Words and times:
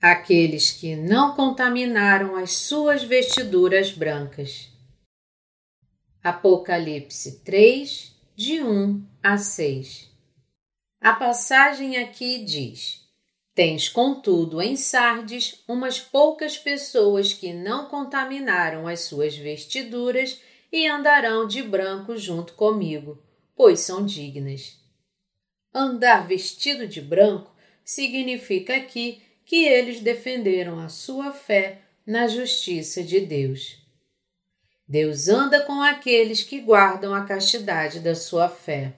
aqueles 0.00 0.70
que 0.72 0.96
não 0.96 1.34
contaminaram 1.34 2.34
as 2.34 2.52
suas 2.52 3.02
vestiduras 3.02 3.92
brancas. 3.92 4.70
Apocalipse 6.22 7.40
3, 7.44 8.16
de 8.34 8.62
1 8.62 9.06
a 9.22 9.36
6 9.36 10.10
A 11.00 11.12
passagem 11.12 11.98
aqui 11.98 12.42
diz: 12.44 13.06
Tens, 13.54 13.88
contudo, 13.88 14.62
em 14.62 14.76
Sardes 14.76 15.62
umas 15.68 16.00
poucas 16.00 16.56
pessoas 16.56 17.34
que 17.34 17.52
não 17.52 17.86
contaminaram 17.86 18.86
as 18.86 19.00
suas 19.00 19.36
vestiduras 19.36 20.40
e 20.72 20.86
andarão 20.86 21.46
de 21.46 21.62
branco 21.62 22.16
junto 22.16 22.54
comigo, 22.54 23.22
pois 23.54 23.80
são 23.80 24.06
dignas. 24.06 24.78
Andar 25.74 26.26
vestido 26.26 26.86
de 26.86 27.00
branco 27.00 27.54
significa 27.84 28.76
aqui 28.76 29.22
que 29.50 29.66
eles 29.66 29.98
defenderam 29.98 30.78
a 30.78 30.88
sua 30.88 31.32
fé 31.32 31.78
na 32.06 32.28
justiça 32.28 33.02
de 33.02 33.18
Deus. 33.18 33.78
Deus 34.86 35.28
anda 35.28 35.62
com 35.62 35.82
aqueles 35.82 36.44
que 36.44 36.60
guardam 36.60 37.12
a 37.12 37.24
castidade 37.24 37.98
da 37.98 38.14
sua 38.14 38.48
fé. 38.48 38.92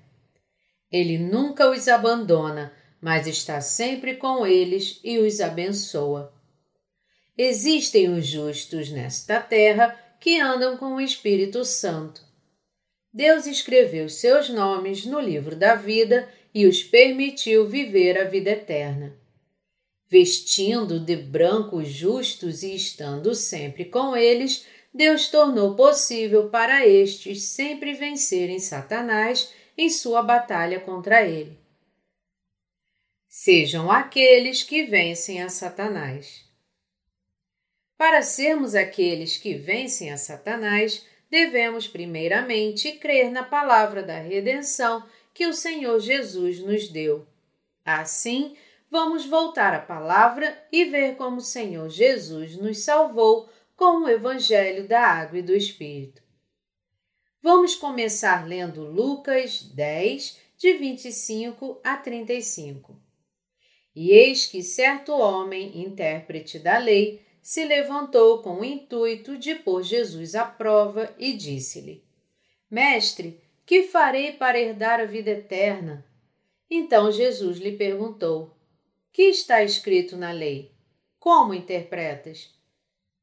Ele 0.90 1.16
nunca 1.16 1.70
os 1.70 1.88
abandona, 1.88 2.70
mas 3.00 3.26
está 3.26 3.62
sempre 3.62 4.16
com 4.16 4.46
eles 4.46 5.00
e 5.02 5.16
os 5.16 5.40
abençoa. 5.40 6.30
Existem 7.34 8.12
os 8.12 8.26
justos 8.26 8.90
nesta 8.90 9.40
terra 9.40 9.98
que 10.20 10.38
andam 10.38 10.76
com 10.76 10.96
o 10.96 11.00
Espírito 11.00 11.64
Santo. 11.64 12.20
Deus 13.10 13.46
escreveu 13.46 14.06
seus 14.06 14.50
nomes 14.50 15.06
no 15.06 15.18
livro 15.18 15.56
da 15.56 15.74
vida 15.74 16.28
e 16.54 16.66
os 16.66 16.82
permitiu 16.82 17.66
viver 17.66 18.20
a 18.20 18.24
vida 18.24 18.50
eterna 18.50 19.21
vestindo 20.12 21.00
de 21.00 21.16
branco 21.16 21.78
os 21.78 21.88
justos 21.88 22.62
e 22.62 22.74
estando 22.76 23.34
sempre 23.34 23.86
com 23.86 24.14
eles, 24.14 24.66
Deus 24.92 25.28
tornou 25.28 25.74
possível 25.74 26.50
para 26.50 26.86
estes 26.86 27.44
sempre 27.44 27.94
vencerem 27.94 28.58
Satanás 28.58 29.54
em 29.74 29.88
sua 29.88 30.22
batalha 30.22 30.78
contra 30.80 31.22
ele. 31.26 31.58
Sejam 33.26 33.90
aqueles 33.90 34.62
que 34.62 34.82
vencem 34.82 35.42
a 35.42 35.48
Satanás. 35.48 36.44
Para 37.96 38.20
sermos 38.20 38.74
aqueles 38.74 39.38
que 39.38 39.54
vencem 39.54 40.12
a 40.12 40.18
Satanás, 40.18 41.06
devemos 41.30 41.88
primeiramente 41.88 42.92
crer 42.92 43.30
na 43.30 43.44
palavra 43.44 44.02
da 44.02 44.18
redenção 44.18 45.02
que 45.32 45.46
o 45.46 45.54
Senhor 45.54 45.98
Jesus 46.00 46.58
nos 46.58 46.86
deu. 46.88 47.26
Assim, 47.82 48.54
vamos 48.92 49.24
voltar 49.24 49.72
à 49.72 49.80
palavra 49.80 50.62
e 50.70 50.84
ver 50.84 51.16
como 51.16 51.38
o 51.38 51.40
Senhor 51.40 51.88
Jesus 51.88 52.58
nos 52.58 52.84
salvou 52.84 53.48
com 53.74 54.04
o 54.04 54.08
Evangelho 54.08 54.86
da 54.86 55.00
Água 55.00 55.38
e 55.38 55.42
do 55.42 55.56
Espírito. 55.56 56.22
Vamos 57.40 57.74
começar 57.74 58.46
lendo 58.46 58.84
Lucas 58.84 59.62
10, 59.62 60.38
de 60.58 60.74
25 60.74 61.80
a 61.82 61.96
35. 61.96 63.00
E 63.96 64.10
eis 64.10 64.44
que 64.44 64.62
certo 64.62 65.12
homem, 65.12 65.80
intérprete 65.80 66.58
da 66.58 66.76
lei, 66.76 67.22
se 67.40 67.64
levantou 67.64 68.42
com 68.42 68.60
o 68.60 68.64
intuito 68.64 69.38
de 69.38 69.54
pôr 69.54 69.82
Jesus 69.82 70.34
à 70.34 70.44
prova 70.44 71.14
e 71.18 71.32
disse-lhe: 71.32 72.04
Mestre, 72.70 73.40
que 73.64 73.84
farei 73.84 74.34
para 74.34 74.60
herdar 74.60 75.00
a 75.00 75.06
vida 75.06 75.30
eterna? 75.30 76.04
Então 76.70 77.10
Jesus 77.10 77.56
lhe 77.56 77.72
perguntou: 77.72 78.51
que 79.12 79.24
está 79.24 79.62
escrito 79.62 80.16
na 80.16 80.32
lei? 80.32 80.72
Como 81.18 81.52
interpretas? 81.52 82.50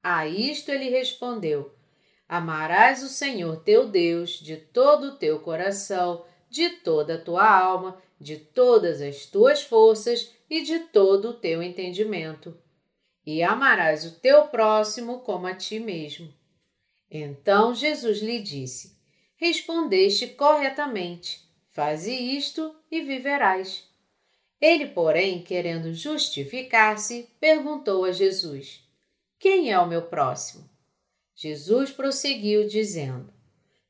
A 0.03 0.27
isto 0.27 0.69
ele 0.69 0.89
respondeu: 0.89 1.73
Amarás 2.27 3.01
o 3.01 3.09
Senhor 3.09 3.63
teu 3.63 3.87
Deus 3.87 4.39
de 4.39 4.55
todo 4.55 5.07
o 5.07 5.15
teu 5.17 5.39
coração, 5.39 6.25
de 6.49 6.69
toda 6.69 7.15
a 7.15 7.21
tua 7.21 7.49
alma, 7.49 8.01
de 8.21 8.37
todas 8.37 9.01
as 9.01 9.25
tuas 9.25 9.63
forças 9.63 10.31
e 10.49 10.61
de 10.61 10.79
todo 10.79 11.29
o 11.29 11.33
teu 11.33 11.63
entendimento. 11.63 12.55
E 13.25 13.41
amarás 13.41 14.05
o 14.05 14.19
teu 14.19 14.47
próximo 14.47 15.21
como 15.21 15.47
a 15.47 15.55
ti 15.55 15.79
mesmo. 15.79 16.31
Então 17.09 17.73
Jesus 17.73 18.19
lhe 18.19 18.39
disse: 18.39 18.95
Respondeste 19.35 20.27
corretamente. 20.27 21.49
Faze 21.71 22.13
isto 22.13 22.75
e 22.91 23.01
viverás. 23.01 23.88
Ele, 24.61 24.87
porém, 24.87 25.41
querendo 25.41 25.93
justificar-se, 25.93 27.29
perguntou 27.39 28.03
a 28.03 28.11
Jesus: 28.11 28.83
Quem 29.39 29.71
é 29.71 29.79
o 29.79 29.87
meu 29.87 30.03
próximo? 30.03 30.69
Jesus 31.33 31.91
prosseguiu, 31.91 32.67
dizendo: 32.67 33.33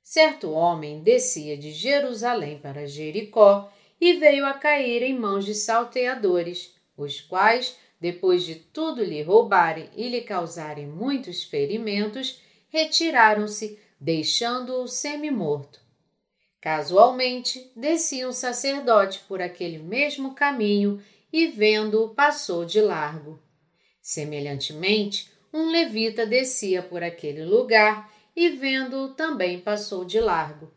Certo 0.03 0.51
homem 0.51 1.01
descia 1.01 1.57
de 1.57 1.71
Jerusalém 1.71 2.59
para 2.59 2.87
Jericó 2.87 3.71
e 3.99 4.13
veio 4.13 4.45
a 4.45 4.53
cair 4.53 5.01
em 5.01 5.17
mãos 5.17 5.45
de 5.45 5.55
salteadores, 5.55 6.75
os 6.95 7.19
quais, 7.19 7.75
depois 7.99 8.43
de 8.43 8.55
tudo 8.55 9.03
lhe 9.03 9.21
roubarem 9.21 9.89
e 9.95 10.07
lhe 10.07 10.21
causarem 10.21 10.87
muitos 10.87 11.43
ferimentos, 11.43 12.39
retiraram-se, 12.69 13.79
deixando-o 13.99 14.87
semi-morto. 14.87 15.79
Casualmente, 16.61 17.71
descia 17.73 18.27
um 18.27 18.33
sacerdote 18.33 19.21
por 19.29 19.41
aquele 19.41 19.79
mesmo 19.79 20.35
caminho 20.35 21.01
e, 21.31 21.47
vendo-o, 21.47 22.13
passou 22.13 22.65
de 22.65 22.81
largo. 22.81 23.41
Semelhantemente, 24.01 25.31
um 25.53 25.71
levita 25.71 26.25
descia 26.25 26.83
por 26.83 27.01
aquele 27.01 27.45
lugar 27.45 28.11
e, 28.35 28.49
vendo-o, 28.49 29.13
também 29.13 29.61
passou 29.61 30.03
de 30.03 30.19
largo. 30.19 30.73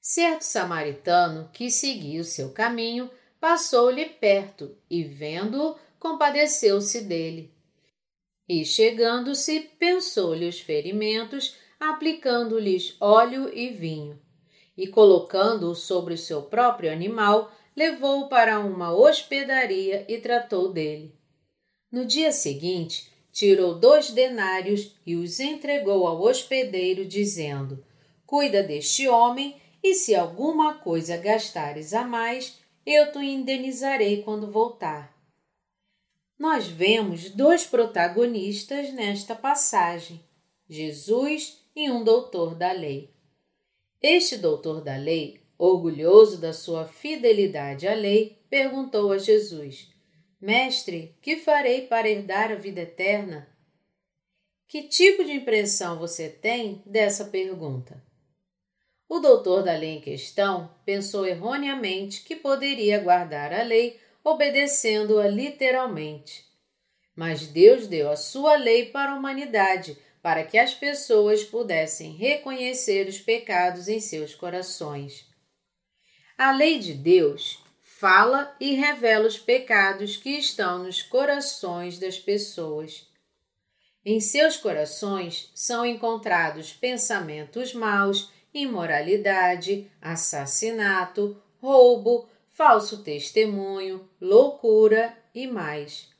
Certo 0.00 0.42
samaritano 0.42 1.48
que 1.54 1.70
seguia 1.70 2.20
o 2.20 2.24
seu 2.24 2.50
caminho 2.52 3.10
passou-lhe 3.40 4.04
perto 4.04 4.76
e, 4.90 5.04
vendo-o, 5.04 5.78
compadeceu-se 5.98 7.00
dele. 7.00 7.54
E, 8.46 8.62
chegando-se, 8.62 9.60
pensou-lhe 9.78 10.46
os 10.46 10.60
ferimentos, 10.60 11.56
aplicando-lhes 11.80 12.94
óleo 13.00 13.50
e 13.54 13.70
vinho 13.70 14.27
e, 14.78 14.86
colocando-o 14.86 15.74
sobre 15.74 16.14
o 16.14 16.18
seu 16.18 16.40
próprio 16.40 16.92
animal, 16.92 17.50
levou-o 17.76 18.28
para 18.28 18.60
uma 18.60 18.94
hospedaria 18.94 20.04
e 20.08 20.18
tratou 20.18 20.72
dele. 20.72 21.12
No 21.90 22.04
dia 22.04 22.30
seguinte, 22.30 23.10
tirou 23.32 23.74
dois 23.74 24.12
denários 24.12 24.94
e 25.04 25.16
os 25.16 25.40
entregou 25.40 26.06
ao 26.06 26.22
hospedeiro, 26.22 27.04
dizendo: 27.04 27.84
Cuida 28.24 28.62
deste 28.62 29.08
homem, 29.08 29.60
e 29.82 29.94
se 29.94 30.14
alguma 30.14 30.74
coisa 30.74 31.16
gastares 31.16 31.92
a 31.92 32.04
mais, 32.04 32.60
eu 32.86 33.10
te 33.10 33.18
indenizarei 33.18 34.22
quando 34.22 34.50
voltar. 34.50 35.12
Nós 36.38 36.68
vemos 36.68 37.30
dois 37.30 37.66
protagonistas 37.66 38.92
nesta 38.92 39.34
passagem: 39.34 40.20
Jesus 40.68 41.64
e 41.74 41.90
um 41.90 42.04
doutor 42.04 42.54
da 42.54 42.70
lei. 42.70 43.17
Este 44.00 44.36
doutor 44.36 44.80
da 44.80 44.96
lei, 44.96 45.40
orgulhoso 45.58 46.40
da 46.40 46.52
sua 46.52 46.86
fidelidade 46.86 47.88
à 47.88 47.94
lei, 47.94 48.40
perguntou 48.48 49.10
a 49.10 49.18
Jesus: 49.18 49.92
Mestre, 50.40 51.16
que 51.20 51.36
farei 51.36 51.88
para 51.88 52.08
herdar 52.08 52.52
a 52.52 52.54
vida 52.54 52.82
eterna? 52.82 53.48
Que 54.68 54.84
tipo 54.84 55.24
de 55.24 55.32
impressão 55.32 55.98
você 55.98 56.28
tem 56.28 56.80
dessa 56.86 57.24
pergunta? 57.24 58.00
O 59.08 59.18
doutor 59.18 59.64
da 59.64 59.76
lei 59.76 59.96
em 59.96 60.00
questão 60.00 60.70
pensou 60.84 61.26
erroneamente 61.26 62.22
que 62.22 62.36
poderia 62.36 63.00
guardar 63.00 63.52
a 63.52 63.62
lei 63.62 63.98
obedecendo-a 64.22 65.26
literalmente. 65.26 66.44
Mas 67.16 67.48
Deus 67.48 67.88
deu 67.88 68.10
a 68.10 68.16
sua 68.16 68.56
lei 68.56 68.86
para 68.86 69.12
a 69.12 69.16
humanidade 69.16 69.98
para 70.22 70.44
que 70.44 70.58
as 70.58 70.74
pessoas 70.74 71.44
pudessem 71.44 72.12
reconhecer 72.12 73.08
os 73.08 73.18
pecados 73.18 73.88
em 73.88 74.00
seus 74.00 74.34
corações. 74.34 75.26
A 76.36 76.52
lei 76.52 76.78
de 76.78 76.94
Deus 76.94 77.62
fala 77.82 78.54
e 78.60 78.74
revela 78.74 79.26
os 79.26 79.38
pecados 79.38 80.16
que 80.16 80.30
estão 80.30 80.84
nos 80.84 81.02
corações 81.02 81.98
das 81.98 82.18
pessoas. 82.18 83.06
Em 84.04 84.20
seus 84.20 84.56
corações 84.56 85.50
são 85.54 85.84
encontrados 85.84 86.72
pensamentos 86.72 87.74
maus, 87.74 88.30
imoralidade, 88.54 89.90
assassinato, 90.00 91.40
roubo, 91.60 92.28
falso 92.48 93.02
testemunho, 93.02 94.08
loucura 94.20 95.16
e 95.34 95.46
mais 95.46 96.17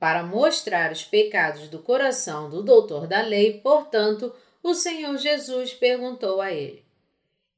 para 0.00 0.22
mostrar 0.22 0.90
os 0.90 1.04
pecados 1.04 1.68
do 1.68 1.78
coração 1.78 2.48
do 2.48 2.62
doutor 2.62 3.06
da 3.06 3.20
lei, 3.20 3.60
portanto, 3.60 4.34
o 4.62 4.72
Senhor 4.72 5.16
Jesus 5.18 5.74
perguntou 5.74 6.40
a 6.40 6.50
ele: 6.50 6.82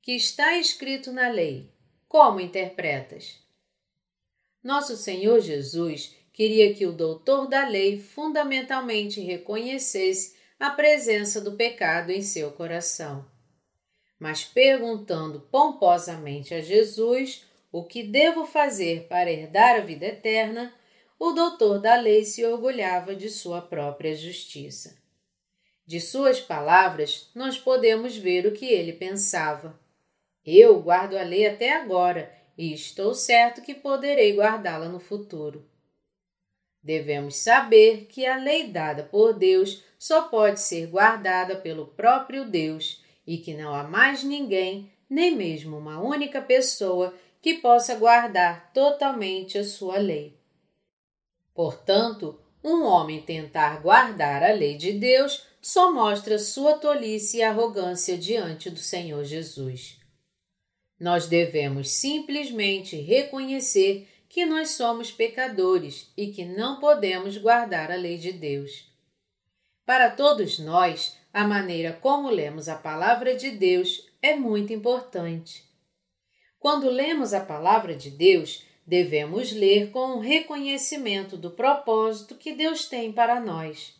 Que 0.03 0.17
está 0.17 0.59
escrito 0.59 1.12
na 1.12 1.29
lei? 1.29 1.71
Como 2.09 2.41
interpretas? 2.41 3.39
Nosso 4.62 4.97
Senhor 4.97 5.41
Jesus 5.41 6.17
queria 6.33 6.75
que 6.75 6.85
o 6.85 6.93
doutor 6.93 7.47
da 7.47 7.67
lei 7.67 8.00
fundamentalmente 8.00 9.21
reconhecesse 9.21 10.37
a 10.59 10.71
presença 10.71 11.41
do 11.41 11.53
pecado 11.53 12.11
em 12.11 12.23
seu 12.23 12.50
coração. 12.50 13.25
Mas 14.19 14.45
perguntando 14.45 15.41
pomposamente 15.50 16.55
a 16.55 16.61
Jesus 16.61 17.45
o 17.71 17.85
que 17.85 18.03
devo 18.03 18.45
fazer 18.45 19.06
para 19.09 19.31
herdar 19.31 19.77
a 19.77 19.81
vida 19.81 20.06
eterna, 20.06 20.73
o 21.25 21.31
doutor 21.31 21.79
da 21.79 21.95
lei 21.95 22.25
se 22.25 22.45
orgulhava 22.45 23.15
de 23.15 23.31
sua 23.31 23.63
própria 23.63 24.13
justiça. 24.13 24.97
De 25.87 26.01
suas 26.01 26.41
palavras, 26.41 27.31
nós 27.33 27.57
podemos 27.57 28.17
ver 28.17 28.45
o 28.45 28.51
que 28.51 28.67
ele 28.67 28.93
pensava. 28.93 29.79
Eu 30.45 30.83
guardo 30.83 31.17
a 31.17 31.23
lei 31.23 31.47
até 31.47 31.75
agora 31.75 32.35
e 32.59 32.73
estou 32.73 33.15
certo 33.15 33.63
que 33.63 33.73
poderei 33.73 34.35
guardá-la 34.35 34.89
no 34.89 34.99
futuro. 34.99 35.65
Devemos 36.83 37.37
saber 37.37 38.07
que 38.07 38.27
a 38.27 38.37
lei 38.37 38.67
dada 38.67 39.05
por 39.05 39.33
Deus 39.33 39.85
só 39.97 40.23
pode 40.23 40.59
ser 40.59 40.89
guardada 40.89 41.55
pelo 41.55 41.87
próprio 41.87 42.45
Deus 42.45 43.01
e 43.25 43.39
que 43.39 43.55
não 43.55 43.73
há 43.73 43.85
mais 43.85 44.25
ninguém, 44.25 44.91
nem 45.09 45.37
mesmo 45.37 45.79
uma 45.79 46.03
única 46.03 46.43
pessoa, 46.43 47.15
que 47.41 47.55
possa 47.55 47.95
guardar 47.95 48.73
totalmente 48.73 49.57
a 49.57 49.63
sua 49.63 49.99
lei. 49.99 50.42
Portanto, 51.54 52.40
um 52.64 52.84
homem 52.84 53.20
tentar 53.22 53.81
guardar 53.82 54.43
a 54.43 54.52
lei 54.52 54.76
de 54.76 54.93
Deus 54.93 55.46
só 55.60 55.93
mostra 55.93 56.38
sua 56.38 56.75
tolice 56.78 57.38
e 57.38 57.43
arrogância 57.43 58.16
diante 58.16 58.70
do 58.70 58.78
Senhor 58.78 59.25
Jesus. 59.25 59.99
Nós 60.99 61.26
devemos 61.26 61.90
simplesmente 61.90 62.96
reconhecer 62.96 64.08
que 64.28 64.46
nós 64.46 64.70
somos 64.70 65.10
pecadores 65.10 66.12
e 66.16 66.28
que 66.28 66.44
não 66.44 66.81
podemos 66.81 67.37
guardar 67.37 67.90
a 67.90 67.96
lei 67.96 68.16
de 68.16 68.32
Deus. 68.32 68.90
Para 69.84 70.10
todos 70.10 70.58
nós, 70.58 71.16
a 71.32 71.46
maneira 71.46 71.93
como 71.93 72.31
lemos 72.31 72.69
a 72.69 72.76
palavra 72.76 73.34
de 73.34 73.50
Deus 73.50 74.08
é 74.22 74.37
muito 74.37 74.72
importante. 74.72 75.64
Quando 76.58 76.88
lemos 76.88 77.34
a 77.34 77.44
palavra 77.44 77.96
de 77.96 78.10
Deus, 78.10 78.64
devemos 78.87 79.52
ler 79.52 79.90
com 79.90 80.17
um 80.17 80.19
reconhecimento 80.19 81.37
do 81.37 81.50
propósito 81.50 82.34
que 82.34 82.52
Deus 82.52 82.87
tem 82.87 83.12
para 83.12 83.40
nós. 83.40 83.94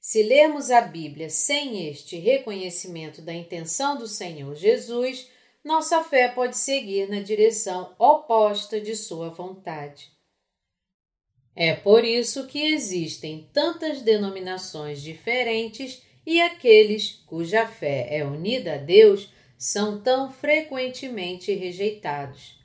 Se 0.00 0.22
lermos 0.22 0.70
a 0.70 0.80
Bíblia 0.80 1.28
sem 1.28 1.88
este 1.88 2.16
reconhecimento 2.16 3.20
da 3.20 3.34
intenção 3.34 3.96
do 3.96 4.06
Senhor 4.06 4.54
Jesus, 4.54 5.28
nossa 5.64 6.02
fé 6.02 6.28
pode 6.28 6.56
seguir 6.56 7.08
na 7.08 7.20
direção 7.20 7.94
oposta 7.98 8.80
de 8.80 8.94
Sua 8.94 9.28
vontade. 9.28 10.10
É 11.54 11.74
por 11.74 12.04
isso 12.04 12.46
que 12.46 12.72
existem 12.72 13.50
tantas 13.52 14.00
denominações 14.00 15.02
diferentes 15.02 16.02
e 16.24 16.40
aqueles 16.40 17.22
cuja 17.26 17.66
fé 17.66 18.06
é 18.10 18.24
unida 18.24 18.74
a 18.74 18.78
Deus 18.78 19.32
são 19.58 20.00
tão 20.00 20.30
frequentemente 20.30 21.52
rejeitados. 21.52 22.57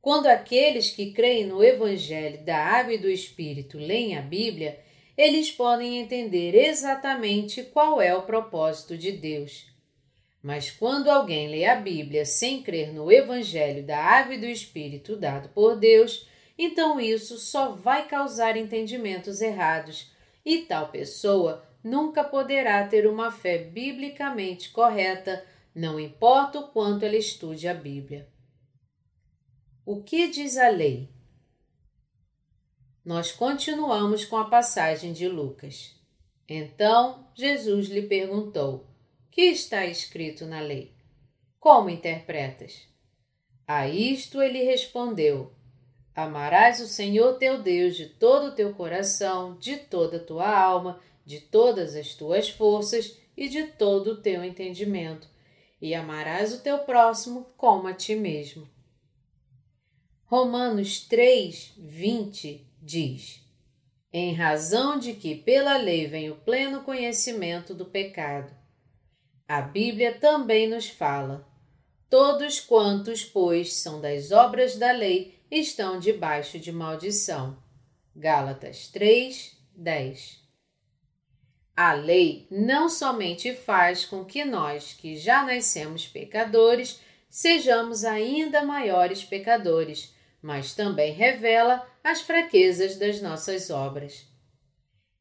Quando 0.00 0.26
aqueles 0.26 0.90
que 0.90 1.12
creem 1.12 1.46
no 1.46 1.62
Evangelho 1.62 2.44
da 2.44 2.56
Água 2.56 2.94
e 2.94 2.98
do 2.98 3.10
Espírito 3.10 3.78
leem 3.78 4.16
a 4.16 4.22
Bíblia, 4.22 4.78
eles 5.16 5.50
podem 5.50 5.98
entender 5.98 6.54
exatamente 6.54 7.64
qual 7.64 8.00
é 8.00 8.14
o 8.14 8.22
propósito 8.22 8.96
de 8.96 9.10
Deus. 9.10 9.66
Mas 10.40 10.70
quando 10.70 11.10
alguém 11.10 11.48
lê 11.48 11.64
a 11.64 11.74
Bíblia 11.74 12.24
sem 12.24 12.62
crer 12.62 12.92
no 12.92 13.10
Evangelho 13.10 13.82
da 13.82 13.98
Água 13.98 14.34
e 14.34 14.40
do 14.40 14.46
Espírito 14.46 15.16
dado 15.16 15.48
por 15.48 15.76
Deus, 15.76 16.28
então 16.56 17.00
isso 17.00 17.36
só 17.36 17.72
vai 17.72 18.06
causar 18.06 18.56
entendimentos 18.56 19.40
errados 19.40 20.12
e 20.44 20.58
tal 20.58 20.88
pessoa 20.88 21.64
nunca 21.82 22.22
poderá 22.22 22.86
ter 22.86 23.06
uma 23.06 23.30
fé 23.30 23.58
biblicamente 23.58 24.70
correta 24.70 25.44
não 25.74 25.98
importa 25.98 26.60
o 26.60 26.68
quanto 26.68 27.04
ela 27.04 27.16
estude 27.16 27.68
a 27.68 27.74
Bíblia. 27.74 28.26
O 29.90 30.02
que 30.02 30.28
diz 30.28 30.58
a 30.58 30.68
lei? 30.68 31.08
Nós 33.02 33.32
continuamos 33.32 34.22
com 34.22 34.36
a 34.36 34.44
passagem 34.44 35.14
de 35.14 35.26
Lucas. 35.26 35.98
Então 36.46 37.26
Jesus 37.34 37.88
lhe 37.88 38.02
perguntou: 38.02 38.86
Que 39.30 39.40
está 39.44 39.86
escrito 39.86 40.44
na 40.44 40.60
lei? 40.60 40.92
Como 41.58 41.88
interpretas? 41.88 42.86
A 43.66 43.88
isto 43.88 44.42
ele 44.42 44.62
respondeu: 44.62 45.54
Amarás 46.14 46.82
o 46.82 46.86
Senhor 46.86 47.38
teu 47.38 47.62
Deus 47.62 47.96
de 47.96 48.10
todo 48.10 48.48
o 48.48 48.54
teu 48.54 48.74
coração, 48.74 49.56
de 49.56 49.78
toda 49.78 50.18
a 50.18 50.22
tua 50.22 50.54
alma, 50.54 51.00
de 51.24 51.40
todas 51.40 51.96
as 51.96 52.12
tuas 52.12 52.50
forças 52.50 53.18
e 53.34 53.48
de 53.48 53.68
todo 53.68 54.08
o 54.08 54.20
teu 54.20 54.44
entendimento 54.44 55.26
e 55.80 55.94
amarás 55.94 56.52
o 56.52 56.60
teu 56.60 56.80
próximo 56.80 57.46
como 57.56 57.86
a 57.86 57.94
ti 57.94 58.14
mesmo. 58.14 58.68
Romanos 60.30 61.00
3, 61.06 61.72
20 61.78 62.70
diz: 62.82 63.40
Em 64.12 64.34
razão 64.34 64.98
de 64.98 65.14
que 65.14 65.34
pela 65.34 65.78
lei 65.78 66.06
vem 66.06 66.30
o 66.30 66.36
pleno 66.36 66.82
conhecimento 66.82 67.72
do 67.72 67.86
pecado. 67.86 68.54
A 69.48 69.62
Bíblia 69.62 70.12
também 70.18 70.68
nos 70.68 70.86
fala: 70.86 71.48
Todos 72.10 72.60
quantos, 72.60 73.24
pois, 73.24 73.72
são 73.72 74.02
das 74.02 74.30
obras 74.30 74.76
da 74.76 74.92
lei 74.92 75.42
estão 75.50 75.98
debaixo 75.98 76.58
de 76.58 76.70
maldição. 76.70 77.56
Gálatas 78.14 78.88
3, 78.88 79.56
10 79.74 80.46
a 81.74 81.92
lei 81.92 82.48
não 82.50 82.88
somente 82.88 83.54
faz 83.54 84.04
com 84.04 84.24
que 84.24 84.44
nós, 84.44 84.94
que 84.94 85.16
já 85.16 85.44
nascemos 85.44 86.08
pecadores, 86.08 87.00
sejamos 87.30 88.04
ainda 88.04 88.64
maiores 88.64 89.22
pecadores, 89.22 90.12
mas 90.42 90.74
também 90.74 91.12
revela 91.12 91.86
as 92.02 92.20
fraquezas 92.20 92.96
das 92.96 93.20
nossas 93.20 93.70
obras. 93.70 94.26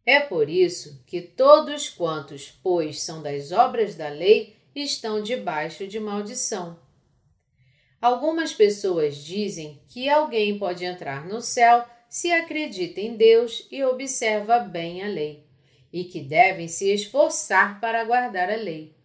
É 0.06 0.20
por 0.20 0.50
isso 0.50 1.04
que 1.06 1.22
todos 1.22 1.90
quantos, 1.90 2.50
pois, 2.64 3.02
são 3.02 3.22
das 3.22 3.52
obras 3.52 3.96
da 3.96 4.10
lei, 4.10 4.56
estão 4.74 5.22
debaixo 5.22 5.88
de 5.88 6.00
maldição. 6.00 6.80
Algumas 8.02 8.54
pessoas 8.54 9.18
dizem 9.18 9.82
que 9.90 10.08
alguém 10.08 10.58
pode 10.58 10.86
entrar 10.86 11.26
no 11.26 11.42
céu 11.42 11.86
se 12.08 12.32
acredita 12.32 13.02
em 13.02 13.16
Deus 13.16 13.68
e 13.72 13.84
observa 13.84 14.60
bem 14.60 15.04
a 15.04 15.08
lei 15.08 15.46
e 15.92 16.04
que 16.04 16.22
devem 16.22 16.68
se 16.68 16.92
esforçar 16.92 17.80
para 17.82 18.04
guardar 18.04 18.50
a 18.50 18.56
lei. 18.56 18.96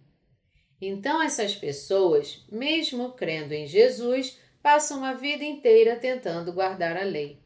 Então, 0.81 1.23
essas 1.23 1.55
pessoas, 1.55 2.45
mesmo 2.51 3.13
crendo 3.13 3.55
em 3.55 3.67
Jesus, 3.67 4.39
passam 4.63 5.05
a 5.05 5.13
vida 5.13 5.45
inteira 5.45 5.97
tentando 5.97 6.53
guardar 6.53 6.97
a 6.97 7.03
lei. 7.03 7.39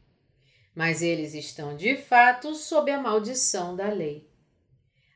Mas 0.75 1.01
eles 1.01 1.33
estão 1.33 1.75
de 1.75 1.97
fato 1.97 2.53
sob 2.53 2.91
a 2.91 3.01
maldição 3.01 3.75
da 3.75 3.89
lei. 3.89 4.29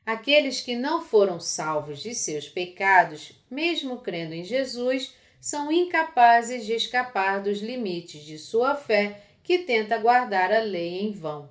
Aqueles 0.04 0.60
que 0.60 0.74
não 0.74 1.00
foram 1.00 1.38
salvos 1.38 2.02
de 2.02 2.12
seus 2.14 2.48
pecados, 2.48 3.32
mesmo 3.48 3.98
crendo 3.98 4.34
em 4.34 4.42
Jesus, 4.42 5.14
são 5.40 5.70
incapazes 5.70 6.66
de 6.66 6.72
escapar 6.72 7.40
dos 7.40 7.60
limites 7.60 8.24
de 8.24 8.38
sua 8.38 8.74
fé 8.74 9.22
que 9.44 9.58
tenta 9.58 9.98
guardar 9.98 10.52
a 10.52 10.60
lei 10.60 11.00
em 11.00 11.12
vão. 11.12 11.48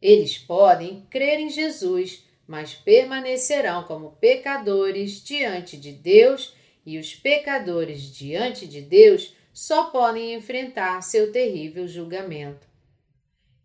Eles 0.00 0.38
podem 0.38 1.06
crer 1.10 1.38
em 1.38 1.48
Jesus, 1.48 2.24
mas 2.46 2.74
permanecerão 2.74 3.84
como 3.84 4.12
pecadores 4.12 5.22
diante 5.22 5.76
de 5.76 5.92
Deus, 5.92 6.54
e 6.84 6.98
os 6.98 7.14
pecadores 7.14 8.02
diante 8.02 8.66
de 8.66 8.80
Deus 8.80 9.34
só 9.52 9.84
podem 9.84 10.34
enfrentar 10.34 11.02
seu 11.02 11.30
terrível 11.30 11.86
julgamento. 11.86 12.66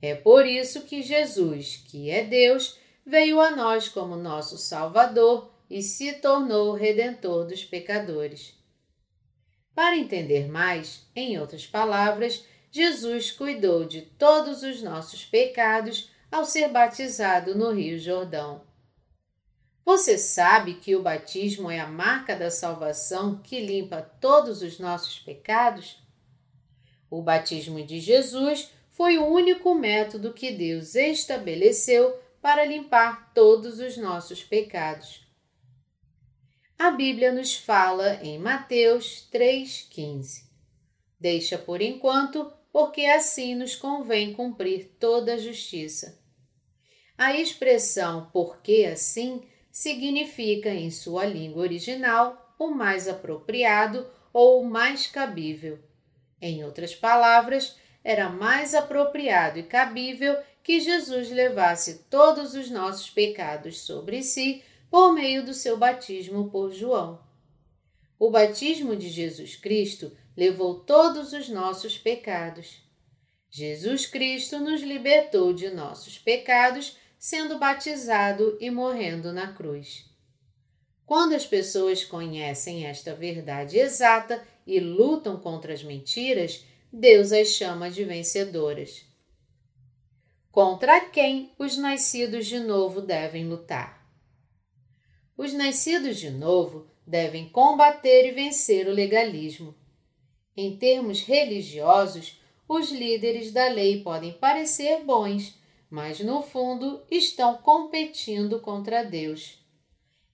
É 0.01 0.13
por 0.13 0.45
isso 0.45 0.81
que 0.81 1.01
Jesus, 1.01 1.83
que 1.87 2.09
é 2.09 2.23
Deus, 2.23 2.77
veio 3.05 3.39
a 3.39 3.51
nós 3.51 3.87
como 3.87 4.15
nosso 4.15 4.57
Salvador 4.57 5.49
e 5.69 5.81
se 5.81 6.13
tornou 6.13 6.71
o 6.71 6.75
redentor 6.75 7.45
dos 7.45 7.63
pecadores. 7.63 8.53
Para 9.73 9.97
entender 9.97 10.49
mais, 10.49 11.05
em 11.15 11.39
outras 11.39 11.65
palavras, 11.65 12.45
Jesus 12.71 13.31
cuidou 13.31 13.85
de 13.85 14.01
todos 14.01 14.61
os 14.63 14.81
nossos 14.81 15.23
pecados 15.23 16.11
ao 16.31 16.45
ser 16.45 16.69
batizado 16.69 17.55
no 17.55 17.71
Rio 17.71 17.97
Jordão. 17.97 18.66
Você 19.87 20.17
sabe 20.17 20.73
que 20.73 20.97
o 20.97 21.01
batismo 21.01 21.71
é 21.71 21.79
a 21.79 21.87
marca 21.87 22.35
da 22.35 22.51
salvação 22.51 23.41
que 23.41 23.57
limpa 23.61 24.01
todos 24.01 24.61
os 24.61 24.79
nossos 24.79 25.17
pecados? 25.17 25.97
O 27.09 27.21
batismo 27.21 27.81
de 27.81 28.01
Jesus 28.01 28.69
foi 28.91 29.17
o 29.17 29.25
único 29.25 29.73
método 29.73 30.33
que 30.33 30.51
Deus 30.51 30.93
estabeleceu 30.93 32.19
para 32.41 32.65
limpar 32.65 33.31
todos 33.33 33.79
os 33.79 33.95
nossos 33.95 34.43
pecados. 34.43 35.25
A 36.77 36.91
Bíblia 36.91 37.31
nos 37.31 37.55
fala 37.55 38.15
em 38.15 38.37
Mateus 38.37 39.25
3,15: 39.31 40.49
Deixa 41.17 41.57
por 41.57 41.81
enquanto 41.81 42.51
porque 42.73 43.05
assim 43.05 43.55
nos 43.55 43.73
convém 43.73 44.33
cumprir 44.33 44.97
toda 44.99 45.35
a 45.35 45.37
justiça. 45.37 46.19
A 47.17 47.39
expressão 47.39 48.29
porque 48.33 48.85
assim 48.91 49.47
significa, 49.77 50.73
em 50.73 50.89
sua 50.89 51.23
língua 51.23 51.61
original, 51.61 52.55
o 52.57 52.69
mais 52.71 53.07
apropriado 53.07 54.09
ou 54.33 54.59
o 54.59 54.65
mais 54.67 55.05
cabível. 55.05 55.77
Em 56.41 56.63
outras 56.63 56.95
palavras, 56.95 57.77
era 58.03 58.27
mais 58.27 58.73
apropriado 58.73 59.59
e 59.59 59.63
cabível 59.63 60.35
que 60.63 60.79
Jesus 60.79 61.29
levasse 61.29 62.05
todos 62.09 62.55
os 62.55 62.71
nossos 62.71 63.11
pecados 63.11 63.81
sobre 63.81 64.23
si 64.23 64.63
por 64.89 65.13
meio 65.13 65.45
do 65.45 65.53
seu 65.53 65.77
batismo 65.77 66.49
por 66.49 66.71
João. 66.71 67.21
O 68.17 68.31
batismo 68.31 68.95
de 68.95 69.07
Jesus 69.07 69.55
Cristo 69.55 70.11
levou 70.35 70.79
todos 70.79 71.33
os 71.33 71.49
nossos 71.49 71.99
pecados. 71.99 72.81
Jesus 73.51 74.07
Cristo 74.07 74.57
nos 74.57 74.81
libertou 74.81 75.53
de 75.53 75.69
nossos 75.69 76.17
pecados 76.17 76.97
sendo 77.17 77.57
batizado 77.57 78.57
e 78.59 78.69
morrendo 78.69 79.33
na 79.33 79.53
cruz. 79.53 80.05
Quando 81.05 81.33
as 81.33 81.45
pessoas 81.45 82.03
conhecem 82.03 82.85
esta 82.85 83.15
verdade 83.15 83.79
exata 83.79 84.45
e 84.65 84.79
lutam 84.79 85.39
contra 85.39 85.73
as 85.73 85.83
mentiras, 85.83 86.65
Deus 86.91 87.31
as 87.31 87.49
chama 87.49 87.89
de 87.89 88.03
vencedoras. 88.03 89.05
Contra 90.51 90.99
quem 91.01 91.51
os 91.57 91.77
nascidos 91.77 92.45
de 92.45 92.59
novo 92.59 93.01
devem 93.01 93.47
lutar? 93.47 94.05
Os 95.37 95.53
nascidos 95.53 96.17
de 96.17 96.31
novo 96.31 96.87
devem 97.05 97.47
combater 97.47 98.27
e 98.27 98.31
vencer 98.31 98.87
o 98.87 98.91
legalismo. 98.91 99.75
Em 100.55 100.75
termos 100.75 101.21
religiosos, 101.21 102.41
os 102.67 102.91
líderes 102.91 103.51
da 103.51 103.69
lei 103.69 104.01
podem 104.01 104.33
parecer 104.33 105.03
bons, 105.05 105.57
mas 105.89 106.19
no 106.19 106.41
fundo 106.41 107.01
estão 107.09 107.57
competindo 107.57 108.59
contra 108.59 109.03
Deus. 109.03 109.57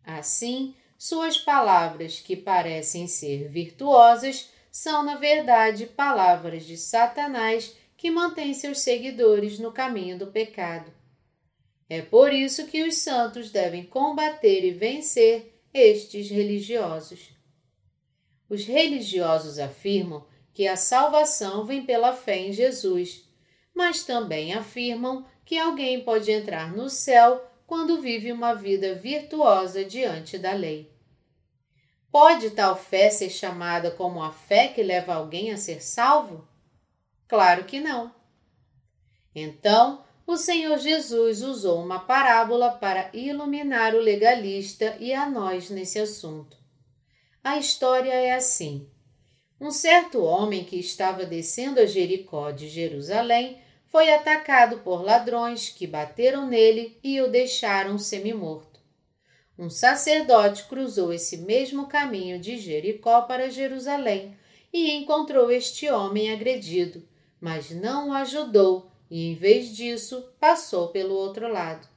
Assim, 0.04 0.76
suas 0.98 1.38
palavras, 1.38 2.20
que 2.20 2.36
parecem 2.36 3.08
ser 3.08 3.50
virtuosas, 3.50 4.50
são 4.72 5.04
na 5.04 5.16
verdade 5.16 5.86
palavras 5.86 6.66
de 6.66 6.78
Satanás 6.78 7.76
que 7.96 8.10
mantém 8.10 8.54
seus 8.54 8.80
seguidores 8.80 9.60
no 9.60 9.72
caminho 9.72 10.18
do 10.18 10.28
pecado. 10.28 10.92
É 11.88 12.02
por 12.02 12.34
isso 12.34 12.68
que 12.68 12.84
os 12.84 12.98
santos 12.98 13.52
devem 13.52 13.86
combater 13.86 14.66
e 14.66 14.72
vencer 14.72 15.62
estes 15.74 16.30
religiosos. 16.30 17.30
Os 18.50 18.66
religiosos 18.66 19.60
afirmam 19.60 20.26
que 20.54 20.68
a 20.68 20.76
salvação 20.76 21.66
vem 21.66 21.86
pela 21.86 22.14
fé 22.14 22.40
em 22.40 22.52
Jesus, 22.52 23.28
mas 23.74 24.04
também 24.04 24.54
afirmam 24.54 25.26
que 25.46 25.58
alguém 25.58 26.04
pode 26.04 26.32
entrar 26.32 26.72
no 26.72 26.90
céu 26.90 27.44
quando 27.66 28.02
vive 28.02 28.32
uma 28.32 28.54
vida 28.54 28.94
virtuosa 28.94 29.84
diante 29.84 30.38
da 30.38 30.54
lei. 30.54 30.92
Pode 32.12 32.52
tal 32.52 32.76
fé 32.76 33.10
ser 33.10 33.30
chamada 33.30 33.90
como 33.90 34.22
a 34.22 34.32
fé 34.32 34.68
que 34.68 34.84
leva 34.84 35.16
alguém 35.16 35.52
a 35.52 35.58
ser 35.58 35.82
salvo? 35.82 36.48
Claro 37.28 37.64
que 37.64 37.80
não. 37.80 38.14
Então, 39.34 40.04
o 40.28 40.38
Senhor 40.38 40.78
Jesus 40.78 41.42
usou 41.42 41.84
uma 41.84 42.00
parábola 42.00 42.70
para 42.72 43.10
iluminar 43.14 43.96
o 43.96 44.00
legalista 44.00 44.96
e 45.00 45.14
a 45.14 45.28
nós 45.28 45.70
nesse 45.72 45.98
assunto. 45.98 46.56
A 47.44 47.58
história 47.58 48.14
é 48.14 48.36
assim: 48.36 48.88
um 49.60 49.72
certo 49.72 50.24
homem 50.24 50.64
que 50.64 50.78
estava 50.78 51.26
descendo 51.26 51.80
a 51.80 51.86
Jericó 51.86 52.52
de 52.52 52.70
Jerusalém 52.70 53.63
foi 53.94 54.12
atacado 54.12 54.80
por 54.80 55.04
ladrões 55.04 55.70
que 55.70 55.86
bateram 55.86 56.48
nele 56.48 56.98
e 57.04 57.22
o 57.22 57.28
deixaram 57.28 58.00
semi-morto. 58.00 58.80
Um 59.56 59.70
sacerdote 59.70 60.64
cruzou 60.64 61.14
esse 61.14 61.38
mesmo 61.38 61.86
caminho 61.86 62.40
de 62.40 62.58
Jericó 62.58 63.22
para 63.22 63.52
Jerusalém 63.52 64.36
e 64.74 64.90
encontrou 64.94 65.52
este 65.52 65.92
homem 65.92 66.34
agredido, 66.34 67.08
mas 67.40 67.70
não 67.70 68.10
o 68.10 68.14
ajudou 68.14 68.92
e, 69.12 69.30
em 69.30 69.36
vez 69.36 69.76
disso, 69.76 70.28
passou 70.40 70.88
pelo 70.88 71.14
outro 71.14 71.48
lado. 71.48 71.88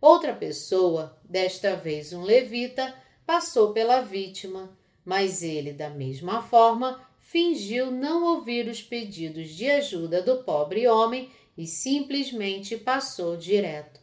Outra 0.00 0.32
pessoa, 0.32 1.20
desta 1.22 1.76
vez 1.76 2.14
um 2.14 2.22
levita, 2.22 2.94
passou 3.26 3.74
pela 3.74 4.00
vítima, 4.00 4.74
mas 5.04 5.42
ele, 5.42 5.74
da 5.74 5.90
mesma 5.90 6.42
forma, 6.42 6.98
fingiu 7.30 7.92
não 7.92 8.24
ouvir 8.24 8.66
os 8.66 8.82
pedidos 8.82 9.50
de 9.50 9.70
ajuda 9.70 10.20
do 10.20 10.42
pobre 10.42 10.88
homem 10.88 11.30
e 11.56 11.64
simplesmente 11.64 12.76
passou 12.76 13.36
direto. 13.36 14.00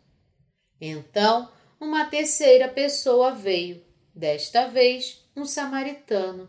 Então, 0.80 1.52
uma 1.78 2.06
terceira 2.06 2.70
pessoa 2.70 3.32
veio, 3.32 3.84
desta 4.16 4.68
vez 4.68 5.26
um 5.36 5.44
samaritano. 5.44 6.48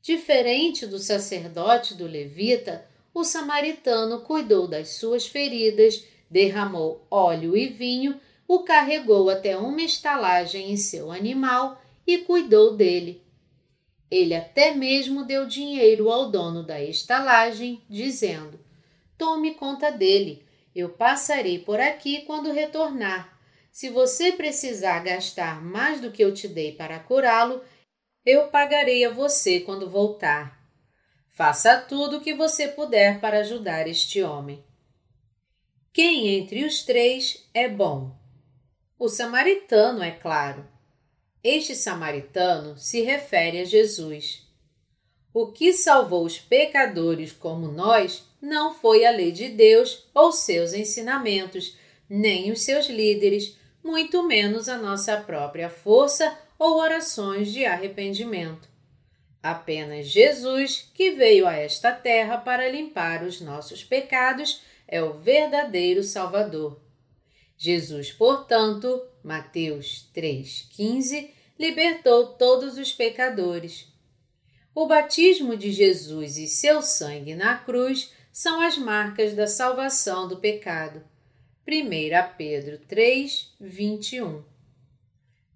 Diferente 0.00 0.86
do 0.86 0.98
sacerdote 0.98 1.96
do 1.96 2.06
levita, 2.06 2.86
o 3.12 3.24
samaritano 3.24 4.20
cuidou 4.20 4.68
das 4.68 4.90
suas 4.90 5.26
feridas, 5.26 6.04
derramou 6.30 7.04
óleo 7.10 7.56
e 7.56 7.66
vinho, 7.66 8.20
o 8.46 8.60
carregou 8.60 9.28
até 9.28 9.56
uma 9.56 9.82
estalagem 9.82 10.70
em 10.70 10.76
seu 10.76 11.10
animal 11.10 11.82
e 12.06 12.18
cuidou 12.18 12.76
dele. 12.76 13.28
Ele 14.10 14.34
até 14.34 14.74
mesmo 14.74 15.24
deu 15.24 15.46
dinheiro 15.46 16.10
ao 16.10 16.30
dono 16.30 16.64
da 16.64 16.82
estalagem, 16.82 17.82
dizendo: 17.88 18.58
Tome 19.16 19.54
conta 19.54 19.90
dele, 19.90 20.44
eu 20.74 20.88
passarei 20.88 21.58
por 21.58 21.78
aqui 21.78 22.22
quando 22.22 22.52
retornar. 22.52 23.38
Se 23.70 23.88
você 23.88 24.32
precisar 24.32 24.98
gastar 25.00 25.62
mais 25.62 26.00
do 26.00 26.10
que 26.10 26.22
eu 26.24 26.34
te 26.34 26.48
dei 26.48 26.72
para 26.72 26.98
curá-lo, 26.98 27.62
eu 28.26 28.48
pagarei 28.48 29.04
a 29.04 29.10
você 29.10 29.60
quando 29.60 29.88
voltar. 29.88 30.60
Faça 31.30 31.80
tudo 31.80 32.18
o 32.18 32.20
que 32.20 32.34
você 32.34 32.68
puder 32.68 33.20
para 33.20 33.38
ajudar 33.38 33.86
este 33.86 34.22
homem. 34.22 34.62
Quem 35.92 36.36
entre 36.38 36.64
os 36.64 36.82
três 36.82 37.48
é 37.54 37.68
bom? 37.68 38.14
O 38.98 39.08
samaritano, 39.08 40.02
é 40.02 40.10
claro. 40.10 40.69
Este 41.42 41.74
samaritano 41.74 42.76
se 42.76 43.00
refere 43.00 43.60
a 43.60 43.64
Jesus. 43.64 44.46
O 45.32 45.46
que 45.46 45.72
salvou 45.72 46.24
os 46.24 46.38
pecadores 46.38 47.32
como 47.32 47.68
nós 47.68 48.24
não 48.42 48.74
foi 48.74 49.04
a 49.06 49.10
lei 49.10 49.32
de 49.32 49.48
Deus 49.48 50.08
ou 50.14 50.32
seus 50.32 50.72
ensinamentos, 50.72 51.76
nem 52.08 52.50
os 52.50 52.62
seus 52.62 52.88
líderes, 52.88 53.56
muito 53.82 54.22
menos 54.22 54.68
a 54.68 54.76
nossa 54.76 55.16
própria 55.16 55.70
força 55.70 56.36
ou 56.58 56.78
orações 56.78 57.52
de 57.52 57.64
arrependimento. 57.64 58.68
Apenas 59.42 60.06
Jesus, 60.08 60.90
que 60.92 61.12
veio 61.12 61.46
a 61.46 61.54
esta 61.54 61.90
terra 61.92 62.36
para 62.36 62.68
limpar 62.68 63.24
os 63.24 63.40
nossos 63.40 63.82
pecados, 63.82 64.60
é 64.86 65.02
o 65.02 65.14
verdadeiro 65.14 66.02
Salvador. 66.02 66.78
Jesus, 67.56 68.12
portanto, 68.12 69.02
Mateus 69.22 70.08
3,15, 70.14 71.30
libertou 71.58 72.28
todos 72.34 72.78
os 72.78 72.92
pecadores. 72.92 73.86
O 74.74 74.86
batismo 74.86 75.56
de 75.56 75.72
Jesus 75.72 76.36
e 76.38 76.46
seu 76.46 76.80
sangue 76.80 77.34
na 77.34 77.58
cruz 77.58 78.12
são 78.32 78.60
as 78.60 78.78
marcas 78.78 79.34
da 79.34 79.46
salvação 79.46 80.28
do 80.28 80.38
pecado. 80.38 81.02
1 81.66 82.36
Pedro 82.36 82.78
3, 82.78 83.54
21 83.60 84.42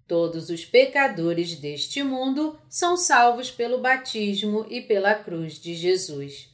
Todos 0.07 0.49
os 0.49 0.63
pecadores 0.63 1.55
deste 1.55 2.03
mundo 2.03 2.59
são 2.69 2.95
salvos 2.95 3.49
pelo 3.49 3.79
batismo 3.79 4.65
e 4.69 4.81
pela 4.81 5.15
cruz 5.15 5.59
de 5.59 5.73
Jesus. 5.73 6.53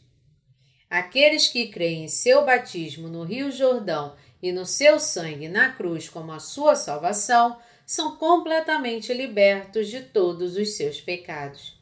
Aqueles 0.90 1.48
que 1.48 1.68
creem 1.68 2.06
em 2.06 2.08
seu 2.08 2.46
batismo 2.46 3.10
no 3.10 3.24
Rio 3.24 3.52
Jordão 3.52 4.16
e 4.42 4.52
no 4.52 4.66
seu 4.66 5.00
sangue 5.00 5.48
na 5.48 5.72
cruz 5.74 6.10
como 6.10 6.32
a 6.32 6.40
sua 6.40 6.76
salvação, 6.76 7.60
são 7.86 8.16
completamente 8.16 9.14
libertos 9.14 9.88
de 9.88 10.02
todos 10.02 10.56
os 10.56 10.78
seus 10.78 11.02
pecados. 11.02 11.80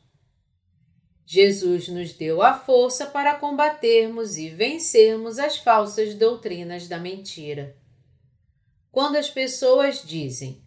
Jesus 1.25 1.87
nos 1.87 2.13
deu 2.13 2.41
a 2.41 2.57
força 2.57 3.05
para 3.05 3.35
combatermos 3.35 4.35
e 4.35 4.49
vencermos 4.49 5.37
as 5.37 5.57
falsas 5.57 6.15
doutrinas 6.15 6.87
da 6.87 6.97
mentira. 6.97 7.77
Quando 8.91 9.17
as 9.17 9.29
pessoas 9.29 10.03
dizem, 10.03 10.63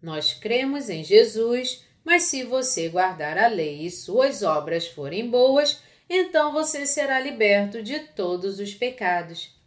Nós 0.00 0.34
cremos 0.34 0.88
em 0.88 1.02
Jesus, 1.02 1.84
mas 2.04 2.24
se 2.24 2.44
você 2.44 2.88
guardar 2.88 3.38
a 3.38 3.48
lei 3.48 3.86
e 3.86 3.90
suas 3.90 4.42
obras 4.42 4.86
forem 4.86 5.28
boas, 5.28 5.80
então 6.08 6.52
você 6.52 6.86
será 6.86 7.18
liberto 7.18 7.82
de 7.82 7.98
todos 7.98 8.60
os 8.60 8.74
pecados. 8.74 9.58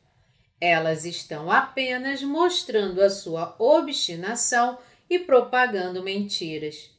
Elas 0.60 1.06
estão 1.06 1.52
apenas 1.52 2.24
mostrando 2.24 3.02
a 3.02 3.10
sua 3.10 3.56
obstinação 3.60 4.78
e 5.10 5.20
propagando 5.20 6.04
mentiras. 6.04 6.90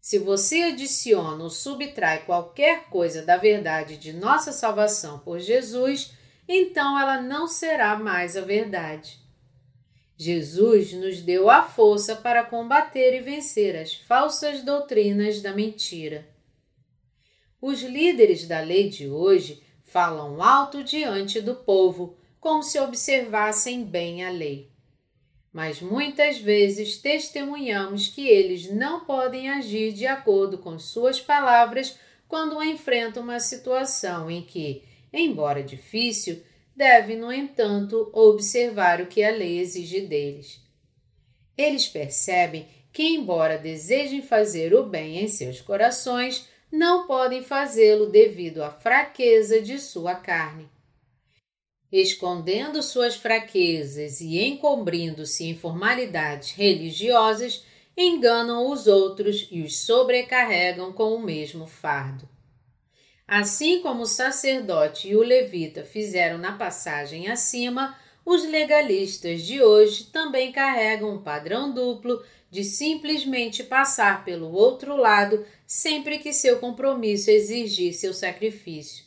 Se 0.00 0.18
você 0.18 0.62
adiciona 0.62 1.42
ou 1.42 1.50
subtrai 1.50 2.24
qualquer 2.24 2.84
coisa 2.84 3.22
da 3.22 3.36
verdade 3.36 3.96
de 3.96 4.12
nossa 4.12 4.52
salvação 4.52 5.18
por 5.18 5.40
Jesus, 5.40 6.12
então 6.48 6.98
ela 6.98 7.20
não 7.20 7.48
será 7.48 7.98
mais 7.98 8.36
a 8.36 8.40
verdade. 8.40 9.18
Jesus 10.16 10.92
nos 10.92 11.20
deu 11.20 11.50
a 11.50 11.62
força 11.62 12.16
para 12.16 12.44
combater 12.44 13.16
e 13.16 13.20
vencer 13.20 13.76
as 13.76 13.94
falsas 13.94 14.62
doutrinas 14.62 15.42
da 15.42 15.52
mentira. 15.52 16.26
Os 17.60 17.82
líderes 17.82 18.46
da 18.46 18.60
lei 18.60 18.88
de 18.88 19.08
hoje 19.08 19.62
falam 19.84 20.42
alto 20.42 20.84
diante 20.84 21.40
do 21.40 21.56
povo, 21.56 22.16
como 22.46 22.62
se 22.62 22.78
observassem 22.78 23.82
bem 23.82 24.24
a 24.24 24.30
lei 24.30 24.70
mas 25.52 25.80
muitas 25.80 26.38
vezes 26.38 26.96
testemunhamos 26.96 28.06
que 28.06 28.28
eles 28.28 28.70
não 28.70 29.04
podem 29.04 29.50
agir 29.50 29.92
de 29.92 30.06
acordo 30.06 30.56
com 30.56 30.78
suas 30.78 31.20
palavras 31.20 31.98
quando 32.28 32.62
enfrentam 32.62 33.24
uma 33.24 33.40
situação 33.40 34.30
em 34.30 34.42
que, 34.42 34.84
embora 35.12 35.60
difícil, 35.60 36.40
devem, 36.76 37.16
no 37.16 37.32
entanto, 37.32 38.10
observar 38.12 39.00
o 39.00 39.06
que 39.06 39.24
a 39.24 39.30
lei 39.32 39.58
exige 39.58 40.02
deles. 40.02 40.60
Eles 41.58 41.88
percebem 41.88 42.68
que, 42.92 43.02
embora 43.02 43.58
desejem 43.58 44.22
fazer 44.22 44.72
o 44.72 44.84
bem 44.84 45.18
em 45.18 45.26
seus 45.26 45.60
corações, 45.60 46.48
não 46.70 47.08
podem 47.08 47.42
fazê-lo 47.42 48.08
devido 48.08 48.62
à 48.62 48.70
fraqueza 48.70 49.60
de 49.60 49.80
sua 49.80 50.14
carne 50.14 50.75
escondendo 51.90 52.82
suas 52.82 53.16
fraquezas 53.16 54.20
e 54.20 54.42
encobrindo-se 54.42 55.44
em 55.44 55.56
formalidades 55.56 56.50
religiosas, 56.50 57.64
enganam 57.96 58.70
os 58.70 58.86
outros 58.86 59.48
e 59.50 59.62
os 59.62 59.78
sobrecarregam 59.78 60.92
com 60.92 61.14
o 61.14 61.22
mesmo 61.22 61.66
fardo. 61.66 62.28
Assim 63.26 63.80
como 63.80 64.02
o 64.02 64.06
sacerdote 64.06 65.08
e 65.08 65.16
o 65.16 65.22
levita 65.22 65.82
fizeram 65.82 66.38
na 66.38 66.52
passagem 66.52 67.28
acima, 67.28 67.98
os 68.24 68.44
legalistas 68.44 69.42
de 69.42 69.62
hoje 69.62 70.04
também 70.04 70.52
carregam 70.52 71.14
um 71.14 71.22
padrão 71.22 71.72
duplo 71.72 72.22
de 72.50 72.62
simplesmente 72.62 73.64
passar 73.64 74.24
pelo 74.24 74.52
outro 74.52 74.96
lado 74.96 75.44
sempre 75.66 76.18
que 76.18 76.32
seu 76.32 76.58
compromisso 76.58 77.30
exigir 77.30 77.94
seu 77.94 78.12
sacrifício. 78.12 79.05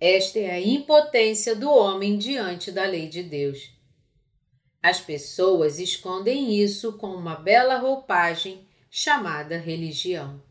Esta 0.00 0.38
é 0.38 0.50
a 0.52 0.60
impotência 0.60 1.54
do 1.54 1.70
homem 1.70 2.16
diante 2.16 2.72
da 2.72 2.86
lei 2.86 3.06
de 3.06 3.22
Deus. 3.22 3.70
As 4.82 4.98
pessoas 4.98 5.78
escondem 5.78 6.56
isso 6.56 6.94
com 6.94 7.08
uma 7.08 7.36
bela 7.36 7.76
roupagem 7.76 8.66
chamada 8.90 9.58
religião. 9.58 10.42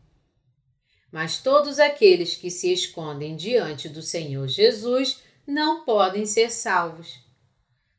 Mas 1.10 1.42
todos 1.42 1.80
aqueles 1.80 2.36
que 2.36 2.48
se 2.48 2.72
escondem 2.72 3.34
diante 3.34 3.88
do 3.88 4.00
Senhor 4.00 4.46
Jesus 4.46 5.20
não 5.44 5.84
podem 5.84 6.24
ser 6.24 6.52
salvos. 6.52 7.18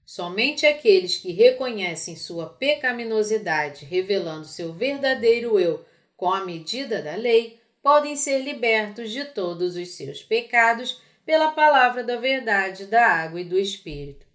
Somente 0.05 0.65
aqueles 0.65 1.17
que 1.17 1.33
reconhecem 1.33 2.15
sua 2.15 2.47
pecaminosidade, 2.47 3.83
revelando 3.83 4.45
seu 4.45 4.71
verdadeiro 4.71 5.59
eu 5.59 5.85
com 6.15 6.31
a 6.31 6.45
medida 6.45 7.01
da 7.01 7.15
lei, 7.15 7.59
podem 7.83 8.15
ser 8.15 8.39
libertos 8.39 9.11
de 9.11 9.25
todos 9.25 9.75
os 9.75 9.89
seus 9.89 10.23
pecados 10.23 11.01
pela 11.25 11.51
palavra 11.51 12.03
da 12.03 12.17
verdade, 12.17 12.85
da 12.85 13.05
água 13.05 13.41
e 13.41 13.45
do 13.45 13.57
Espírito. 13.57 14.25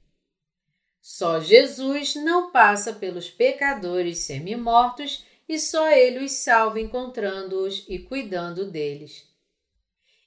Só 1.00 1.38
Jesus 1.40 2.16
não 2.16 2.50
passa 2.50 2.92
pelos 2.92 3.30
pecadores 3.30 4.18
semi-mortos 4.18 5.24
e 5.48 5.58
só 5.58 5.90
ele 5.92 6.24
os 6.24 6.32
salva 6.32 6.80
encontrando-os 6.80 7.84
e 7.88 7.98
cuidando 8.00 8.70
deles. 8.70 9.24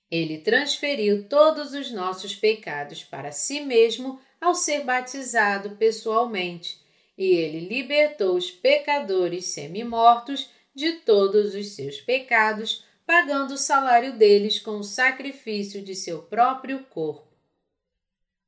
Ele 0.09 0.39
transferiu 0.39 1.27
todos 1.27 1.73
os 1.73 1.91
nossos 1.91 2.35
pecados 2.35 3.03
para 3.03 3.31
si 3.31 3.59
mesmo 3.59 4.19
ao 4.39 4.55
ser 4.55 4.83
batizado 4.83 5.71
pessoalmente, 5.71 6.79
e 7.17 7.25
ele 7.25 7.67
libertou 7.67 8.35
os 8.37 8.49
pecadores 8.49 9.45
semi-mortos 9.47 10.49
de 10.73 10.93
todos 10.93 11.53
os 11.53 11.75
seus 11.75 11.99
pecados 11.99 12.85
pagando 13.09 13.55
o 13.55 13.57
salário 13.57 14.15
deles 14.15 14.59
com 14.59 14.77
o 14.77 14.83
sacrifício 14.83 15.81
de 15.81 15.95
seu 15.95 16.21
próprio 16.21 16.83
corpo. 16.91 17.35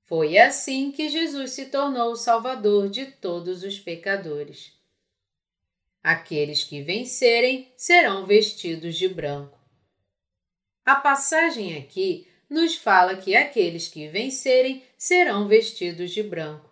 Foi 0.04 0.38
assim 0.38 0.92
que 0.92 1.10
Jesus 1.10 1.54
se 1.54 1.66
tornou 1.66 2.12
o 2.12 2.16
Salvador 2.16 2.88
de 2.88 3.08
todos 3.08 3.64
os 3.64 3.80
pecadores. 3.80 4.80
Aqueles 6.04 6.64
que 6.64 6.84
vencerem 6.84 7.74
serão 7.76 8.28
vestidos 8.28 8.98
de 8.98 9.08
branco. 9.08 9.58
A 10.86 10.94
passagem 10.94 11.76
aqui 11.80 12.28
nos 12.48 12.76
fala 12.76 13.18
que 13.18 13.36
aqueles 13.36 13.88
que 13.88 14.10
vencerem 14.10 14.84
serão 14.96 15.48
vestidos 15.48 16.12
de 16.12 16.22
branco. 16.22 16.70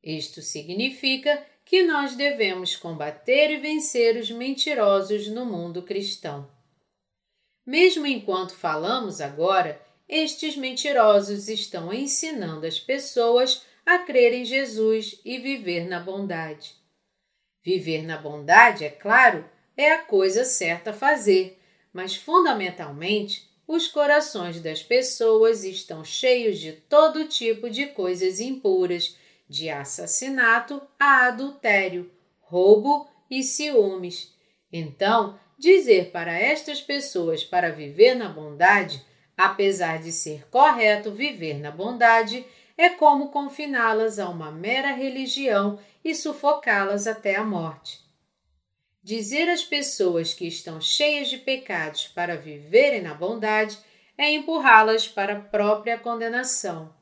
Isto 0.00 0.40
significa 0.40 1.44
que 1.64 1.82
nós 1.82 2.14
devemos 2.14 2.76
combater 2.76 3.50
e 3.50 3.56
vencer 3.56 4.16
os 4.16 4.30
mentirosos 4.30 5.26
no 5.26 5.44
mundo 5.44 5.82
cristão. 5.82 6.56
Mesmo 7.68 8.06
enquanto 8.06 8.54
falamos 8.54 9.20
agora, 9.20 9.78
estes 10.08 10.56
mentirosos 10.56 11.50
estão 11.50 11.92
ensinando 11.92 12.66
as 12.66 12.80
pessoas 12.80 13.60
a 13.84 13.98
crer 13.98 14.32
em 14.32 14.42
Jesus 14.42 15.20
e 15.22 15.36
viver 15.36 15.86
na 15.86 16.00
bondade. 16.00 16.74
Viver 17.62 18.06
na 18.06 18.16
bondade, 18.16 18.86
é 18.86 18.88
claro, 18.88 19.44
é 19.76 19.92
a 19.92 19.98
coisa 19.98 20.46
certa 20.46 20.92
a 20.92 20.94
fazer, 20.94 21.60
mas 21.92 22.16
fundamentalmente 22.16 23.46
os 23.66 23.86
corações 23.86 24.62
das 24.62 24.82
pessoas 24.82 25.62
estão 25.62 26.02
cheios 26.02 26.58
de 26.58 26.72
todo 26.72 27.28
tipo 27.28 27.68
de 27.68 27.88
coisas 27.88 28.40
impuras, 28.40 29.14
de 29.46 29.68
assassinato 29.68 30.80
a 30.98 31.26
adultério, 31.26 32.10
roubo 32.40 33.06
e 33.30 33.42
ciúmes. 33.42 34.34
Então, 34.72 35.38
dizer 35.58 36.10
para 36.12 36.32
estas 36.32 36.80
pessoas 36.80 37.42
para 37.42 37.72
viver 37.72 38.14
na 38.14 38.28
bondade, 38.28 39.04
apesar 39.36 39.98
de 39.98 40.12
ser 40.12 40.48
correto 40.48 41.10
viver 41.10 41.58
na 41.58 41.70
bondade, 41.70 42.46
é 42.76 42.88
como 42.90 43.30
confiná-las 43.30 44.18
a 44.20 44.28
uma 44.28 44.52
mera 44.52 44.92
religião 44.92 45.80
e 46.04 46.14
sufocá-las 46.14 47.08
até 47.08 47.34
a 47.34 47.42
morte. 47.42 47.98
Dizer 49.02 49.48
às 49.48 49.64
pessoas 49.64 50.32
que 50.32 50.46
estão 50.46 50.80
cheias 50.80 51.28
de 51.28 51.38
pecados 51.38 52.06
para 52.06 52.36
viverem 52.36 53.02
na 53.02 53.14
bondade 53.14 53.76
é 54.16 54.30
empurrá-las 54.32 55.08
para 55.08 55.34
a 55.34 55.40
própria 55.40 55.98
condenação. 55.98 56.94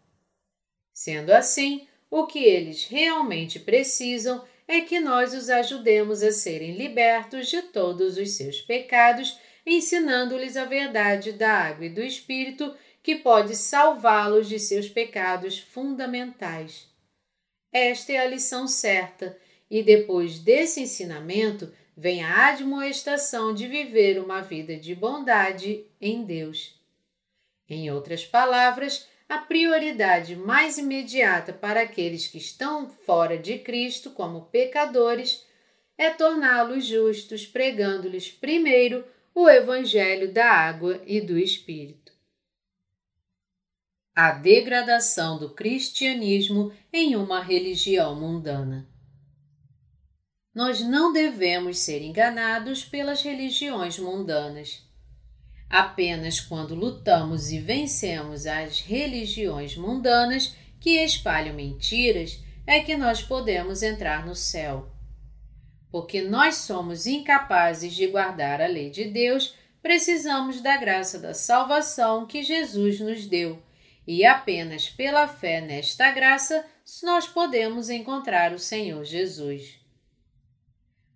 Sendo 0.92 1.30
assim, 1.30 1.86
o 2.10 2.26
que 2.26 2.38
eles 2.38 2.86
realmente 2.86 3.58
precisam 3.58 4.42
é 4.68 4.80
que 4.80 4.98
nós 4.98 5.32
os 5.32 5.48
ajudemos 5.48 6.22
a 6.22 6.32
serem 6.32 6.76
libertos 6.76 7.48
de 7.48 7.62
todos 7.62 8.18
os 8.18 8.32
seus 8.32 8.60
pecados, 8.60 9.38
ensinando-lhes 9.64 10.56
a 10.56 10.64
verdade 10.64 11.32
da 11.32 11.50
água 11.50 11.86
e 11.86 11.90
do 11.90 12.02
Espírito 12.02 12.74
que 13.02 13.16
pode 13.16 13.54
salvá-los 13.54 14.48
de 14.48 14.58
seus 14.58 14.88
pecados 14.88 15.58
fundamentais. 15.58 16.88
Esta 17.72 18.12
é 18.12 18.18
a 18.18 18.26
lição 18.26 18.66
certa, 18.66 19.38
e 19.70 19.82
depois 19.82 20.38
desse 20.38 20.80
ensinamento 20.80 21.72
vem 21.96 22.24
a 22.24 22.48
admoestação 22.48 23.54
de 23.54 23.66
viver 23.66 24.18
uma 24.18 24.40
vida 24.40 24.76
de 24.76 24.94
bondade 24.94 25.84
em 26.00 26.24
Deus. 26.24 26.74
Em 27.68 27.90
outras 27.90 28.24
palavras, 28.24 29.08
a 29.28 29.38
prioridade 29.38 30.36
mais 30.36 30.78
imediata 30.78 31.52
para 31.52 31.82
aqueles 31.82 32.28
que 32.28 32.38
estão 32.38 32.88
fora 32.88 33.36
de 33.36 33.58
Cristo 33.58 34.10
como 34.10 34.46
pecadores 34.46 35.44
é 35.98 36.10
torná-los 36.10 36.86
justos, 36.86 37.46
pregando-lhes 37.46 38.30
primeiro 38.30 39.04
o 39.34 39.48
Evangelho 39.48 40.32
da 40.32 40.50
água 40.50 41.02
e 41.06 41.20
do 41.20 41.36
Espírito. 41.38 42.12
A 44.14 44.30
degradação 44.32 45.38
do 45.38 45.54
cristianismo 45.54 46.72
em 46.92 47.16
uma 47.16 47.42
religião 47.42 48.14
mundana. 48.14 48.88
Nós 50.54 50.80
não 50.80 51.12
devemos 51.12 51.80
ser 51.80 52.00
enganados 52.00 52.82
pelas 52.82 53.20
religiões 53.20 53.98
mundanas. 53.98 54.85
Apenas 55.68 56.40
quando 56.40 56.74
lutamos 56.74 57.50
e 57.50 57.58
vencemos 57.58 58.46
as 58.46 58.80
religiões 58.80 59.76
mundanas 59.76 60.54
que 60.80 61.02
espalham 61.02 61.54
mentiras 61.54 62.40
é 62.66 62.80
que 62.80 62.96
nós 62.96 63.22
podemos 63.22 63.82
entrar 63.82 64.24
no 64.24 64.34
céu. 64.34 64.88
Porque 65.90 66.22
nós 66.22 66.56
somos 66.56 67.06
incapazes 67.06 67.94
de 67.94 68.06
guardar 68.06 68.60
a 68.60 68.66
lei 68.66 68.90
de 68.90 69.04
Deus, 69.04 69.54
precisamos 69.82 70.60
da 70.60 70.76
graça 70.76 71.18
da 71.18 71.32
salvação 71.32 72.26
que 72.26 72.42
Jesus 72.42 73.00
nos 73.00 73.26
deu, 73.26 73.62
e 74.06 74.24
apenas 74.24 74.88
pela 74.88 75.26
fé 75.26 75.60
nesta 75.60 76.10
graça 76.10 76.64
nós 77.02 77.26
podemos 77.26 77.90
encontrar 77.90 78.52
o 78.52 78.58
Senhor 78.58 79.04
Jesus. 79.04 79.80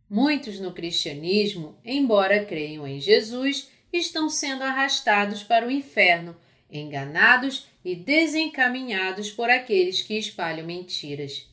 Muitos 0.09 0.59
no 0.59 0.73
cristianismo, 0.73 1.79
embora 1.85 2.45
creiam 2.45 2.87
em 2.87 3.01
Jesus, 3.01 3.69
estão 3.93 4.29
sendo 4.29 4.63
arrastados 4.63 5.43
para 5.43 5.67
o 5.67 5.71
inferno, 5.71 6.37
enganados 6.71 7.67
e 7.85 7.95
desencaminhados 7.95 9.31
por 9.31 9.51
aqueles 9.51 10.03
que 10.03 10.15
espalham 10.19 10.67
mentiras. 10.67 11.49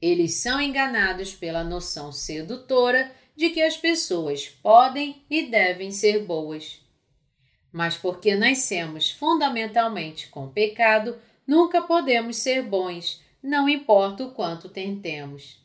Eles 0.00 0.34
são 0.34 0.60
enganados 0.60 1.34
pela 1.34 1.62
noção 1.62 2.10
sedutora 2.12 3.12
de 3.36 3.50
que 3.50 3.62
as 3.62 3.76
pessoas 3.76 4.48
podem 4.48 5.22
e 5.30 5.46
devem 5.46 5.90
ser 5.90 6.24
boas. 6.24 6.80
Mas 7.72 7.96
porque 7.96 8.34
nascemos 8.34 9.10
fundamentalmente 9.10 10.28
com 10.28 10.48
pecado, 10.48 11.18
nunca 11.46 11.82
podemos 11.82 12.36
ser 12.36 12.62
bons, 12.62 13.22
não 13.42 13.68
importa 13.68 14.24
o 14.24 14.32
quanto 14.32 14.68
tentemos. 14.68 15.58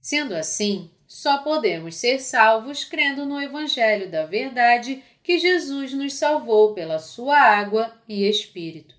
Sendo 0.00 0.34
assim, 0.34 0.90
só 1.06 1.38
podemos 1.38 1.96
ser 1.96 2.20
salvos 2.20 2.84
crendo 2.84 3.26
no 3.26 3.40
Evangelho 3.40 4.10
da 4.10 4.24
Verdade 4.24 5.02
que 5.28 5.38
Jesus 5.38 5.92
nos 5.92 6.14
salvou 6.14 6.72
pela 6.72 6.98
Sua 6.98 7.38
água 7.38 7.94
e 8.08 8.26
Espírito. 8.26 8.94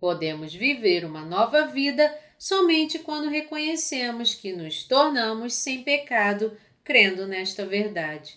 Podemos 0.00 0.52
viver 0.52 1.04
uma 1.04 1.24
nova 1.24 1.64
vida 1.64 2.12
somente 2.36 2.98
quando 2.98 3.28
reconhecemos 3.28 4.34
que 4.34 4.52
nos 4.52 4.82
tornamos 4.82 5.54
sem 5.54 5.84
pecado, 5.84 6.58
crendo 6.82 7.24
nesta 7.24 7.64
verdade. 7.64 8.36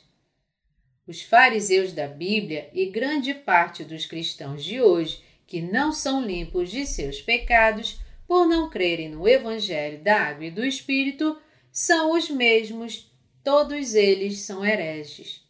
Os 1.08 1.24
fariseus 1.24 1.92
da 1.92 2.08
Bíblia 2.08 2.70
e 2.72 2.86
grande 2.86 3.34
parte 3.34 3.84
dos 3.84 4.06
cristãos 4.06 4.64
de 4.64 4.80
hoje 4.80 5.24
que 5.48 5.60
não 5.60 5.92
são 5.92 6.24
limpos 6.24 6.70
de 6.70 6.86
seus 6.86 7.20
pecados 7.20 8.00
por 8.28 8.46
não 8.46 8.70
crerem 8.70 9.10
no 9.10 9.28
Evangelho 9.28 10.04
da 10.04 10.28
Água 10.28 10.46
e 10.46 10.52
do 10.52 10.64
Espírito 10.64 11.36
são 11.72 12.16
os 12.16 12.30
mesmos, 12.30 13.12
todos 13.44 13.96
eles 13.96 14.42
são 14.42 14.64
hereges. 14.64 15.41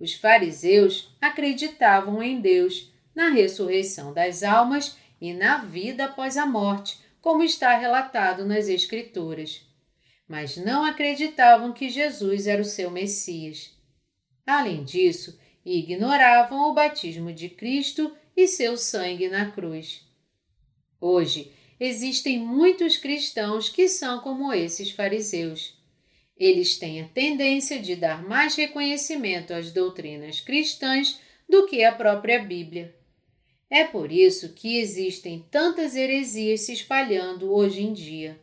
Os 0.00 0.14
fariseus 0.14 1.16
acreditavam 1.20 2.22
em 2.22 2.40
Deus, 2.40 2.92
na 3.14 3.30
ressurreição 3.30 4.12
das 4.12 4.42
almas 4.42 4.96
e 5.20 5.32
na 5.32 5.58
vida 5.58 6.06
após 6.06 6.36
a 6.36 6.44
morte, 6.44 6.98
como 7.20 7.42
está 7.42 7.76
relatado 7.76 8.44
nas 8.44 8.68
Escrituras. 8.68 9.62
Mas 10.28 10.56
não 10.56 10.84
acreditavam 10.84 11.72
que 11.72 11.88
Jesus 11.88 12.46
era 12.46 12.60
o 12.60 12.64
seu 12.64 12.90
Messias. 12.90 13.72
Além 14.46 14.84
disso, 14.84 15.38
ignoravam 15.64 16.70
o 16.70 16.74
batismo 16.74 17.32
de 17.32 17.48
Cristo 17.48 18.14
e 18.36 18.46
seu 18.46 18.76
sangue 18.76 19.28
na 19.28 19.50
cruz. 19.50 20.02
Hoje, 21.00 21.52
existem 21.78 22.38
muitos 22.38 22.96
cristãos 22.96 23.68
que 23.68 23.88
são 23.88 24.20
como 24.20 24.52
esses 24.52 24.90
fariseus. 24.90 25.78
Eles 26.36 26.76
têm 26.76 27.00
a 27.00 27.08
tendência 27.08 27.80
de 27.80 27.94
dar 27.94 28.22
mais 28.26 28.56
reconhecimento 28.56 29.52
às 29.52 29.70
doutrinas 29.70 30.40
cristãs 30.40 31.20
do 31.48 31.66
que 31.66 31.84
à 31.84 31.92
própria 31.92 32.42
Bíblia. 32.42 32.94
É 33.70 33.84
por 33.84 34.10
isso 34.12 34.52
que 34.52 34.78
existem 34.78 35.44
tantas 35.50 35.96
heresias 35.96 36.62
se 36.62 36.72
espalhando 36.72 37.52
hoje 37.52 37.82
em 37.82 37.92
dia. 37.92 38.38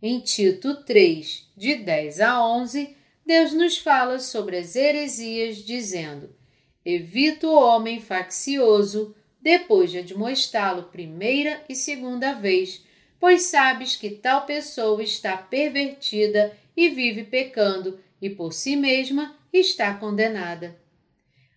Em 0.00 0.20
Tito 0.20 0.82
3, 0.84 1.48
de 1.56 1.76
10 1.76 2.20
a 2.20 2.44
11, 2.44 2.96
Deus 3.24 3.52
nos 3.52 3.78
fala 3.78 4.18
sobre 4.18 4.56
as 4.56 4.74
heresias, 4.74 5.58
dizendo: 5.58 6.34
Evita 6.84 7.46
o 7.46 7.54
homem 7.54 8.00
faccioso, 8.00 9.14
depois 9.40 9.90
de 9.90 9.98
admoestá-lo 9.98 10.84
primeira 10.84 11.62
e 11.68 11.74
segunda 11.74 12.32
vez, 12.32 12.84
pois 13.20 13.42
sabes 13.42 13.94
que 13.94 14.10
tal 14.10 14.44
pessoa 14.44 15.00
está 15.02 15.36
pervertida 15.36 16.56
e 16.76 16.88
vive 16.88 17.24
pecando, 17.24 18.00
e 18.20 18.30
por 18.30 18.52
si 18.52 18.76
mesma 18.76 19.36
está 19.52 19.94
condenada. 19.94 20.80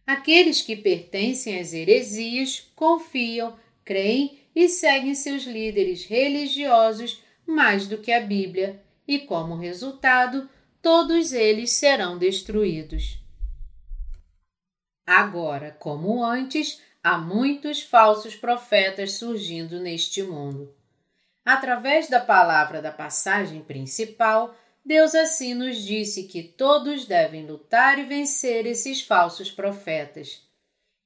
Aqueles 0.05 0.61
que 0.61 0.75
pertencem 0.75 1.59
às 1.59 1.73
heresias 1.73 2.71
confiam, 2.75 3.57
creem 3.83 4.39
e 4.55 4.69
seguem 4.69 5.15
seus 5.15 5.43
líderes 5.43 6.05
religiosos 6.05 7.21
mais 7.45 7.87
do 7.87 7.97
que 7.97 8.11
a 8.11 8.21
Bíblia, 8.21 8.81
e 9.07 9.19
como 9.19 9.55
resultado, 9.55 10.49
todos 10.81 11.33
eles 11.33 11.71
serão 11.71 12.17
destruídos. 12.17 13.19
Agora, 15.05 15.75
como 15.79 16.23
antes, 16.23 16.81
há 17.03 17.17
muitos 17.17 17.83
falsos 17.83 18.35
profetas 18.35 19.13
surgindo 19.13 19.79
neste 19.79 20.23
mundo. 20.23 20.75
Através 21.43 22.09
da 22.09 22.19
palavra 22.19 22.81
da 22.81 22.91
passagem 22.91 23.61
principal, 23.61 24.55
Deus 24.85 25.15
assim 25.15 25.55
nos 25.55 25.83
disse 25.83 26.23
que 26.23 26.43
todos 26.43 27.05
devem 27.05 27.47
lutar 27.47 27.97
e 27.97 28.03
vencer 28.03 28.67
esses 28.67 29.01
falsos 29.01 29.49
profetas. 29.49 30.43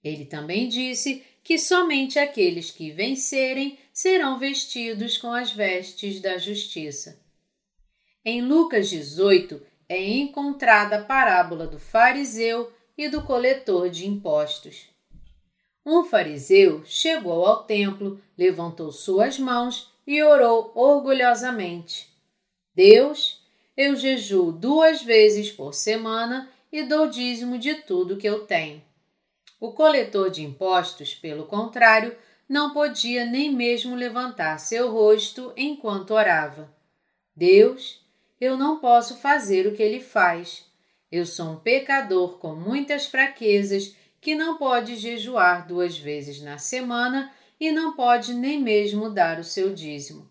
Ele 0.03 0.25
também 0.25 0.67
disse 0.67 1.23
que 1.41 1.57
somente 1.57 2.19
aqueles 2.19 2.71
que 2.71 2.91
vencerem 2.91 3.79
serão 3.93 4.37
vestidos 4.37 5.17
com 5.17 5.31
as 5.31 5.51
vestes 5.51 6.19
da 6.19 6.37
justiça. 6.37 7.19
Em 8.23 8.41
Lucas 8.41 8.89
18 8.89 9.61
é 9.87 10.03
encontrada 10.03 10.97
a 10.97 11.03
parábola 11.03 11.65
do 11.65 11.79
fariseu 11.79 12.71
e 12.97 13.07
do 13.07 13.23
coletor 13.23 13.89
de 13.89 14.05
impostos. 14.05 14.89
Um 15.85 16.03
fariseu 16.03 16.83
chegou 16.85 17.45
ao 17.45 17.63
templo, 17.63 18.21
levantou 18.37 18.91
suas 18.91 19.39
mãos 19.39 19.89
e 20.05 20.21
orou 20.21 20.71
orgulhosamente: 20.75 22.09
Deus, 22.75 23.38
eu 23.79 23.95
jejuo 23.95 24.51
duas 24.51 25.01
vezes 25.01 25.49
por 25.49 25.73
semana 25.73 26.51
e 26.69 26.83
dou 26.83 27.07
dízimo 27.07 27.57
de 27.57 27.75
tudo 27.75 28.17
que 28.17 28.27
eu 28.27 28.45
tenho. 28.45 28.83
O 29.57 29.71
coletor 29.71 30.29
de 30.29 30.43
impostos, 30.43 31.15
pelo 31.15 31.45
contrário, 31.45 32.13
não 32.47 32.73
podia 32.73 33.25
nem 33.25 33.49
mesmo 33.49 33.95
levantar 33.95 34.59
seu 34.59 34.91
rosto 34.91 35.53
enquanto 35.55 36.11
orava. 36.11 36.69
Deus, 37.33 38.05
eu 38.41 38.57
não 38.57 38.81
posso 38.81 39.15
fazer 39.15 39.65
o 39.65 39.73
que 39.73 39.81
ele 39.81 40.01
faz. 40.01 40.65
Eu 41.09 41.25
sou 41.25 41.51
um 41.51 41.55
pecador 41.55 42.37
com 42.37 42.53
muitas 42.53 43.05
fraquezas 43.05 43.95
que 44.19 44.35
não 44.35 44.57
pode 44.57 44.97
jejuar 44.97 45.65
duas 45.65 45.97
vezes 45.97 46.41
na 46.41 46.57
semana 46.57 47.31
e 47.57 47.71
não 47.71 47.95
pode 47.95 48.33
nem 48.33 48.59
mesmo 48.59 49.09
dar 49.09 49.39
o 49.39 49.43
seu 49.45 49.73
dízimo. 49.73 50.29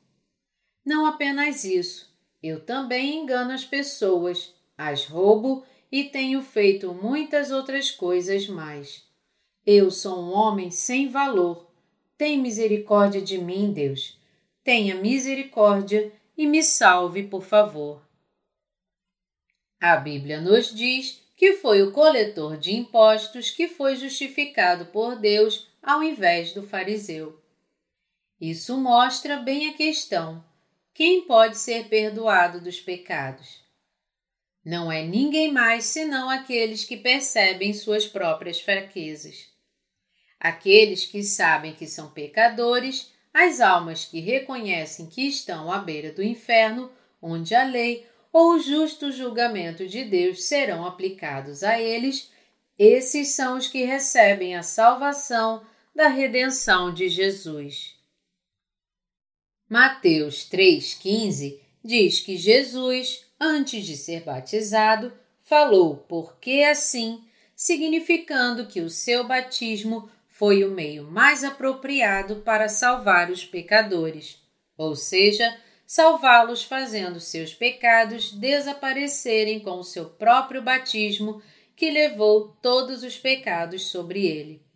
Não 0.85 1.07
apenas 1.07 1.65
isso, 1.65 2.08
eu 2.42 2.61
também 2.61 3.16
engano 3.16 3.53
as 3.53 3.64
pessoas, 3.64 4.55
as 4.77 5.05
roubo 5.05 5.64
e 5.90 6.05
tenho 6.05 6.42
feito 6.42 6.94
muitas 6.94 7.51
outras 7.51 7.90
coisas 7.90 8.46
mais. 8.48 9.05
Eu 9.66 9.90
sou 9.90 10.18
um 10.18 10.33
homem 10.33 10.70
sem 10.70 11.09
valor. 11.09 11.66
Tem 12.16 12.38
misericórdia 12.38 13.20
de 13.20 13.38
mim, 13.38 13.72
Deus. 13.72 14.18
Tenha 14.62 14.94
misericórdia 14.94 16.12
e 16.37 16.46
me 16.46 16.62
salve, 16.62 17.24
por 17.24 17.42
favor. 17.42 18.03
A 19.81 19.96
Bíblia 19.96 20.40
nos 20.40 20.74
diz 20.74 21.22
que 21.37 21.55
foi 21.55 21.83
o 21.83 21.92
coletor 21.92 22.57
de 22.57 22.74
impostos 22.74 23.51
que 23.51 23.68
foi 23.68 23.94
justificado 23.94 24.87
por 24.87 25.16
Deus 25.16 25.68
ao 25.83 26.03
invés 26.03 26.53
do 26.53 26.62
fariseu. 26.62 27.40
Isso 28.40 28.77
mostra 28.77 29.37
bem 29.37 29.68
a 29.68 29.74
questão: 29.74 30.44
quem 30.99 31.23
pode 31.23 31.57
ser 31.57 31.85
perdoado 31.85 32.61
dos 32.61 32.81
pecados? 32.81 33.63
Não 34.65 34.91
é 34.91 35.05
ninguém 35.05 35.53
mais 35.53 35.85
senão 35.85 36.29
aqueles 36.29 36.83
que 36.83 36.97
percebem 36.97 37.73
suas 37.73 38.05
próprias 38.05 38.61
fraquezas. 38.61 39.47
Aqueles 40.41 41.07
que 41.07 41.23
sabem 41.23 41.73
que 41.73 41.87
são 41.87 42.11
pecadores, 42.11 43.13
as 43.33 43.61
almas 43.61 44.07
que 44.07 44.19
reconhecem 44.19 45.07
que 45.07 45.23
estão 45.23 45.71
à 45.71 45.79
beira 45.79 46.11
do 46.11 46.21
inferno, 46.21 46.91
onde 47.23 47.55
a 47.55 47.63
lei 47.63 48.05
ou 48.33 48.55
o 48.55 48.59
justo 48.59 49.13
julgamento 49.13 49.87
de 49.87 50.03
Deus 50.03 50.47
serão 50.47 50.85
aplicados 50.85 51.63
a 51.63 51.81
eles, 51.81 52.33
esses 52.77 53.37
são 53.37 53.57
os 53.57 53.69
que 53.69 53.85
recebem 53.85 54.57
a 54.57 54.65
salvação 54.65 55.65
da 55.95 56.09
redenção 56.09 56.93
de 56.93 57.09
Jesus. 57.09 57.98
Mateus 59.69 60.49
3,15 60.51 61.61
diz 61.85 62.21
que 62.21 62.39
Jesus, 62.39 63.27
antes 63.39 63.85
de 63.85 63.97
ser 63.99 64.23
batizado, 64.23 65.13
falou 65.43 65.97
porque 66.09 66.63
assim, 66.63 67.23
significando 67.55 68.67
que 68.67 68.81
o 68.81 68.89
seu 68.89 69.27
batismo 69.27 70.11
foi 70.27 70.65
o 70.65 70.71
meio 70.71 71.05
mais 71.11 71.45
apropriado 71.45 72.37
para 72.37 72.69
salvar 72.69 73.31
os 73.31 73.45
pecadores, 73.45 74.39
ou 74.77 74.97
seja, 74.97 75.55
salvá-los 75.87 76.63
fazendo 76.63 77.21
seus 77.21 77.53
pecados 77.53 78.33
desaparecerem 78.33 79.61
com 79.61 79.79
o 79.79 79.85
seu 79.85 80.07
próprio 80.07 80.63
batismo 80.63 81.43
que 81.77 81.91
levou 81.91 82.57
todos 82.63 83.03
os 83.03 83.19
pecados 83.19 83.91
sobre 83.91 84.27
ele. 84.27 84.68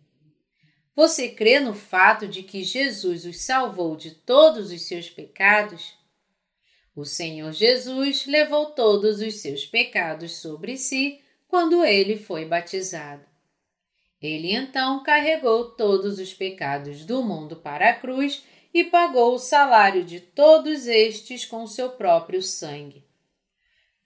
Você 0.95 1.29
crê 1.29 1.59
no 1.59 1.73
fato 1.73 2.27
de 2.27 2.43
que 2.43 2.63
Jesus 2.63 3.25
os 3.25 3.41
salvou 3.41 3.95
de 3.95 4.11
todos 4.11 4.71
os 4.71 4.83
seus 4.83 5.09
pecados? 5.09 5.97
O 6.95 7.03
Senhor 7.03 7.51
Jesus 7.51 8.27
levou 8.27 8.67
todos 8.67 9.19
os 9.19 9.41
seus 9.41 9.65
pecados 9.65 10.37
sobre 10.37 10.77
si 10.77 11.19
quando 11.47 11.83
ele 11.83 12.17
foi 12.17 12.45
batizado. 12.45 13.25
Ele 14.21 14.53
então 14.53 15.01
carregou 15.03 15.71
todos 15.71 16.19
os 16.19 16.33
pecados 16.33 17.03
do 17.03 17.23
mundo 17.23 17.55
para 17.55 17.89
a 17.89 17.93
cruz 17.93 18.43
e 18.73 18.83
pagou 18.83 19.33
o 19.33 19.39
salário 19.39 20.03
de 20.03 20.19
todos 20.19 20.87
estes 20.87 21.45
com 21.45 21.65
seu 21.67 21.89
próprio 21.89 22.41
sangue. 22.41 23.03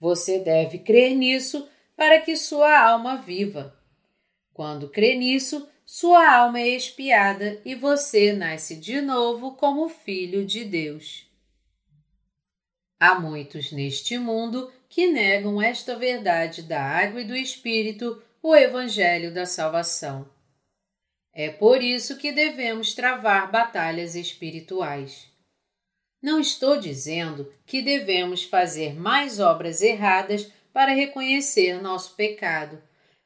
Você 0.00 0.38
deve 0.38 0.78
crer 0.78 1.14
nisso 1.14 1.68
para 1.94 2.20
que 2.20 2.36
sua 2.36 2.80
alma 2.80 3.16
viva. 3.16 3.76
Quando 4.52 4.88
crê 4.88 5.14
nisso, 5.14 5.68
sua 5.90 6.36
alma 6.36 6.60
é 6.60 6.68
expiada 6.68 7.62
e 7.64 7.74
você 7.74 8.30
nasce 8.34 8.76
de 8.76 9.00
novo 9.00 9.54
como 9.54 9.88
filho 9.88 10.44
de 10.44 10.62
Deus. 10.62 11.26
Há 13.00 13.18
muitos 13.18 13.72
neste 13.72 14.18
mundo 14.18 14.70
que 14.86 15.06
negam 15.06 15.62
esta 15.62 15.96
verdade 15.96 16.60
da 16.60 16.78
água 16.78 17.22
e 17.22 17.24
do 17.24 17.34
Espírito, 17.34 18.22
o 18.42 18.54
Evangelho 18.54 19.32
da 19.32 19.46
Salvação. 19.46 20.30
É 21.32 21.48
por 21.48 21.82
isso 21.82 22.18
que 22.18 22.32
devemos 22.32 22.92
travar 22.92 23.50
batalhas 23.50 24.14
espirituais. 24.14 25.26
Não 26.20 26.38
estou 26.38 26.78
dizendo 26.78 27.50
que 27.64 27.80
devemos 27.80 28.44
fazer 28.44 28.94
mais 28.94 29.40
obras 29.40 29.80
erradas 29.80 30.52
para 30.70 30.92
reconhecer 30.92 31.80
nosso 31.80 32.14
pecado, 32.14 32.78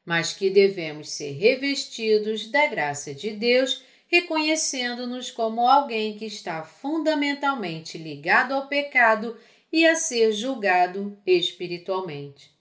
mas 0.05 0.33
que 0.33 0.49
devemos 0.49 1.09
ser 1.09 1.31
revestidos 1.31 2.49
da 2.51 2.67
graça 2.67 3.13
de 3.13 3.31
Deus, 3.31 3.83
reconhecendo-nos 4.07 5.31
como 5.31 5.67
alguém 5.67 6.17
que 6.17 6.25
está 6.25 6.63
fundamentalmente 6.63 7.97
ligado 7.97 8.53
ao 8.53 8.67
pecado 8.67 9.37
e 9.71 9.87
a 9.87 9.95
ser 9.95 10.31
julgado 10.31 11.17
espiritualmente. 11.25 12.51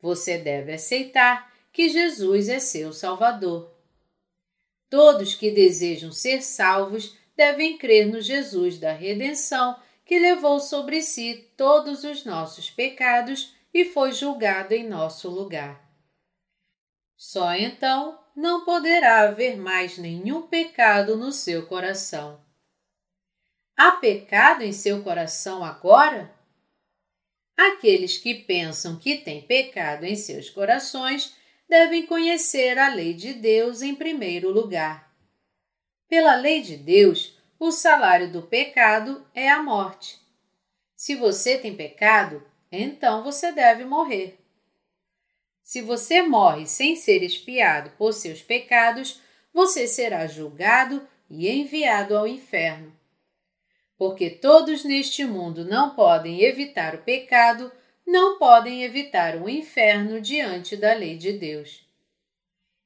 Você 0.00 0.36
deve 0.36 0.72
aceitar 0.72 1.52
que 1.72 1.88
Jesus 1.88 2.48
é 2.48 2.58
seu 2.58 2.92
Salvador. 2.92 3.72
Todos 4.90 5.34
que 5.34 5.50
desejam 5.50 6.12
ser 6.12 6.42
salvos 6.42 7.16
devem 7.34 7.78
crer 7.78 8.06
no 8.06 8.20
Jesus 8.20 8.78
da 8.78 8.92
redenção 8.92 9.74
que 10.04 10.18
levou 10.18 10.60
sobre 10.60 11.00
si 11.00 11.48
todos 11.56 12.04
os 12.04 12.24
nossos 12.24 12.68
pecados 12.68 13.54
e 13.72 13.86
foi 13.86 14.12
julgado 14.12 14.74
em 14.74 14.86
nosso 14.86 15.30
lugar. 15.30 15.91
Só 17.24 17.54
então 17.54 18.18
não 18.34 18.64
poderá 18.64 19.20
haver 19.20 19.56
mais 19.56 19.96
nenhum 19.96 20.42
pecado 20.42 21.16
no 21.16 21.30
seu 21.30 21.64
coração. 21.68 22.44
Há 23.76 23.92
pecado 23.92 24.62
em 24.64 24.72
seu 24.72 25.04
coração 25.04 25.62
agora? 25.62 26.34
Aqueles 27.56 28.18
que 28.18 28.34
pensam 28.34 28.98
que 28.98 29.18
têm 29.18 29.40
pecado 29.40 30.04
em 30.04 30.16
seus 30.16 30.50
corações 30.50 31.36
devem 31.68 32.06
conhecer 32.06 32.76
a 32.76 32.92
lei 32.92 33.14
de 33.14 33.34
Deus 33.34 33.82
em 33.82 33.94
primeiro 33.94 34.50
lugar. 34.50 35.14
Pela 36.08 36.34
lei 36.34 36.60
de 36.60 36.76
Deus, 36.76 37.38
o 37.56 37.70
salário 37.70 38.32
do 38.32 38.42
pecado 38.42 39.24
é 39.32 39.48
a 39.48 39.62
morte. 39.62 40.18
Se 40.96 41.14
você 41.14 41.56
tem 41.56 41.76
pecado, 41.76 42.44
então 42.72 43.22
você 43.22 43.52
deve 43.52 43.84
morrer. 43.84 44.41
Se 45.72 45.80
você 45.80 46.20
morre 46.20 46.66
sem 46.66 46.94
ser 46.94 47.22
espiado 47.22 47.92
por 47.96 48.12
seus 48.12 48.42
pecados, 48.42 49.22
você 49.54 49.86
será 49.86 50.26
julgado 50.26 51.00
e 51.30 51.48
enviado 51.48 52.14
ao 52.14 52.26
inferno. 52.26 52.94
Porque 53.96 54.28
todos 54.28 54.84
neste 54.84 55.24
mundo 55.24 55.64
não 55.64 55.94
podem 55.94 56.42
evitar 56.42 56.94
o 56.94 56.98
pecado, 56.98 57.72
não 58.06 58.38
podem 58.38 58.84
evitar 58.84 59.36
o 59.36 59.48
inferno 59.48 60.20
diante 60.20 60.76
da 60.76 60.92
lei 60.92 61.16
de 61.16 61.32
Deus. 61.32 61.82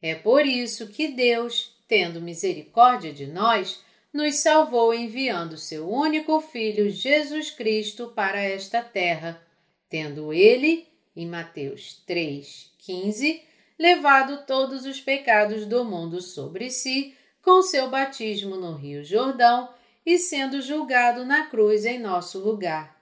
É 0.00 0.14
por 0.14 0.46
isso 0.46 0.86
que 0.86 1.08
Deus, 1.08 1.76
tendo 1.88 2.20
misericórdia 2.20 3.12
de 3.12 3.26
nós, 3.26 3.82
nos 4.12 4.36
salvou 4.36 4.94
enviando 4.94 5.58
seu 5.58 5.90
único 5.90 6.40
Filho 6.40 6.88
Jesus 6.88 7.50
Cristo 7.50 8.12
para 8.14 8.40
esta 8.40 8.80
terra, 8.80 9.42
tendo 9.88 10.32
ele, 10.32 10.86
em 11.16 11.26
Mateus 11.26 12.00
3, 12.06 12.75
15, 12.86 13.42
levado 13.76 14.46
todos 14.46 14.86
os 14.86 15.00
pecados 15.00 15.66
do 15.66 15.84
mundo 15.84 16.22
sobre 16.22 16.70
si, 16.70 17.14
com 17.42 17.60
seu 17.60 17.90
batismo 17.90 18.56
no 18.56 18.74
Rio 18.74 19.04
Jordão 19.04 19.68
e 20.04 20.18
sendo 20.18 20.62
julgado 20.62 21.24
na 21.24 21.46
cruz 21.46 21.84
em 21.84 21.98
nosso 21.98 22.38
lugar. 22.38 22.96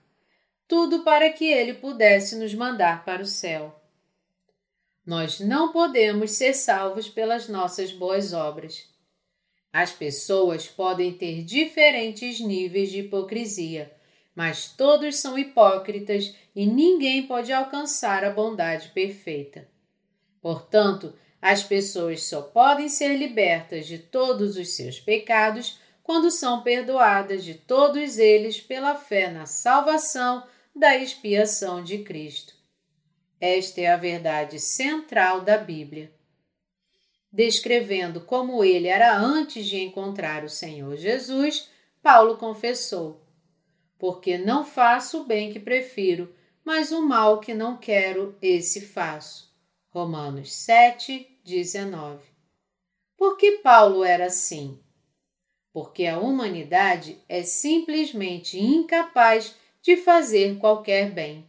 Tudo 0.66 1.04
para 1.04 1.30
que 1.30 1.44
ele 1.44 1.74
pudesse 1.74 2.36
nos 2.36 2.54
mandar 2.54 3.04
para 3.04 3.22
o 3.22 3.26
céu. 3.26 3.78
Nós 5.06 5.38
não 5.38 5.70
podemos 5.70 6.30
ser 6.30 6.54
salvos 6.54 7.08
pelas 7.10 7.46
nossas 7.46 7.92
boas 7.92 8.32
obras. 8.32 8.88
As 9.70 9.92
pessoas 9.92 10.66
podem 10.66 11.12
ter 11.12 11.42
diferentes 11.42 12.40
níveis 12.40 12.90
de 12.90 13.00
hipocrisia, 13.00 13.94
mas 14.34 14.68
todos 14.68 15.16
são 15.16 15.38
hipócritas 15.38 16.34
e 16.56 16.64
ninguém 16.64 17.26
pode 17.26 17.52
alcançar 17.52 18.24
a 18.24 18.30
bondade 18.30 18.88
perfeita. 18.90 19.73
Portanto, 20.44 21.14
as 21.40 21.62
pessoas 21.62 22.24
só 22.24 22.42
podem 22.42 22.86
ser 22.86 23.16
libertas 23.16 23.86
de 23.86 23.96
todos 23.96 24.58
os 24.58 24.76
seus 24.76 25.00
pecados 25.00 25.80
quando 26.02 26.30
são 26.30 26.62
perdoadas 26.62 27.42
de 27.42 27.54
todos 27.54 28.18
eles 28.18 28.60
pela 28.60 28.94
fé 28.94 29.30
na 29.30 29.46
salvação 29.46 30.46
da 30.76 30.98
expiação 30.98 31.82
de 31.82 32.04
Cristo. 32.04 32.52
Esta 33.40 33.80
é 33.80 33.86
a 33.86 33.96
verdade 33.96 34.60
central 34.60 35.40
da 35.40 35.56
Bíblia. 35.56 36.12
Descrevendo 37.32 38.20
como 38.20 38.62
ele 38.62 38.88
era 38.88 39.16
antes 39.16 39.64
de 39.64 39.80
encontrar 39.80 40.44
o 40.44 40.50
Senhor 40.50 40.94
Jesus, 40.98 41.70
Paulo 42.02 42.36
confessou: 42.36 43.26
Porque 43.98 44.36
não 44.36 44.62
faço 44.62 45.22
o 45.22 45.24
bem 45.24 45.50
que 45.50 45.58
prefiro, 45.58 46.34
mas 46.62 46.92
o 46.92 47.00
mal 47.00 47.40
que 47.40 47.54
não 47.54 47.78
quero, 47.78 48.36
esse 48.42 48.82
faço. 48.82 49.53
Romanos 49.94 50.52
7, 50.52 51.38
19. 51.44 52.20
Por 53.16 53.36
que 53.36 53.58
Paulo 53.58 54.02
era 54.02 54.26
assim? 54.26 54.76
Porque 55.72 56.04
a 56.04 56.18
humanidade 56.18 57.16
é 57.28 57.44
simplesmente 57.44 58.58
incapaz 58.58 59.54
de 59.80 59.96
fazer 59.96 60.58
qualquer 60.58 61.12
bem. 61.12 61.48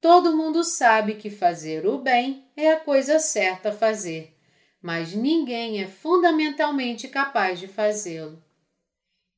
Todo 0.00 0.36
mundo 0.36 0.62
sabe 0.62 1.16
que 1.16 1.28
fazer 1.28 1.84
o 1.84 1.98
bem 1.98 2.44
é 2.56 2.70
a 2.70 2.78
coisa 2.78 3.18
certa 3.18 3.70
a 3.70 3.76
fazer, 3.76 4.32
mas 4.80 5.12
ninguém 5.12 5.82
é 5.82 5.88
fundamentalmente 5.88 7.08
capaz 7.08 7.58
de 7.58 7.66
fazê-lo. 7.66 8.40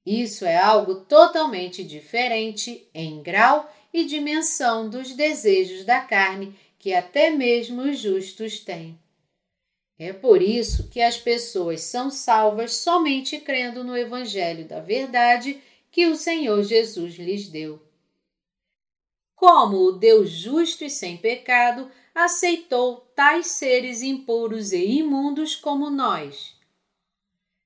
Isso 0.04 0.44
é 0.44 0.58
algo 0.58 1.06
totalmente 1.06 1.82
diferente 1.82 2.86
em 2.92 3.22
grau 3.22 3.72
e 3.94 4.04
dimensão 4.04 4.90
dos 4.90 5.14
desejos 5.14 5.86
da 5.86 6.00
carne 6.00 6.54
que 6.78 6.94
até 6.94 7.30
mesmo 7.30 7.82
os 7.82 7.98
justos 7.98 8.60
têm. 8.60 8.98
É 9.98 10.12
por 10.12 10.40
isso 10.40 10.88
que 10.88 11.00
as 11.00 11.16
pessoas 11.16 11.80
são 11.80 12.08
salvas 12.08 12.76
somente 12.76 13.38
crendo 13.38 13.82
no 13.82 13.96
Evangelho 13.96 14.64
da 14.64 14.80
Verdade 14.80 15.60
que 15.90 16.06
o 16.06 16.14
Senhor 16.14 16.62
Jesus 16.62 17.14
lhes 17.16 17.48
deu. 17.48 17.82
Como 19.34 19.78
o 19.78 19.92
Deus 19.92 20.30
justo 20.30 20.84
e 20.84 20.90
sem 20.90 21.16
pecado 21.16 21.90
aceitou 22.14 23.08
tais 23.14 23.48
seres 23.48 24.02
impuros 24.02 24.72
e 24.72 24.84
imundos 24.84 25.56
como 25.56 25.90
nós. 25.90 26.56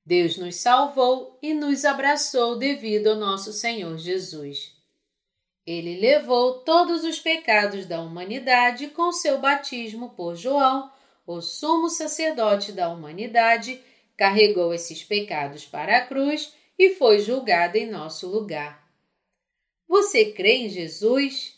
Deus 0.05 0.37
nos 0.37 0.57
salvou 0.57 1.38
e 1.40 1.55
nos 1.55 1.85
abraçou 1.85 2.57
devido 2.57 3.09
ao 3.09 3.16
nosso 3.16 3.53
Senhor 3.53 3.96
Jesus. 3.98 4.75
Ele 5.66 6.01
levou 6.01 6.61
todos 6.61 7.05
os 7.05 7.20
pecados 7.20 7.87
da 7.87 8.01
humanidade 8.01 8.88
com 8.88 9.12
seu 9.12 9.38
batismo 9.38 10.11
por 10.11 10.35
João, 10.35 10.90
o 11.27 11.40
sumo 11.40 11.88
sacerdote 11.88 12.72
da 12.72 12.88
humanidade, 12.88 13.81
carregou 14.16 14.75
esses 14.75 15.05
pecados 15.05 15.64
para 15.64 15.98
a 15.98 16.07
cruz 16.07 16.53
e 16.79 16.94
foi 16.96 17.20
julgado 17.20 17.77
em 17.77 17.88
nosso 17.88 18.29
lugar. 18.29 18.83
Você 19.87 20.33
crê 20.33 20.55
em 20.59 20.68
Jesus? 20.68 21.57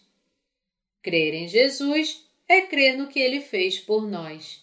Crer 1.03 1.35
em 1.35 1.49
Jesus 1.49 2.27
é 2.49 2.63
crer 2.63 2.97
no 2.97 3.09
que 3.09 3.19
ele 3.19 3.41
fez 3.41 3.79
por 3.79 4.07
nós. 4.07 4.63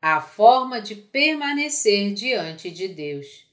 A 0.00 0.20
forma 0.20 0.80
de 0.80 0.94
permanecer 0.94 2.12
diante 2.12 2.70
de 2.70 2.88
Deus. 2.88 3.46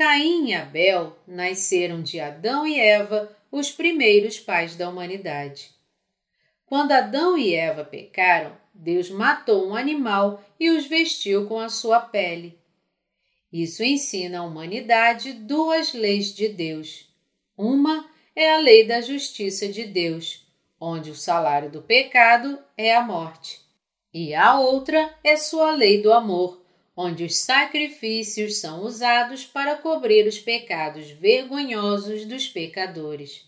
Caim 0.00 0.48
e 0.48 0.54
Abel 0.54 1.14
nasceram 1.26 2.00
de 2.00 2.18
Adão 2.18 2.66
e 2.66 2.80
Eva, 2.80 3.36
os 3.52 3.70
primeiros 3.70 4.40
pais 4.40 4.74
da 4.74 4.88
humanidade. 4.88 5.72
Quando 6.64 6.92
Adão 6.92 7.36
e 7.36 7.54
Eva 7.54 7.84
pecaram, 7.84 8.56
Deus 8.72 9.10
matou 9.10 9.68
um 9.68 9.76
animal 9.76 10.42
e 10.58 10.70
os 10.70 10.86
vestiu 10.86 11.46
com 11.46 11.60
a 11.60 11.68
sua 11.68 12.00
pele. 12.00 12.58
Isso 13.52 13.84
ensina 13.84 14.38
à 14.38 14.42
humanidade 14.42 15.34
duas 15.34 15.92
leis 15.92 16.34
de 16.34 16.48
Deus. 16.48 17.06
Uma 17.54 18.08
é 18.34 18.54
a 18.54 18.58
lei 18.58 18.86
da 18.86 19.02
justiça 19.02 19.68
de 19.68 19.84
Deus, 19.84 20.46
onde 20.80 21.10
o 21.10 21.14
salário 21.14 21.70
do 21.70 21.82
pecado 21.82 22.58
é 22.74 22.96
a 22.96 23.02
morte. 23.02 23.60
E 24.14 24.34
a 24.34 24.58
outra 24.58 25.14
é 25.22 25.36
sua 25.36 25.72
lei 25.72 26.00
do 26.00 26.10
amor, 26.10 26.59
onde 27.02 27.24
os 27.24 27.38
sacrifícios 27.38 28.60
são 28.60 28.82
usados 28.82 29.46
para 29.46 29.74
cobrir 29.76 30.26
os 30.26 30.38
pecados 30.38 31.10
vergonhosos 31.10 32.26
dos 32.26 32.46
pecadores. 32.46 33.46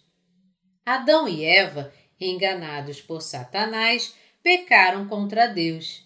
Adão 0.87 1.29
e 1.29 1.45
Eva, 1.45 1.93
enganados 2.19 3.03
por 3.03 3.21
Satanás, 3.21 4.15
pecaram 4.43 5.07
contra 5.07 5.47
Deus. 5.47 6.03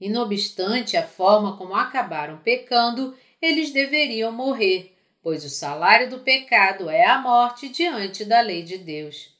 E, 0.00 0.08
não 0.08 0.22
obstante 0.22 0.96
a 0.96 1.06
forma 1.06 1.58
como 1.58 1.74
acabaram 1.74 2.38
pecando, 2.38 3.14
eles 3.42 3.70
deveriam 3.70 4.32
morrer, 4.32 4.96
pois 5.22 5.44
o 5.44 5.50
salário 5.50 6.08
do 6.08 6.20
pecado 6.20 6.88
é 6.88 7.04
a 7.04 7.18
morte 7.18 7.68
diante 7.68 8.24
da 8.24 8.40
lei 8.40 8.62
de 8.62 8.78
Deus. 8.78 9.36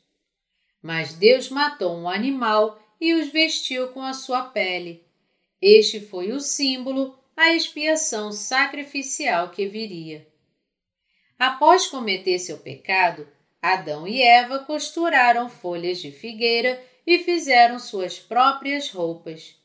Mas 0.83 1.15
Deus 1.15 1.49
matou 1.49 1.97
um 1.97 2.07
animal 2.07 2.79
e 3.01 3.15
os 3.15 3.29
vestiu 3.29 3.89
com 3.89 4.03
a 4.03 4.13
sua 4.13 4.43
pele. 4.43 5.08
Este 5.61 6.01
foi 6.01 6.33
o 6.33 6.41
símbolo, 6.41 7.19
a 7.37 7.53
expiação 7.53 8.33
sacrificial 8.33 9.51
que 9.51 9.67
viria. 9.67 10.27
Após 11.39 11.87
cometer 11.87 12.39
seu 12.39 12.59
pecado, 12.59 13.27
Adão 13.61 14.07
e 14.07 14.23
Eva 14.23 14.61
costuraram 14.61 15.49
folhas 15.49 15.99
de 15.99 16.13
figueira 16.13 16.83
e 17.07 17.19
fizeram 17.21 17.79
suas 17.79 18.19
próprias 18.19 18.91
roupas. 18.91 19.57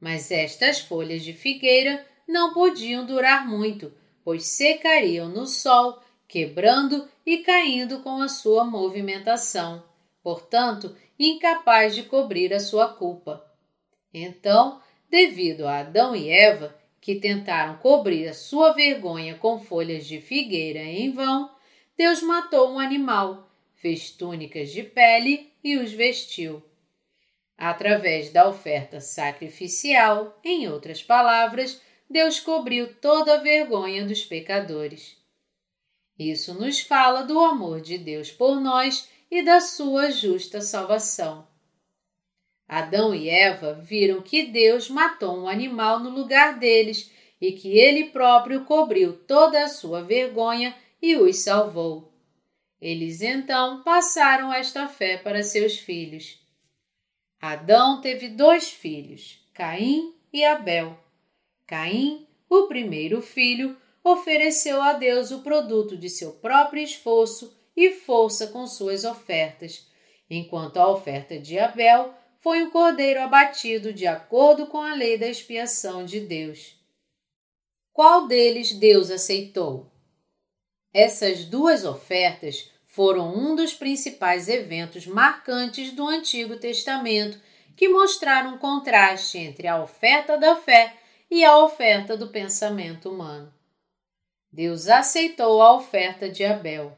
Mas 0.00 0.30
estas 0.30 0.80
folhas 0.80 1.22
de 1.22 1.32
figueira 1.32 2.06
não 2.26 2.54
podiam 2.54 3.04
durar 3.04 3.48
muito, 3.48 3.92
pois 4.24 4.44
secariam 4.44 5.28
no 5.28 5.46
sol, 5.46 6.00
quebrando 6.28 7.08
e 7.26 7.38
caindo 7.38 8.00
com 8.00 8.22
a 8.22 8.28
sua 8.28 8.64
movimentação, 8.64 9.82
portanto, 10.22 10.96
incapaz 11.18 11.94
de 11.94 12.04
cobrir 12.04 12.54
a 12.54 12.60
sua 12.60 12.88
culpa. 12.94 13.44
Então, 14.12 14.80
devido 15.10 15.66
a 15.66 15.80
Adão 15.80 16.14
e 16.14 16.30
Eva, 16.30 16.74
que 17.00 17.16
tentaram 17.16 17.76
cobrir 17.78 18.28
a 18.28 18.34
sua 18.34 18.72
vergonha 18.72 19.34
com 19.34 19.58
folhas 19.58 20.06
de 20.06 20.20
figueira 20.20 20.80
em 20.80 21.10
vão, 21.10 21.50
Deus 21.96 22.22
matou 22.22 22.72
um 22.72 22.78
animal, 22.78 23.50
fez 23.74 24.10
túnicas 24.10 24.70
de 24.70 24.82
pele 24.82 25.52
e 25.64 25.76
os 25.76 25.92
vestiu. 25.92 26.62
Através 27.58 28.30
da 28.30 28.48
oferta 28.48 29.00
sacrificial, 29.00 30.38
em 30.44 30.68
outras 30.68 31.02
palavras, 31.02 31.82
Deus 32.08 32.40
cobriu 32.40 32.94
toda 32.94 33.34
a 33.34 33.38
vergonha 33.38 34.04
dos 34.04 34.24
pecadores. 34.24 35.16
Isso 36.18 36.54
nos 36.54 36.80
fala 36.80 37.22
do 37.22 37.38
amor 37.38 37.80
de 37.80 37.98
Deus 37.98 38.30
por 38.30 38.60
nós 38.60 39.08
e 39.30 39.42
da 39.42 39.60
sua 39.60 40.10
justa 40.10 40.60
salvação. 40.60 41.49
Adão 42.70 43.12
e 43.12 43.28
Eva 43.28 43.74
viram 43.74 44.22
que 44.22 44.44
Deus 44.44 44.88
matou 44.88 45.36
um 45.36 45.48
animal 45.48 45.98
no 45.98 46.08
lugar 46.08 46.56
deles 46.56 47.10
e 47.40 47.50
que 47.50 47.76
ele 47.76 48.10
próprio 48.10 48.64
cobriu 48.64 49.12
toda 49.26 49.64
a 49.64 49.68
sua 49.68 50.04
vergonha 50.04 50.72
e 51.02 51.16
os 51.16 51.38
salvou. 51.38 52.14
Eles 52.80 53.22
então 53.22 53.82
passaram 53.82 54.52
esta 54.52 54.86
fé 54.86 55.16
para 55.16 55.42
seus 55.42 55.80
filhos. 55.80 56.38
Adão 57.40 58.00
teve 58.00 58.28
dois 58.28 58.70
filhos, 58.70 59.44
Caim 59.52 60.14
e 60.32 60.44
Abel. 60.44 60.96
Caim, 61.66 62.24
o 62.48 62.68
primeiro 62.68 63.20
filho, 63.20 63.76
ofereceu 64.04 64.80
a 64.80 64.92
Deus 64.92 65.32
o 65.32 65.42
produto 65.42 65.96
de 65.96 66.08
seu 66.08 66.34
próprio 66.34 66.84
esforço 66.84 67.52
e 67.76 67.90
força 67.90 68.46
com 68.46 68.64
suas 68.64 69.04
ofertas, 69.04 69.90
enquanto 70.30 70.76
a 70.76 70.88
oferta 70.88 71.36
de 71.36 71.58
Abel 71.58 72.19
foi 72.40 72.62
um 72.62 72.70
cordeiro 72.70 73.20
abatido 73.20 73.92
de 73.92 74.06
acordo 74.06 74.66
com 74.66 74.78
a 74.78 74.94
lei 74.94 75.18
da 75.18 75.28
expiação 75.28 76.04
de 76.04 76.20
Deus. 76.20 76.74
Qual 77.92 78.26
deles 78.26 78.72
Deus 78.72 79.10
aceitou? 79.10 79.92
Essas 80.92 81.44
duas 81.44 81.84
ofertas 81.84 82.70
foram 82.86 83.32
um 83.36 83.54
dos 83.54 83.74
principais 83.74 84.48
eventos 84.48 85.06
marcantes 85.06 85.92
do 85.92 86.06
Antigo 86.06 86.56
Testamento 86.56 87.38
que 87.76 87.88
mostraram 87.88 88.54
um 88.54 88.58
contraste 88.58 89.38
entre 89.38 89.68
a 89.68 89.80
oferta 89.82 90.36
da 90.36 90.56
fé 90.56 90.96
e 91.30 91.44
a 91.44 91.58
oferta 91.58 92.16
do 92.16 92.28
pensamento 92.28 93.10
humano. 93.10 93.52
Deus 94.50 94.88
aceitou 94.88 95.62
a 95.62 95.76
oferta 95.76 96.28
de 96.28 96.44
Abel. 96.44 96.96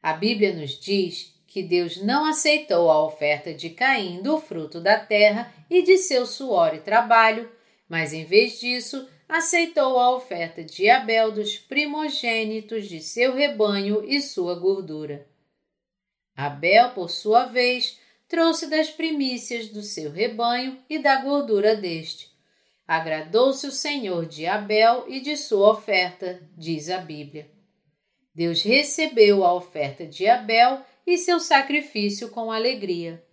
A 0.00 0.12
Bíblia 0.12 0.54
nos 0.54 0.78
diz 0.78 1.35
que 1.56 1.62
Deus 1.62 2.02
não 2.02 2.26
aceitou 2.26 2.90
a 2.90 3.02
oferta 3.02 3.54
de 3.54 3.70
Caim 3.70 4.20
do 4.20 4.38
fruto 4.38 4.78
da 4.78 4.98
terra 4.98 5.50
e 5.70 5.80
de 5.80 5.96
seu 5.96 6.26
suor 6.26 6.74
e 6.74 6.80
trabalho, 6.80 7.50
mas 7.88 8.12
em 8.12 8.26
vez 8.26 8.60
disso, 8.60 9.08
aceitou 9.26 9.98
a 9.98 10.14
oferta 10.14 10.62
de 10.62 10.90
Abel 10.90 11.32
dos 11.32 11.56
primogênitos 11.56 12.86
de 12.86 13.00
seu 13.00 13.34
rebanho 13.34 14.04
e 14.04 14.20
sua 14.20 14.54
gordura. 14.54 15.26
Abel, 16.36 16.90
por 16.90 17.08
sua 17.08 17.46
vez, 17.46 17.98
trouxe 18.28 18.66
das 18.66 18.90
primícias 18.90 19.68
do 19.68 19.80
seu 19.80 20.12
rebanho 20.12 20.76
e 20.90 20.98
da 20.98 21.22
gordura 21.22 21.74
deste, 21.74 22.36
Agradou-se 22.86 23.66
o 23.66 23.72
Senhor 23.72 24.26
de 24.26 24.46
Abel 24.46 25.06
e 25.08 25.20
de 25.20 25.34
sua 25.38 25.70
oferta, 25.70 26.38
diz 26.54 26.90
a 26.90 26.98
Bíblia. 26.98 27.50
Deus 28.34 28.60
recebeu 28.60 29.42
a 29.42 29.54
oferta 29.54 30.06
de 30.06 30.28
Abel 30.28 30.84
e 31.06 31.16
seu 31.16 31.38
sacrifício 31.38 32.30
com 32.30 32.50
alegria. 32.50 33.24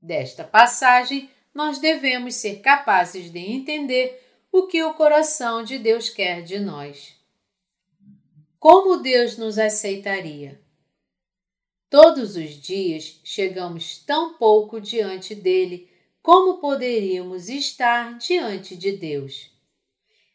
Desta 0.00 0.44
passagem, 0.44 1.28
nós 1.52 1.78
devemos 1.78 2.36
ser 2.36 2.60
capazes 2.60 3.30
de 3.30 3.38
entender 3.38 4.22
o 4.52 4.66
que 4.66 4.82
o 4.82 4.94
coração 4.94 5.62
de 5.62 5.78
Deus 5.78 6.08
quer 6.08 6.42
de 6.42 6.58
nós. 6.58 7.16
Como 8.58 8.98
Deus 8.98 9.36
nos 9.36 9.58
aceitaria? 9.58 10.60
Todos 11.88 12.36
os 12.36 12.50
dias 12.50 13.20
chegamos 13.24 13.98
tão 13.98 14.34
pouco 14.34 14.80
diante 14.80 15.34
dele 15.34 15.90
como 16.22 16.58
poderíamos 16.58 17.48
estar 17.48 18.16
diante 18.18 18.76
de 18.76 18.92
Deus? 18.92 19.50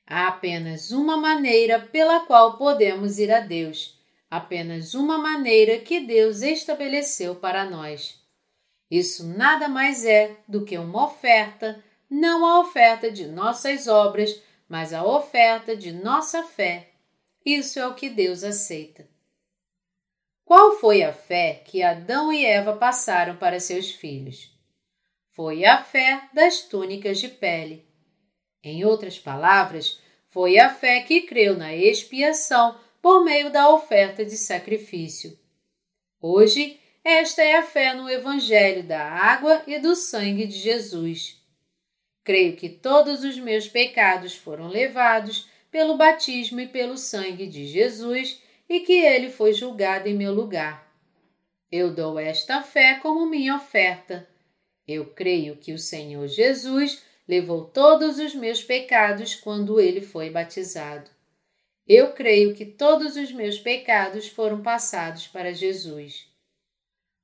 Há 0.05 0.27
apenas 0.27 0.91
uma 0.91 1.15
maneira 1.15 1.79
pela 1.79 2.25
qual 2.25 2.57
podemos 2.57 3.19
ir 3.19 3.31
a 3.31 3.39
Deus, 3.39 3.94
apenas 4.35 4.93
uma 4.93 5.17
maneira 5.17 5.79
que 5.79 5.99
Deus 5.99 6.41
estabeleceu 6.41 7.35
para 7.35 7.69
nós. 7.69 8.19
Isso 8.89 9.27
nada 9.27 9.67
mais 9.67 10.05
é 10.05 10.37
do 10.47 10.63
que 10.63 10.77
uma 10.77 11.05
oferta, 11.05 11.83
não 12.09 12.45
a 12.45 12.59
oferta 12.59 13.11
de 13.11 13.27
nossas 13.27 13.87
obras, 13.87 14.41
mas 14.67 14.93
a 14.93 15.03
oferta 15.03 15.75
de 15.75 15.91
nossa 15.91 16.43
fé. 16.43 16.89
Isso 17.45 17.79
é 17.79 17.87
o 17.87 17.95
que 17.95 18.09
Deus 18.09 18.43
aceita. 18.43 19.07
Qual 20.43 20.79
foi 20.79 21.03
a 21.03 21.11
fé 21.11 21.61
que 21.65 21.81
Adão 21.81 22.31
e 22.31 22.45
Eva 22.45 22.75
passaram 22.75 23.35
para 23.37 23.59
seus 23.59 23.91
filhos? 23.91 24.55
foi 25.35 25.65
a 25.65 25.83
fé 25.83 26.29
das 26.33 26.61
túnicas 26.61 27.19
de 27.19 27.27
pele. 27.27 27.85
Em 28.63 28.85
outras 28.85 29.19
palavras, 29.19 29.99
foi 30.29 30.57
a 30.57 30.73
fé 30.73 31.01
que 31.01 31.23
creu 31.23 31.57
na 31.57 31.75
expiação 31.75 32.79
por 33.05 33.23
meio 33.23 33.51
da 33.51 33.69
oferta 33.69 34.25
de 34.25 34.35
sacrifício. 34.35 35.37
Hoje, 36.19 36.79
esta 37.03 37.43
é 37.43 37.57
a 37.57 37.61
fé 37.61 37.93
no 37.93 38.09
Evangelho 38.09 38.81
da 38.81 38.99
água 38.99 39.61
e 39.67 39.77
do 39.77 39.95
sangue 39.95 40.47
de 40.47 40.57
Jesus. 40.57 41.39
Creio 42.23 42.55
que 42.55 42.67
todos 42.67 43.23
os 43.23 43.37
meus 43.37 43.67
pecados 43.67 44.33
foram 44.33 44.67
levados 44.67 45.47
pelo 45.69 45.95
batismo 45.95 46.59
e 46.59 46.67
pelo 46.67 46.97
sangue 46.97 47.45
de 47.45 47.67
Jesus 47.67 48.41
e 48.67 48.79
que 48.79 48.93
ele 48.93 49.29
foi 49.29 49.53
julgado 49.53 50.09
em 50.09 50.15
meu 50.15 50.33
lugar. 50.33 50.91
Eu 51.71 51.93
dou 51.93 52.17
esta 52.17 52.63
fé 52.63 52.95
como 52.95 53.29
minha 53.29 53.55
oferta 53.55 54.27
eu 54.87 55.05
creio 55.13 55.57
que 55.57 55.73
o 55.73 55.77
Senhor 55.77 56.27
Jesus 56.27 57.03
levou 57.27 57.65
todos 57.65 58.17
os 58.17 58.33
meus 58.33 58.63
pecados 58.63 59.35
quando 59.35 59.79
ele 59.79 60.01
foi 60.01 60.31
batizado. 60.31 61.14
Eu 61.87 62.13
creio 62.13 62.55
que 62.55 62.65
todos 62.65 63.15
os 63.15 63.31
meus 63.31 63.59
pecados 63.59 64.27
foram 64.27 64.61
passados 64.61 65.27
para 65.27 65.53
Jesus. 65.53 66.27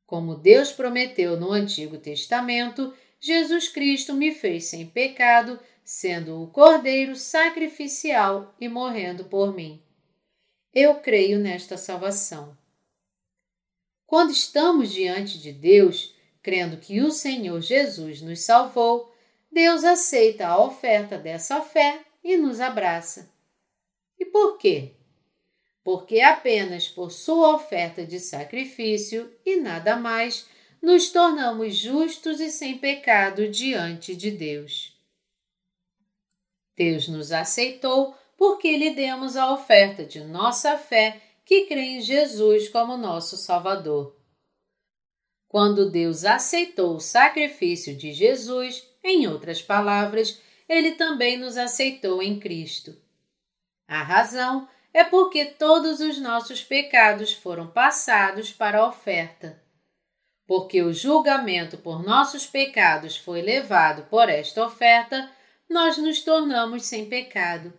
Como 0.05 0.35
Deus 0.35 0.71
prometeu 0.71 1.39
no 1.39 1.51
Antigo 1.51 1.97
Testamento, 1.97 2.93
Jesus 3.19 3.67
Cristo 3.67 4.13
me 4.13 4.31
fez 4.31 4.65
sem 4.65 4.85
pecado, 4.85 5.59
sendo 5.83 6.43
o 6.43 6.47
Cordeiro 6.47 7.15
sacrificial 7.15 8.55
e 8.59 8.69
morrendo 8.69 9.25
por 9.25 9.55
mim. 9.55 9.81
Eu 10.73 10.95
creio 10.95 11.39
nesta 11.39 11.75
salvação. 11.75 12.55
Quando 14.05 14.31
estamos 14.31 14.91
diante 14.91 15.39
de 15.39 15.51
Deus, 15.51 16.15
crendo 16.43 16.77
que 16.77 17.01
o 17.01 17.09
Senhor 17.11 17.61
Jesus 17.61 18.21
nos 18.21 18.41
salvou, 18.41 19.11
Deus 19.51 19.83
aceita 19.83 20.47
a 20.47 20.63
oferta 20.63 21.17
dessa 21.17 21.61
fé 21.61 22.01
e 22.23 22.37
nos 22.37 22.59
abraça. 22.59 23.31
E 24.21 24.25
por 24.25 24.57
quê? 24.57 24.93
porque 25.83 26.21
apenas 26.21 26.87
por 26.87 27.11
sua 27.11 27.55
oferta 27.55 28.05
de 28.05 28.19
sacrifício 28.19 29.31
e 29.45 29.57
nada 29.57 29.95
mais 29.95 30.47
nos 30.81 31.09
tornamos 31.09 31.75
justos 31.75 32.39
e 32.39 32.49
sem 32.49 32.77
pecado 32.77 33.47
diante 33.47 34.15
de 34.15 34.31
Deus. 34.31 34.97
Deus 36.75 37.07
nos 37.07 37.31
aceitou 37.31 38.15
porque 38.37 38.75
lhe 38.75 38.91
demos 38.91 39.35
a 39.35 39.53
oferta 39.53 40.05
de 40.05 40.21
nossa 40.21 40.77
fé 40.77 41.21
que 41.45 41.65
crê 41.65 41.81
em 41.81 42.01
Jesus 42.01 42.69
como 42.69 42.97
nosso 42.97 43.37
Salvador. 43.37 44.15
Quando 45.47 45.91
Deus 45.91 46.23
aceitou 46.23 46.95
o 46.95 46.99
sacrifício 46.99 47.95
de 47.95 48.13
Jesus, 48.13 48.87
em 49.03 49.27
outras 49.27 49.61
palavras, 49.61 50.41
ele 50.67 50.93
também 50.93 51.37
nos 51.37 51.57
aceitou 51.57 52.21
em 52.21 52.39
Cristo. 52.39 52.95
A 53.91 54.03
razão 54.03 54.69
é 54.93 55.03
porque 55.03 55.43
todos 55.43 55.99
os 55.99 56.17
nossos 56.17 56.63
pecados 56.63 57.33
foram 57.33 57.67
passados 57.67 58.49
para 58.49 58.79
a 58.79 58.87
oferta. 58.87 59.61
Porque 60.47 60.81
o 60.81 60.93
julgamento 60.93 61.77
por 61.77 62.01
nossos 62.01 62.45
pecados 62.45 63.17
foi 63.17 63.41
levado 63.41 64.03
por 64.03 64.29
esta 64.29 64.65
oferta, 64.65 65.29
nós 65.69 65.97
nos 65.97 66.21
tornamos 66.21 66.85
sem 66.85 67.09
pecado. 67.09 67.73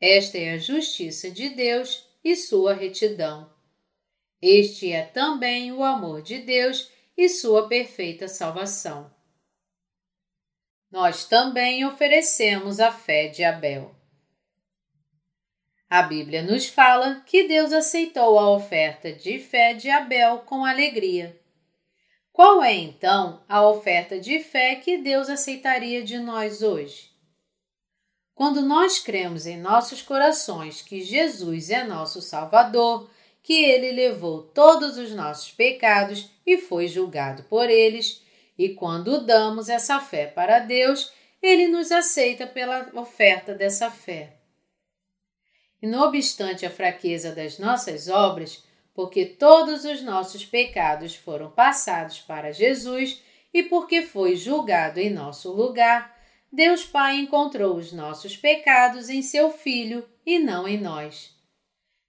Esta 0.00 0.38
é 0.38 0.54
a 0.54 0.58
justiça 0.58 1.30
de 1.30 1.50
Deus 1.50 2.08
e 2.24 2.34
sua 2.34 2.72
retidão. 2.72 3.52
Este 4.40 4.90
é 4.90 5.04
também 5.04 5.70
o 5.70 5.84
amor 5.84 6.22
de 6.22 6.38
Deus 6.38 6.90
e 7.14 7.28
sua 7.28 7.68
perfeita 7.68 8.26
salvação. 8.26 9.14
Nós 10.90 11.26
também 11.26 11.84
oferecemos 11.84 12.80
a 12.80 12.90
fé 12.90 13.28
de 13.28 13.44
Abel. 13.44 13.95
A 15.88 16.02
Bíblia 16.02 16.42
nos 16.42 16.66
fala 16.66 17.22
que 17.24 17.46
Deus 17.46 17.72
aceitou 17.72 18.40
a 18.40 18.50
oferta 18.50 19.12
de 19.12 19.38
fé 19.38 19.72
de 19.72 19.88
Abel 19.88 20.38
com 20.38 20.64
alegria. 20.64 21.40
Qual 22.32 22.62
é 22.62 22.74
então 22.74 23.44
a 23.48 23.64
oferta 23.64 24.18
de 24.18 24.40
fé 24.40 24.74
que 24.74 24.98
Deus 24.98 25.30
aceitaria 25.30 26.02
de 26.02 26.18
nós 26.18 26.60
hoje? 26.60 27.10
Quando 28.34 28.62
nós 28.62 28.98
cremos 28.98 29.46
em 29.46 29.58
nossos 29.58 30.02
corações 30.02 30.82
que 30.82 31.02
Jesus 31.02 31.70
é 31.70 31.84
nosso 31.84 32.20
Salvador, 32.20 33.08
que 33.40 33.64
ele 33.64 33.92
levou 33.92 34.42
todos 34.42 34.98
os 34.98 35.12
nossos 35.12 35.52
pecados 35.52 36.28
e 36.44 36.58
foi 36.58 36.88
julgado 36.88 37.44
por 37.44 37.70
eles, 37.70 38.22
e 38.58 38.70
quando 38.70 39.24
damos 39.24 39.68
essa 39.68 40.00
fé 40.00 40.26
para 40.26 40.58
Deus, 40.58 41.12
ele 41.40 41.68
nos 41.68 41.92
aceita 41.92 42.44
pela 42.44 42.90
oferta 42.92 43.54
dessa 43.54 43.88
fé. 43.88 44.35
E 45.82 45.86
não 45.86 46.08
obstante 46.08 46.64
a 46.64 46.70
fraqueza 46.70 47.34
das 47.34 47.58
nossas 47.58 48.08
obras, 48.08 48.64
porque 48.94 49.26
todos 49.26 49.84
os 49.84 50.02
nossos 50.02 50.44
pecados 50.44 51.14
foram 51.14 51.50
passados 51.50 52.18
para 52.20 52.52
Jesus 52.52 53.22
e 53.52 53.62
porque 53.62 54.02
foi 54.02 54.36
julgado 54.36 54.98
em 54.98 55.10
nosso 55.10 55.52
lugar, 55.52 56.16
Deus 56.50 56.84
Pai 56.84 57.18
encontrou 57.18 57.76
os 57.76 57.92
nossos 57.92 58.36
pecados 58.36 59.10
em 59.10 59.20
seu 59.20 59.50
Filho 59.50 60.08
e 60.24 60.38
não 60.38 60.66
em 60.66 60.80
nós. 60.80 61.34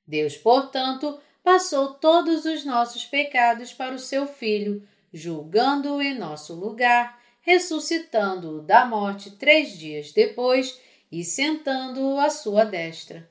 Deus, 0.07 0.38
portanto, 0.38 1.20
passou 1.43 1.93
todos 1.95 2.45
os 2.45 2.63
nossos 2.63 3.05
pecados 3.05 3.74
para 3.74 3.93
o 3.93 3.99
seu 3.99 4.26
Filho, 4.26 4.88
julgando-o 5.13 6.01
em 6.01 6.18
nosso 6.18 6.53
lugar, 6.53 7.22
ressuscitando-o 7.41 8.61
da 8.61 8.86
morte 8.86 9.32
três 9.32 9.78
dias 9.78 10.11
depois 10.11 10.80
e 11.11 11.24
sentando-o 11.24 12.20
à 12.20 12.30
sua 12.30 12.63
destra. 12.63 13.30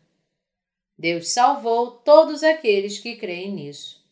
Deus 0.98 1.28
salvou 1.28 1.90
todos 1.90 2.42
aqueles 2.42 2.98
que 2.98 3.16
creem 3.16 3.52
nisso. 3.52 4.04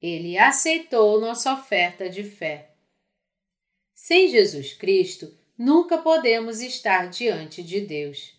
Ele 0.00 0.38
aceitou 0.38 1.20
nossa 1.20 1.52
oferta 1.52 2.08
de 2.08 2.24
fé. 2.24 2.70
Sem 3.92 4.28
Jesus 4.28 4.72
Cristo, 4.72 5.30
nunca 5.58 5.98
podemos 5.98 6.62
estar 6.62 7.10
diante 7.10 7.62
de 7.62 7.82
Deus. 7.82 8.34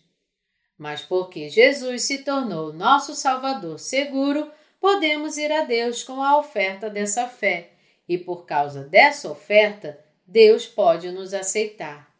Mas 0.76 1.02
porque 1.02 1.48
Jesus 1.48 2.02
se 2.02 2.24
tornou 2.24 2.72
nosso 2.72 3.14
Salvador 3.14 3.78
seguro, 3.78 4.50
podemos 4.80 5.38
ir 5.38 5.52
a 5.52 5.64
Deus 5.64 6.02
com 6.02 6.20
a 6.20 6.36
oferta 6.36 6.90
dessa 6.90 7.28
fé, 7.28 7.70
e 8.08 8.18
por 8.18 8.44
causa 8.44 8.82
dessa 8.82 9.30
oferta, 9.30 10.04
Deus 10.26 10.66
pode 10.66 11.12
nos 11.12 11.32
aceitar. 11.32 12.12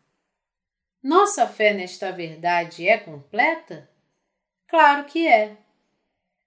Nossa 1.03 1.49
fé 1.49 1.75
nesta 1.75 2.13
verdade 2.13 2.87
é 2.87 2.97
completa? 2.97 3.91
Claro 4.73 5.05
que 5.05 5.29
é. 5.29 5.59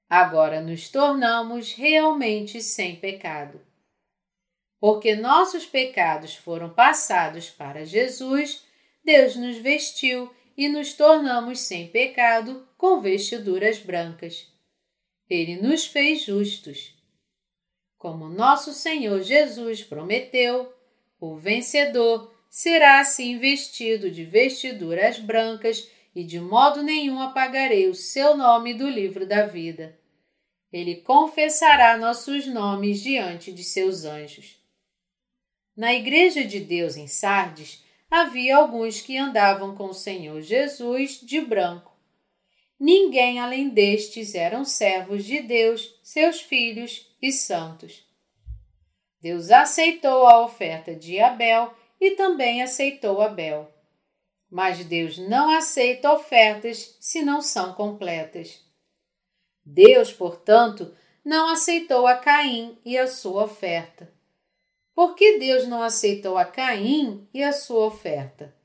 Agora 0.10 0.60
nos 0.60 0.90
tornamos 0.90 1.74
realmente 1.74 2.60
sem 2.60 2.96
pecado. 2.96 3.62
Porque 4.80 5.16
nossos 5.16 5.64
pecados 5.68 6.34
foram 6.34 6.74
passados 6.74 7.52
para 7.52 7.86
Jesus, 7.86 8.66
Deus 9.04 9.36
nos 9.36 9.58
vestiu 9.58 10.34
e 10.58 10.68
nos 10.68 10.94
tornamos 10.94 11.60
sem 11.60 11.88
pecado 11.90 12.68
com 12.76 13.00
vestiduras 13.00 13.78
brancas. 13.78 14.52
Ele 15.30 15.58
nos 15.62 15.86
fez 15.86 16.24
justos. 16.24 16.96
Como 17.96 18.28
nosso 18.28 18.74
Senhor 18.74 19.22
Jesus 19.22 19.84
prometeu, 19.84 20.74
o 21.20 21.36
vencedor 21.36 22.34
será 22.50 23.02
assim 23.02 23.38
vestido 23.38 24.10
de 24.10 24.24
vestiduras 24.24 25.20
brancas 25.20 25.94
e 26.16 26.24
de 26.24 26.40
modo 26.40 26.82
nenhum 26.82 27.20
apagarei 27.20 27.88
o 27.90 27.94
seu 27.94 28.38
nome 28.38 28.74
do 28.74 28.88
livro 28.88 29.28
da 29.28 29.46
vida. 29.46 30.00
Ele 30.72 30.96
confessará 30.96 31.98
nossos 31.98 32.48
nomes 32.48 33.02
diante 33.02 33.52
de 33.52 33.64
seus 33.64 34.06
anjos. 34.06 34.58
Na 35.76 35.94
Igreja 35.94 36.46
de 36.46 36.60
Deus 36.60 36.96
em 36.96 37.08
Sardes 37.08 37.84
havia 38.10 38.56
alguns 38.58 39.02
que 39.02 39.18
andavam 39.18 39.76
com 39.76 39.88
o 39.88 39.94
Senhor 39.94 40.42
Jesus 40.42 41.20
de 41.20 41.42
branco 41.42 41.96
ninguém 42.80 43.40
além 43.40 43.70
destes 43.70 44.36
eram 44.36 44.66
servos 44.66 45.26
de 45.26 45.42
Deus, 45.42 45.98
seus 46.04 46.42
filhos 46.42 47.10
e 47.22 47.32
santos. 47.32 48.06
Deus 49.22 49.50
aceitou 49.50 50.28
a 50.28 50.44
oferta 50.44 50.94
de 50.94 51.20
Abel 51.20 51.74
e 52.00 52.12
também 52.12 52.62
aceitou 52.62 53.22
Abel. 53.22 53.72
Mas 54.56 54.86
Deus 54.86 55.18
não 55.18 55.50
aceita 55.50 56.10
ofertas 56.14 56.96
se 57.02 57.22
não 57.22 57.42
são 57.42 57.74
completas. 57.74 58.64
Deus, 59.66 60.14
portanto, 60.14 60.96
não 61.26 61.50
aceitou 61.50 62.08
a 62.08 62.16
Caim 62.16 62.80
e 62.86 62.98
a 62.98 63.06
sua 63.06 63.44
oferta. 63.44 64.10
Por 64.94 65.14
que 65.14 65.38
Deus 65.40 65.68
não 65.68 65.82
aceitou 65.82 66.38
a 66.38 66.46
Caim 66.46 67.28
e 67.34 67.44
a 67.44 67.52
sua 67.52 67.88
oferta? 67.88 68.56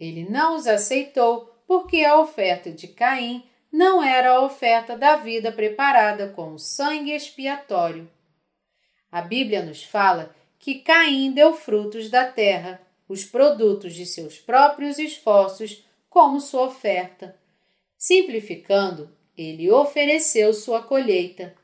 Ele 0.00 0.26
não 0.30 0.56
os 0.56 0.66
aceitou 0.66 1.62
porque 1.66 2.02
a 2.06 2.18
oferta 2.18 2.72
de 2.72 2.88
Caim 2.88 3.44
não 3.70 4.02
era 4.02 4.30
a 4.30 4.40
oferta 4.40 4.96
da 4.96 5.16
vida 5.16 5.52
preparada 5.52 6.30
com 6.30 6.54
o 6.54 6.58
sangue 6.58 7.12
expiatório. 7.12 8.10
A 9.10 9.20
Bíblia 9.20 9.62
nos 9.62 9.84
fala 9.84 10.34
que 10.58 10.76
Caim 10.76 11.32
deu 11.32 11.52
frutos 11.52 12.08
da 12.08 12.24
terra, 12.24 12.80
os 13.12 13.26
produtos 13.26 13.94
de 13.94 14.06
seus 14.06 14.38
próprios 14.38 14.98
esforços, 14.98 15.84
como 16.08 16.40
sua 16.40 16.62
oferta. 16.64 17.36
Simplificando, 17.98 19.14
ele 19.36 19.70
ofereceu 19.70 20.54
sua 20.54 20.82
colheita. 20.82 21.54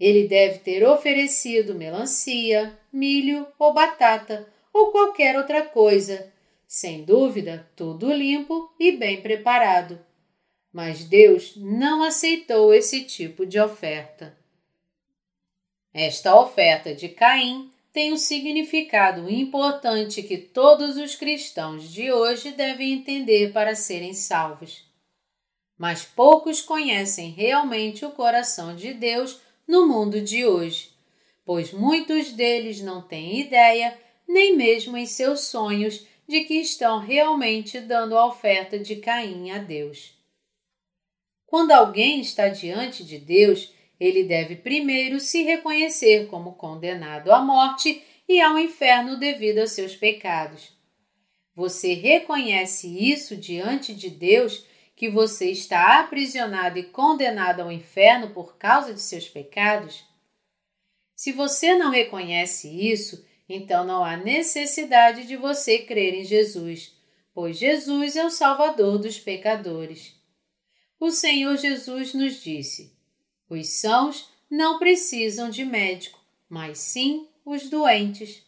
Ele 0.00 0.26
deve 0.26 0.60
ter 0.60 0.82
oferecido 0.88 1.74
melancia, 1.74 2.78
milho 2.90 3.46
ou 3.58 3.74
batata, 3.74 4.48
ou 4.72 4.90
qualquer 4.90 5.36
outra 5.36 5.62
coisa, 5.66 6.32
sem 6.66 7.04
dúvida, 7.04 7.68
tudo 7.76 8.10
limpo 8.10 8.74
e 8.80 8.92
bem 8.92 9.20
preparado. 9.20 10.00
Mas 10.72 11.04
Deus 11.04 11.54
não 11.56 12.02
aceitou 12.02 12.72
esse 12.72 13.04
tipo 13.04 13.44
de 13.44 13.60
oferta. 13.60 14.34
Esta 15.92 16.34
oferta 16.34 16.94
de 16.94 17.10
Caim 17.10 17.70
tem 17.94 18.12
um 18.12 18.16
significado 18.16 19.30
importante 19.30 20.20
que 20.20 20.36
todos 20.36 20.96
os 20.96 21.14
cristãos 21.14 21.88
de 21.92 22.10
hoje 22.10 22.50
devem 22.50 22.92
entender 22.92 23.52
para 23.52 23.76
serem 23.76 24.12
salvos. 24.12 24.84
Mas 25.78 26.04
poucos 26.04 26.60
conhecem 26.60 27.30
realmente 27.30 28.04
o 28.04 28.10
coração 28.10 28.74
de 28.74 28.92
Deus 28.92 29.40
no 29.66 29.86
mundo 29.86 30.20
de 30.20 30.44
hoje, 30.44 30.90
pois 31.44 31.72
muitos 31.72 32.32
deles 32.32 32.80
não 32.80 33.00
têm 33.00 33.38
ideia, 33.38 33.96
nem 34.28 34.56
mesmo 34.56 34.96
em 34.96 35.06
seus 35.06 35.42
sonhos, 35.42 36.04
de 36.26 36.40
que 36.40 36.54
estão 36.54 36.98
realmente 36.98 37.78
dando 37.78 38.18
a 38.18 38.26
oferta 38.26 38.76
de 38.76 38.96
Caim 38.96 39.52
a 39.52 39.58
Deus. 39.58 40.18
Quando 41.46 41.70
alguém 41.70 42.20
está 42.20 42.48
diante 42.48 43.04
de 43.04 43.18
Deus, 43.18 43.72
ele 43.98 44.24
deve 44.24 44.56
primeiro 44.56 45.20
se 45.20 45.42
reconhecer 45.42 46.26
como 46.28 46.54
condenado 46.54 47.32
à 47.32 47.40
morte 47.40 48.02
e 48.28 48.40
ao 48.40 48.58
inferno 48.58 49.18
devido 49.18 49.58
a 49.58 49.66
seus 49.66 49.94
pecados. 49.94 50.72
Você 51.54 51.94
reconhece 51.94 52.88
isso 52.88 53.36
diante 53.36 53.94
de 53.94 54.10
Deus 54.10 54.66
que 54.96 55.08
você 55.08 55.50
está 55.50 56.00
aprisionado 56.00 56.78
e 56.78 56.84
condenado 56.84 57.60
ao 57.60 57.70
inferno 57.70 58.30
por 58.30 58.56
causa 58.56 58.92
de 58.92 59.00
seus 59.00 59.28
pecados? 59.28 60.04
Se 61.14 61.32
você 61.32 61.76
não 61.76 61.90
reconhece 61.90 62.68
isso, 62.68 63.24
então 63.48 63.84
não 63.84 64.04
há 64.04 64.16
necessidade 64.16 65.26
de 65.26 65.36
você 65.36 65.80
crer 65.80 66.14
em 66.14 66.24
Jesus, 66.24 66.96
pois 67.32 67.56
Jesus 67.56 68.16
é 68.16 68.24
o 68.24 68.30
Salvador 68.30 68.98
dos 68.98 69.18
pecadores. 69.18 70.14
O 70.98 71.10
Senhor 71.10 71.56
Jesus 71.56 72.14
nos 72.14 72.42
disse: 72.42 72.93
os 73.48 73.68
sãos 73.68 74.30
não 74.50 74.78
precisam 74.78 75.50
de 75.50 75.64
médico, 75.64 76.20
mas 76.48 76.78
sim 76.78 77.28
os 77.44 77.68
doentes. 77.68 78.42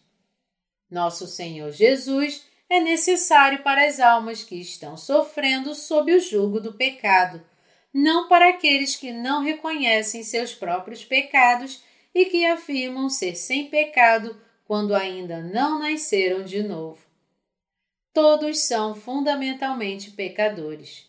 Nosso 0.90 1.26
Senhor 1.26 1.70
Jesus 1.72 2.46
é 2.68 2.80
necessário 2.80 3.62
para 3.62 3.86
as 3.86 4.00
almas 4.00 4.42
que 4.42 4.56
estão 4.56 4.96
sofrendo 4.96 5.74
sob 5.74 6.12
o 6.12 6.20
jugo 6.20 6.60
do 6.60 6.72
pecado, 6.72 7.44
não 7.92 8.28
para 8.28 8.50
aqueles 8.50 8.96
que 8.96 9.12
não 9.12 9.42
reconhecem 9.42 10.22
seus 10.22 10.54
próprios 10.54 11.04
pecados 11.04 11.82
e 12.14 12.26
que 12.26 12.44
afirmam 12.44 13.08
ser 13.08 13.34
sem 13.34 13.68
pecado 13.68 14.40
quando 14.64 14.94
ainda 14.94 15.40
não 15.40 15.78
nasceram 15.78 16.44
de 16.44 16.62
novo. 16.62 17.04
Todos 18.12 18.60
são 18.60 18.94
fundamentalmente 18.94 20.10
pecadores. 20.10 21.06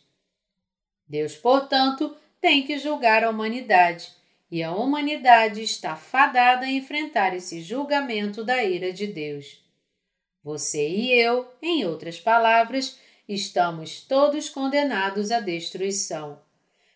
Deus, 1.08 1.36
portanto, 1.36 2.16
tem 2.42 2.64
que 2.64 2.78
julgar 2.78 3.24
a 3.24 3.30
humanidade, 3.30 4.12
e 4.50 4.64
a 4.64 4.72
humanidade 4.72 5.62
está 5.62 5.96
fadada 5.96 6.66
a 6.66 6.72
enfrentar 6.72 7.36
esse 7.36 7.62
julgamento 7.62 8.44
da 8.44 8.64
ira 8.64 8.94
de 8.94 9.08
Deus. 9.08 9.64
Você 10.44 10.88
e 10.88 11.12
eu, 11.12 11.46
em 11.62 11.86
outras 11.86 12.20
palavras, 12.20 12.98
estamos 13.28 14.02
todos 14.02 14.48
condenados 14.48 15.32
à 15.32 15.40
destruição. 15.40 16.40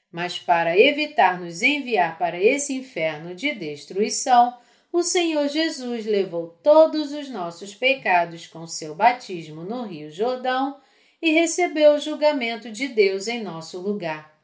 Mas 0.09 0.39
para 0.39 0.77
evitar 0.77 1.39
nos 1.39 1.61
enviar 1.61 2.17
para 2.17 2.41
esse 2.41 2.73
inferno 2.73 3.35
de 3.35 3.53
destruição, 3.53 4.57
o 4.91 5.03
Senhor 5.03 5.47
Jesus 5.47 6.05
levou 6.05 6.59
todos 6.61 7.13
os 7.13 7.29
nossos 7.29 7.73
pecados 7.73 8.45
com 8.45 8.67
seu 8.67 8.93
batismo 8.93 9.63
no 9.63 9.83
Rio 9.83 10.11
Jordão 10.11 10.79
e 11.21 11.31
recebeu 11.31 11.93
o 11.93 11.99
julgamento 11.99 12.69
de 12.69 12.89
Deus 12.89 13.27
em 13.27 13.41
nosso 13.41 13.79
lugar. 13.79 14.40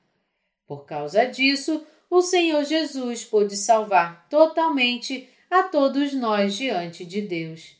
Por 0.68 0.86
causa 0.86 1.26
disso, 1.26 1.84
o 2.10 2.22
Senhor 2.22 2.64
Jesus 2.66 3.24
pôde 3.24 3.56
salvar 3.56 4.28
totalmente 4.30 5.30
a 5.50 5.64
todos 5.64 6.14
nós 6.14 6.56
diante 6.56 7.06
de 7.06 7.22
Deus. 7.22 7.78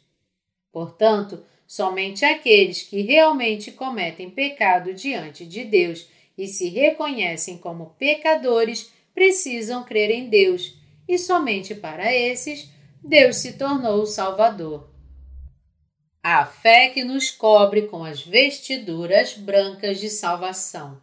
Portanto, 0.72 1.44
somente 1.68 2.24
aqueles 2.24 2.82
que 2.82 3.02
realmente 3.02 3.72
cometem 3.72 4.30
pecado 4.30 4.94
diante 4.94 5.46
de 5.46 5.66
Deus 5.66 6.08
e 6.38 6.48
se 6.48 6.70
reconhecem 6.70 7.58
como 7.58 7.96
pecadores 7.98 8.92
precisam 9.14 9.84
crer 9.84 10.12
em 10.12 10.30
Deus 10.30 10.76
e 11.08 11.18
somente 11.18 11.74
para 11.76 12.14
esses 12.14 12.70
Deus 13.04 13.38
se 13.38 13.54
tornou 13.54 14.02
o 14.02 14.06
Salvador. 14.06 14.90
A 16.22 16.46
fé 16.46 16.90
que 16.90 17.04
nos 17.04 17.32
cobre 17.32 17.84
com 17.84 18.04
as 18.04 18.22
vestiduras 18.22 19.34
brancas 19.34 20.00
de 20.00 20.10
salvação. 20.10 21.02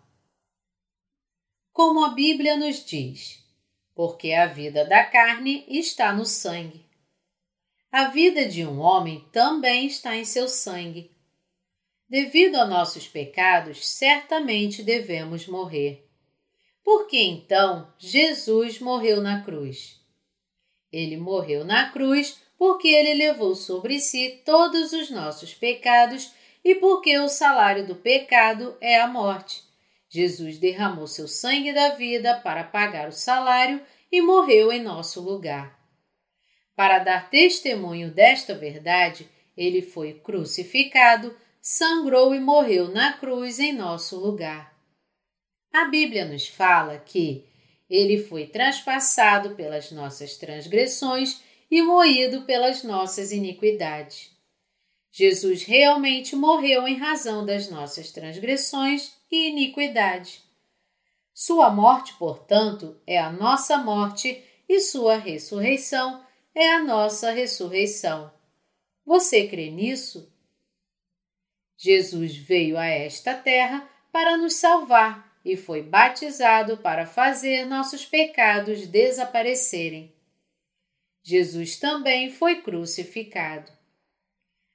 Como 1.75 2.05
a 2.05 2.11
Bíblia 2.11 2.57
nos 2.57 2.85
diz, 2.85 3.45
porque 3.97 4.33
a 4.33 4.47
vida 4.47 4.85
da 4.85 5.03
carne 5.03 5.65
está 5.67 6.13
no 6.13 6.25
sangue. 6.25 6.87
A 7.91 8.05
vida 8.05 8.47
de 8.47 8.65
um 8.65 8.79
homem 8.79 9.27
também 9.33 9.89
está 9.89 10.15
em 10.15 10.25
seu 10.25 10.47
sangue. 10.47 11.11
Devido 12.09 12.59
a 12.59 12.65
nossos 12.65 13.09
pecados, 13.09 13.85
certamente 13.89 14.85
devemos 14.85 15.49
morrer. 15.49 16.09
Por 16.85 17.09
que 17.09 17.21
então 17.21 17.93
Jesus 17.99 18.79
morreu 18.79 19.21
na 19.21 19.43
cruz? 19.43 20.01
Ele 20.93 21.17
morreu 21.17 21.65
na 21.65 21.91
cruz 21.91 22.41
porque 22.57 22.87
ele 22.87 23.15
levou 23.15 23.57
sobre 23.57 23.99
si 23.99 24.41
todos 24.45 24.93
os 24.93 25.11
nossos 25.11 25.53
pecados 25.53 26.33
e 26.65 26.77
porque 26.77 27.19
o 27.19 27.29
salário 27.29 27.85
do 27.85 27.97
pecado 27.97 28.77
é 28.81 29.01
a 29.01 29.09
morte. 29.09 29.64
Jesus 30.15 30.59
derramou 30.59 31.09
seu 31.09 31.27
sangue 31.27 31.73
da 31.73 31.97
vida 31.97 32.39
para 32.39 32.63
pagar 32.63 33.09
o 33.09 33.13
salário 33.13 33.85
e 34.13 34.23
morreu 34.23 34.71
em 34.71 34.81
nosso 34.81 35.21
lugar. 35.21 35.77
Para 36.77 37.01
dar 37.01 37.29
testemunho 37.29 38.13
desta 38.13 38.55
verdade, 38.55 39.29
ele 39.57 39.83
foi 39.83 40.13
crucificado, 40.15 41.37
sangrou 41.61 42.33
e 42.33 42.39
morreu 42.39 42.93
na 42.93 43.15
cruz 43.15 43.59
em 43.59 43.73
nosso 43.73 44.17
lugar. 44.17 44.73
A 45.73 45.87
Bíblia 45.87 46.25
nos 46.25 46.47
fala 46.47 46.97
que 46.97 47.45
ele 47.91 48.23
foi 48.23 48.47
transpassado 48.47 49.57
pelas 49.57 49.91
nossas 49.91 50.37
transgressões 50.37 51.43
e 51.69 51.83
moído 51.83 52.43
pelas 52.43 52.85
nossas 52.85 53.33
iniquidades. 53.33 54.31
Jesus 55.11 55.65
realmente 55.65 56.37
morreu 56.37 56.87
em 56.87 56.99
razão 56.99 57.45
das 57.45 57.69
nossas 57.69 58.13
transgressões 58.13 59.13
e 59.31 59.49
iniquidades. 59.49 60.43
Sua 61.33 61.71
morte, 61.71 62.15
portanto, 62.15 63.01
é 63.07 63.19
a 63.19 63.31
nossa 63.31 63.79
morte 63.79 64.43
e 64.69 64.81
sua 64.81 65.17
ressurreição 65.17 66.25
é 66.55 66.75
a 66.75 66.85
nossa 66.85 67.33
ressurreição. 67.33 68.33
Você 69.05 69.49
crê 69.49 69.71
nisso? 69.71 70.33
Jesus 71.77 72.37
veio 72.37 72.79
a 72.79 72.87
esta 72.87 73.35
terra 73.35 73.89
para 74.13 74.37
nos 74.37 74.55
salvar 74.55 75.37
e 75.45 75.57
foi 75.57 75.83
batizado 75.83 76.79
para 76.79 77.05
fazer 77.05 77.67
nossos 77.67 78.07
pecados 78.07 78.87
desaparecerem. 78.87 80.15
Jesus 81.23 81.77
também 81.77 82.31
foi 82.31 82.63
crucificado. 82.63 83.73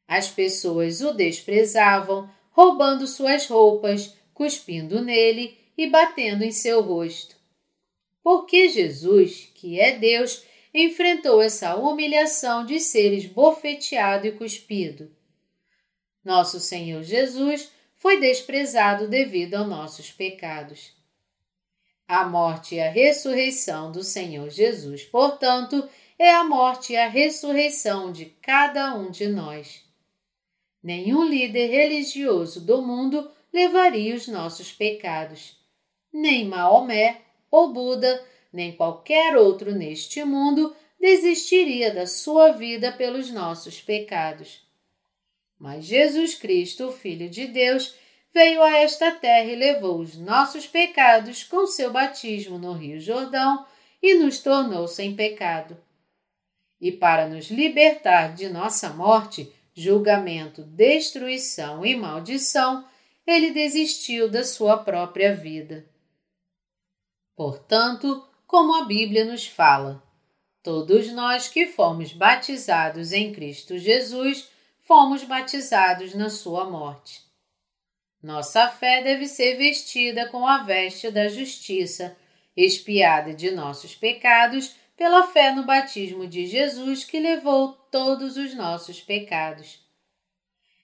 As 0.08 0.30
pessoas 0.30 1.02
o 1.02 1.14
desprezavam, 1.14 2.30
roubando 2.52 3.08
suas 3.08 3.48
roupas, 3.48 4.16
cuspindo 4.40 5.02
nele 5.02 5.58
e 5.78 5.86
batendo 5.86 6.46
em 6.46 6.52
seu 6.52 6.80
rosto. 6.82 7.36
Porque 8.24 8.70
Jesus, 8.70 9.52
que 9.54 9.78
é 9.78 9.98
Deus, 9.98 10.46
enfrentou 10.74 11.42
essa 11.42 11.76
humilhação 11.76 12.66
de 12.66 12.80
ser 12.80 13.12
esbofeteado 13.12 14.28
e 14.28 14.32
cuspido. 14.32 15.14
Nosso 16.24 16.58
Senhor 16.58 17.04
Jesus 17.04 17.70
foi 17.98 18.22
desprezado 18.22 19.10
devido 19.10 19.56
aos 19.56 19.68
nossos 19.68 20.10
pecados. 20.10 20.94
A 22.08 22.24
morte 22.24 22.76
e 22.76 22.80
a 22.80 22.90
ressurreição 22.90 23.92
do 23.92 24.04
Senhor 24.06 24.50
Jesus, 24.50 25.04
portanto, 25.04 25.86
é 26.18 26.34
a 26.34 26.46
morte 26.46 26.94
e 26.94 26.98
a 26.98 27.10
ressurreição 27.10 28.10
de 28.10 28.28
cada 28.42 28.96
um 28.96 29.12
de 29.12 29.28
nós. 29.28 29.84
Nenhum 30.82 31.26
líder 31.26 31.68
religioso 31.68 32.62
do 32.62 32.82
mundo 32.82 33.30
levaria 33.54 34.16
os 34.16 34.28
nossos 34.28 34.72
pecados. 34.72 35.58
Nem 36.12 36.46
Maomé, 36.46 37.22
ou 37.52 37.74
Buda, 37.74 38.24
nem 38.52 38.72
qualquer 38.76 39.36
outro 39.36 39.72
neste 39.74 40.24
mundo 40.24 40.76
desistiria 41.00 41.94
da 41.94 42.06
sua 42.06 42.52
vida 42.52 42.92
pelos 42.92 43.32
nossos 43.32 43.80
pecados. 43.80 44.62
Mas 45.58 45.86
Jesus 45.86 46.36
Cristo, 46.36 46.88
o 46.88 46.92
Filho 46.92 47.30
de 47.30 47.48
Deus, 47.48 47.96
veio 48.34 48.62
a 48.62 48.78
esta 48.78 49.12
terra 49.12 49.52
e 49.52 49.56
levou 49.56 50.00
os 50.00 50.16
nossos 50.18 50.68
pecados 50.68 51.44
com 51.44 51.66
seu 51.66 51.92
batismo 51.92 52.58
no 52.58 52.74
Rio 52.74 53.00
Jordão 53.00 53.66
e 54.02 54.16
nos 54.16 54.40
tornou 54.40 54.88
sem 54.88 55.16
pecado. 55.16 55.78
E 56.80 56.92
para 56.92 57.28
nos 57.28 57.50
libertar 57.50 58.34
de 58.34 58.48
nossa 58.48 58.90
morte, 58.90 59.52
julgamento, 59.74 60.64
destruição 60.64 61.86
e 61.86 61.96
maldição, 61.96 62.86
ele 63.30 63.52
desistiu 63.52 64.30
da 64.30 64.44
sua 64.44 64.78
própria 64.78 65.36
vida. 65.36 65.86
Portanto, 67.36 68.28
como 68.46 68.76
a 68.76 68.86
Bíblia 68.86 69.26
nos 69.26 69.48
fala, 69.48 70.04
todos 70.64 71.12
nós 71.14 71.48
que 71.48 71.68
fomos 71.68 72.12
batizados 72.12 73.12
em 73.12 73.32
Cristo 73.32 73.78
Jesus 73.78 74.50
fomos 74.82 75.24
batizados 75.24 76.16
na 76.16 76.30
sua 76.30 76.70
morte. 76.70 77.22
Nossa 78.22 78.68
fé 78.68 79.02
deve 79.02 79.28
ser 79.28 79.56
vestida 79.56 80.28
com 80.30 80.46
a 80.46 80.64
veste 80.64 81.10
da 81.10 81.30
justiça, 81.30 82.18
expiada 82.58 83.34
de 83.34 83.52
nossos 83.52 83.96
pecados 83.96 84.76
pela 84.98 85.28
fé 85.28 85.54
no 85.54 85.64
batismo 85.64 86.28
de 86.28 86.46
Jesus 86.46 87.06
que 87.06 87.20
levou 87.20 87.72
todos 87.90 88.36
os 88.36 88.54
nossos 88.54 89.00
pecados. 89.00 89.80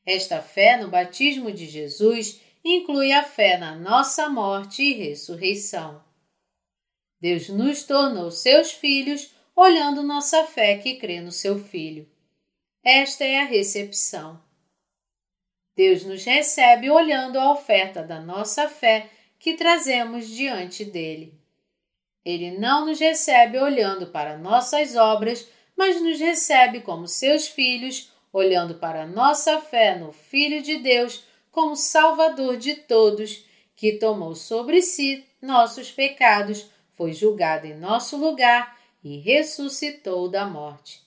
Esta 0.06 0.42
fé 0.42 0.78
no 0.78 0.90
batismo 0.90 1.52
de 1.52 1.66
Jesus 1.66 2.40
inclui 2.64 3.12
a 3.12 3.24
fé 3.24 3.58
na 3.58 3.76
nossa 3.76 4.30
morte 4.30 4.84
e 4.84 4.94
ressurreição. 4.94 6.04
Deus 7.20 7.50
nos 7.50 7.84
tornou 7.84 8.30
seus 8.30 8.72
filhos 8.72 9.34
olhando 9.56 10.04
nossa 10.04 10.44
fé 10.44 10.78
que 10.78 10.96
crê 10.96 11.22
no 11.22 11.32
seu 11.32 11.58
Filho. 11.58 12.08
Esta 12.84 13.24
é 13.24 13.40
a 13.40 13.46
recepção. 13.46 14.44
Deus 15.76 16.04
nos 16.04 16.24
recebe 16.24 16.90
olhando 16.90 17.40
a 17.40 17.52
oferta 17.52 18.04
da 18.04 18.20
nossa 18.20 18.70
fé, 18.70 19.10
que 19.40 19.56
trazemos 19.56 20.28
diante 20.28 20.86
dele. 20.86 21.34
Ele 22.24 22.58
não 22.58 22.86
nos 22.86 23.00
recebe 23.00 23.58
olhando 23.58 24.08
para 24.08 24.38
nossas 24.38 24.96
obras, 24.96 25.48
mas 25.76 26.02
nos 26.02 26.20
recebe 26.20 26.82
como 26.82 27.08
seus 27.08 27.48
filhos, 27.48 28.12
olhando 28.36 28.76
para 28.76 29.08
nossa 29.08 29.62
fé 29.62 29.98
no 29.98 30.12
Filho 30.12 30.62
de 30.62 30.76
Deus 30.80 31.24
como 31.50 31.74
Salvador 31.74 32.58
de 32.58 32.76
todos, 32.76 33.46
que 33.78 33.94
tomou 33.94 34.36
sobre 34.36 34.82
si 34.82 35.26
nossos 35.42 35.90
pecados, 35.90 36.70
foi 36.96 37.14
julgado 37.14 37.66
em 37.66 37.78
nosso 37.78 38.18
lugar 38.18 38.78
e 39.02 39.20
ressuscitou 39.20 40.28
da 40.30 40.46
morte. 40.46 41.00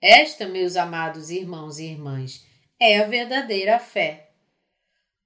Esta, 0.00 0.48
meus 0.48 0.74
amados 0.74 1.28
irmãos 1.28 1.78
e 1.78 1.84
irmãs, 1.84 2.46
é 2.80 3.00
a 3.00 3.06
verdadeira 3.06 3.78
fé. 3.78 4.30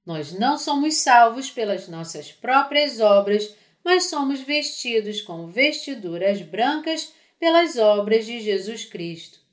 Nós 0.04 0.32
não 0.32 0.58
somos 0.58 0.96
salvos 0.96 1.52
pelas 1.52 1.86
nossas 1.86 2.32
próprias 2.32 2.98
obras, 2.98 3.54
mas 3.84 4.10
somos 4.10 4.40
vestidos 4.40 5.22
com 5.22 5.46
vestiduras 5.46 6.42
brancas 6.42 7.12
pelas 7.38 7.76
obras 7.76 8.26
de 8.26 8.40
Jesus 8.40 8.84
Cristo. 8.84 9.45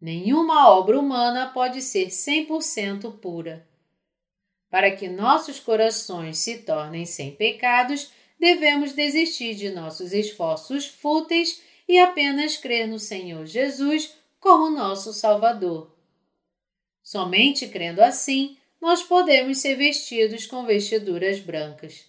Nenhuma 0.00 0.70
obra 0.70 0.98
humana 0.98 1.50
pode 1.52 1.80
ser 1.80 2.08
100% 2.08 3.18
pura. 3.18 3.66
Para 4.68 4.90
que 4.90 5.08
nossos 5.08 5.58
corações 5.58 6.38
se 6.38 6.58
tornem 6.58 7.06
sem 7.06 7.34
pecados, 7.34 8.10
devemos 8.38 8.92
desistir 8.92 9.54
de 9.54 9.70
nossos 9.70 10.12
esforços 10.12 10.86
fúteis 10.86 11.62
e 11.88 11.98
apenas 11.98 12.56
crer 12.56 12.86
no 12.86 12.98
Senhor 12.98 13.46
Jesus 13.46 14.14
como 14.38 14.70
nosso 14.70 15.12
Salvador. 15.12 15.90
Somente 17.02 17.68
crendo 17.68 18.02
assim, 18.02 18.56
nós 18.80 19.02
podemos 19.02 19.58
ser 19.58 19.76
vestidos 19.76 20.46
com 20.46 20.66
vestiduras 20.66 21.40
brancas. 21.40 22.04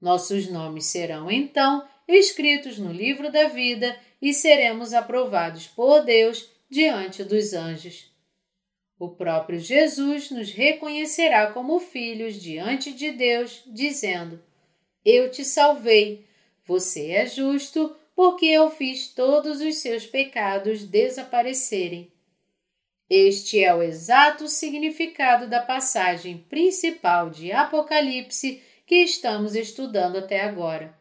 Nossos 0.00 0.48
nomes 0.48 0.86
serão 0.86 1.30
então 1.30 1.86
escritos 2.08 2.78
no 2.78 2.92
livro 2.92 3.30
da 3.30 3.48
vida 3.48 3.96
e 4.20 4.34
seremos 4.34 4.92
aprovados 4.92 5.66
por 5.68 6.00
Deus 6.00 6.50
diante 6.72 7.22
dos 7.22 7.52
anjos. 7.52 8.10
O 8.98 9.10
próprio 9.10 9.58
Jesus 9.58 10.30
nos 10.30 10.50
reconhecerá 10.50 11.52
como 11.52 11.78
filhos 11.78 12.40
diante 12.40 12.94
de 12.94 13.10
Deus, 13.10 13.62
dizendo: 13.66 14.42
Eu 15.04 15.30
te 15.30 15.44
salvei, 15.44 16.24
você 16.64 17.10
é 17.10 17.26
justo, 17.26 17.94
porque 18.16 18.46
eu 18.46 18.70
fiz 18.70 19.08
todos 19.08 19.60
os 19.60 19.76
seus 19.76 20.06
pecados 20.06 20.82
desaparecerem. 20.84 22.10
Este 23.10 23.62
é 23.62 23.74
o 23.74 23.82
exato 23.82 24.48
significado 24.48 25.46
da 25.46 25.60
passagem 25.60 26.38
principal 26.38 27.28
de 27.28 27.52
Apocalipse 27.52 28.62
que 28.86 28.96
estamos 29.02 29.54
estudando 29.54 30.16
até 30.16 30.40
agora. 30.40 30.98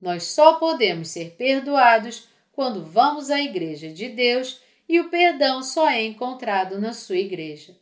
Nós 0.00 0.22
só 0.22 0.54
podemos 0.54 1.08
ser 1.08 1.32
perdoados 1.32 2.28
quando 2.52 2.82
vamos 2.82 3.30
à 3.30 3.38
Igreja 3.38 3.92
de 3.92 4.08
Deus 4.08 4.62
e 4.90 4.98
o 4.98 5.08
perdão 5.08 5.62
só 5.62 5.88
é 5.88 6.04
encontrado 6.04 6.80
na 6.80 6.92
sua 6.92 7.16
Igreja. 7.16 7.78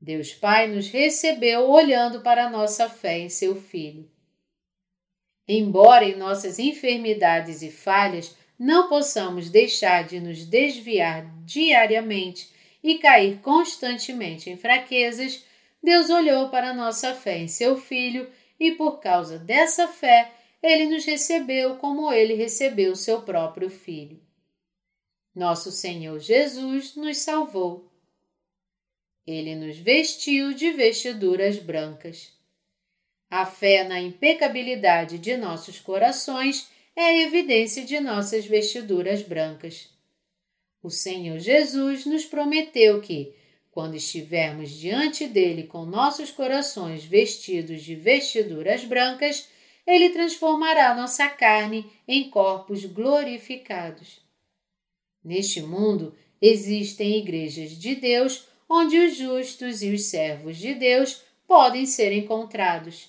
Deus 0.00 0.34
Pai 0.34 0.66
nos 0.66 0.88
recebeu 0.88 1.70
olhando 1.70 2.20
para 2.20 2.50
nossa 2.50 2.88
fé 2.88 3.20
em 3.20 3.28
seu 3.28 3.54
Filho. 3.54 4.10
Embora 5.46 6.04
em 6.04 6.16
nossas 6.16 6.58
enfermidades 6.58 7.62
e 7.62 7.70
falhas 7.70 8.36
não 8.58 8.88
possamos 8.88 9.48
deixar 9.50 10.02
de 10.02 10.18
nos 10.18 10.44
desviar 10.44 11.32
diariamente 11.44 12.50
e 12.82 12.98
cair 12.98 13.38
constantemente 13.38 14.50
em 14.50 14.56
fraquezas, 14.56 15.44
Deus 15.80 16.10
olhou 16.10 16.48
para 16.48 16.74
nossa 16.74 17.14
fé 17.14 17.38
em 17.38 17.46
seu 17.46 17.76
Filho 17.76 18.28
e, 18.58 18.72
por 18.72 18.98
causa 18.98 19.38
dessa 19.38 19.86
fé, 19.86 20.32
ele 20.60 20.86
nos 20.86 21.04
recebeu 21.04 21.76
como 21.76 22.12
ele 22.12 22.34
recebeu 22.34 22.96
seu 22.96 23.22
próprio 23.22 23.70
Filho. 23.70 24.23
Nosso 25.34 25.72
Senhor 25.72 26.20
Jesus 26.20 26.94
nos 26.94 27.18
salvou. 27.18 27.90
Ele 29.26 29.56
nos 29.56 29.76
vestiu 29.76 30.54
de 30.54 30.70
vestiduras 30.70 31.58
brancas. 31.58 32.32
A 33.28 33.44
fé 33.44 33.82
na 33.82 34.00
impecabilidade 34.00 35.18
de 35.18 35.36
nossos 35.36 35.80
corações 35.80 36.68
é 36.94 37.02
a 37.02 37.22
evidência 37.22 37.84
de 37.84 37.98
nossas 37.98 38.46
vestiduras 38.46 39.22
brancas. 39.22 39.88
O 40.80 40.88
Senhor 40.88 41.40
Jesus 41.40 42.06
nos 42.06 42.24
prometeu 42.24 43.00
que, 43.00 43.34
quando 43.72 43.96
estivermos 43.96 44.70
diante 44.70 45.26
dele 45.26 45.64
com 45.64 45.84
nossos 45.84 46.30
corações 46.30 47.04
vestidos 47.04 47.82
de 47.82 47.96
vestiduras 47.96 48.84
brancas, 48.84 49.48
ele 49.84 50.10
transformará 50.10 50.94
nossa 50.94 51.28
carne 51.28 51.90
em 52.06 52.30
corpos 52.30 52.84
glorificados. 52.84 54.23
Neste 55.24 55.62
mundo 55.62 56.14
existem 56.40 57.18
igrejas 57.18 57.70
de 57.70 57.94
Deus 57.94 58.46
onde 58.68 58.98
os 58.98 59.16
justos 59.16 59.82
e 59.82 59.90
os 59.90 60.04
servos 60.04 60.58
de 60.58 60.74
Deus 60.74 61.22
podem 61.46 61.86
ser 61.86 62.12
encontrados. 62.12 63.08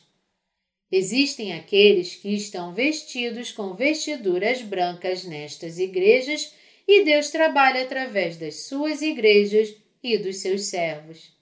Existem 0.91 1.53
aqueles 1.53 2.15
que 2.15 2.29
estão 2.29 2.73
vestidos 2.73 3.51
com 3.51 3.73
vestiduras 3.73 4.61
brancas 4.61 5.25
nestas 5.25 5.77
igrejas 5.79 6.53
e 6.87 7.03
Deus 7.03 7.31
trabalha 7.31 7.83
através 7.83 8.37
das 8.37 8.67
suas 8.67 9.01
igrejas 9.01 9.75
e 10.01 10.17
dos 10.17 10.37
seus 10.37 10.65
servos. 10.65 11.33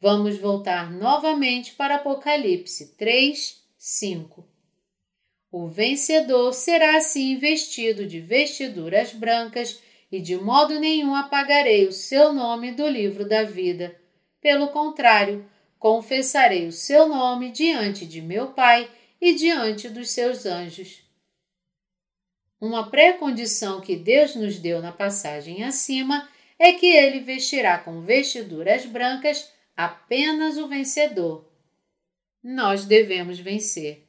Vamos 0.00 0.36
voltar 0.36 0.92
novamente 0.92 1.72
para 1.72 1.94
Apocalipse 1.94 2.94
3, 2.96 3.62
5. 3.78 4.53
O 5.56 5.68
vencedor 5.68 6.52
será 6.52 6.96
assim 6.96 7.36
vestido 7.36 8.08
de 8.08 8.18
vestiduras 8.18 9.12
brancas 9.12 9.80
e 10.10 10.20
de 10.20 10.36
modo 10.36 10.80
nenhum 10.80 11.14
apagarei 11.14 11.86
o 11.86 11.92
seu 11.92 12.32
nome 12.32 12.72
do 12.72 12.88
livro 12.88 13.24
da 13.24 13.44
vida. 13.44 13.94
Pelo 14.40 14.70
contrário, 14.72 15.48
confessarei 15.78 16.66
o 16.66 16.72
seu 16.72 17.08
nome 17.08 17.52
diante 17.52 18.04
de 18.04 18.20
meu 18.20 18.48
Pai 18.48 18.90
e 19.20 19.32
diante 19.32 19.88
dos 19.88 20.10
seus 20.10 20.44
anjos. 20.44 21.04
Uma 22.60 22.90
pré-condição 22.90 23.80
que 23.80 23.94
Deus 23.94 24.34
nos 24.34 24.58
deu 24.58 24.82
na 24.82 24.90
passagem 24.90 25.62
acima 25.62 26.28
é 26.58 26.72
que 26.72 26.86
ele 26.86 27.20
vestirá 27.20 27.78
com 27.78 28.00
vestiduras 28.00 28.86
brancas 28.86 29.52
apenas 29.76 30.58
o 30.58 30.66
vencedor. 30.66 31.48
Nós 32.42 32.84
devemos 32.84 33.38
vencer. 33.38 34.03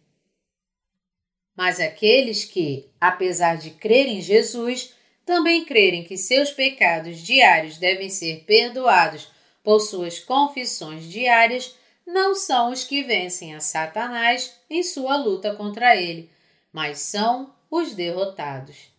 Mas 1.56 1.80
aqueles 1.80 2.43
que, 2.43 2.89
apesar 2.99 3.58
de 3.58 3.72
crerem 3.72 4.18
em 4.18 4.22
Jesus, 4.22 4.93
também 5.26 5.66
crerem 5.66 6.03
que 6.03 6.18
seus 6.18 6.51
pecados 6.51 7.20
diários 7.20 7.78
devem 7.78 8.10
ser 8.10 8.43
perdoados 8.45 9.30
por 9.64 9.80
suas 9.80 10.20
confissões 10.20 11.06
diárias 11.06 11.76
não 12.06 12.36
são 12.36 12.72
os 12.72 12.84
que 12.84 13.01
vencem 13.01 13.56
a 13.56 13.60
Satanás 13.60 14.60
em 14.70 14.84
sua 14.84 15.18
luta 15.18 15.56
contra 15.56 15.95
ele, 15.95 16.30
mas 16.72 16.99
são 16.99 17.56
os 17.70 17.95
derrotados. 17.95 18.91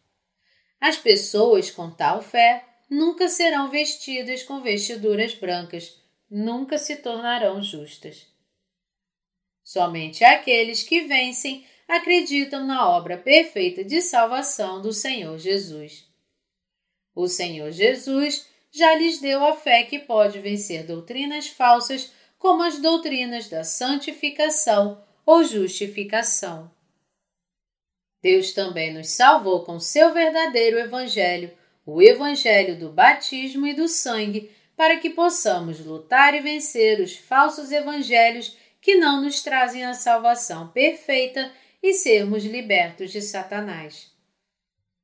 As 0.81 0.97
pessoas 0.97 1.71
com 1.71 1.91
tal 1.91 2.21
fé 2.21 2.65
nunca 2.91 3.29
serão 3.29 3.71
vestidas 3.71 4.43
com 4.43 4.61
vestiduras 4.61 5.35
brancas, 5.35 6.01
nunca 6.29 6.79
se 6.79 6.97
tornarão 6.97 7.63
justas. 7.63 8.27
Somente 9.63 10.25
aqueles 10.25 10.83
que 10.83 11.03
vencem 11.03 11.65
acreditam 11.89 12.65
na 12.65 12.89
obra 12.89 13.17
perfeita 13.17 13.85
de 13.85 14.01
salvação 14.01 14.83
do 14.83 14.93
Senhor 14.93 15.39
Jesus. 15.39 16.05
O 17.15 17.29
Senhor 17.29 17.71
Jesus 17.71 18.47
já 18.71 18.95
lhes 18.95 19.19
deu 19.21 19.45
a 19.45 19.55
fé 19.55 19.85
que 19.85 19.99
pode 19.99 20.39
vencer 20.39 20.85
doutrinas 20.85 21.49
falsas, 21.49 22.13
como 22.39 22.63
as 22.63 22.79
doutrinas 22.79 23.49
da 23.49 23.65
santificação 23.65 25.03
ou 25.25 25.43
justificação. 25.43 26.71
Deus 28.23 28.53
também 28.53 28.93
nos 28.93 29.09
salvou 29.11 29.65
com 29.65 29.81
seu 29.81 30.13
verdadeiro 30.13 30.79
Evangelho, 30.79 31.57
o 31.87 32.03
Evangelho 32.03 32.79
do 32.79 32.91
batismo 32.91 33.67
e 33.67 33.73
do 33.73 33.89
sangue, 33.89 34.51
para 34.77 34.99
que 34.99 35.09
possamos 35.09 35.81
lutar 35.81 36.35
e 36.35 36.41
vencer 36.41 37.01
os 37.01 37.17
falsos 37.17 37.73
evangelhos 37.73 38.57
que 38.81 38.97
não 38.97 39.23
nos 39.23 39.43
trazem 39.43 39.85
a 39.85 39.95
salvação 39.95 40.69
perfeita 40.69 41.51
e 41.87 41.95
sermos 41.95 42.45
libertos 42.45 43.13
de 43.13 43.23
Satanás. 43.23 44.13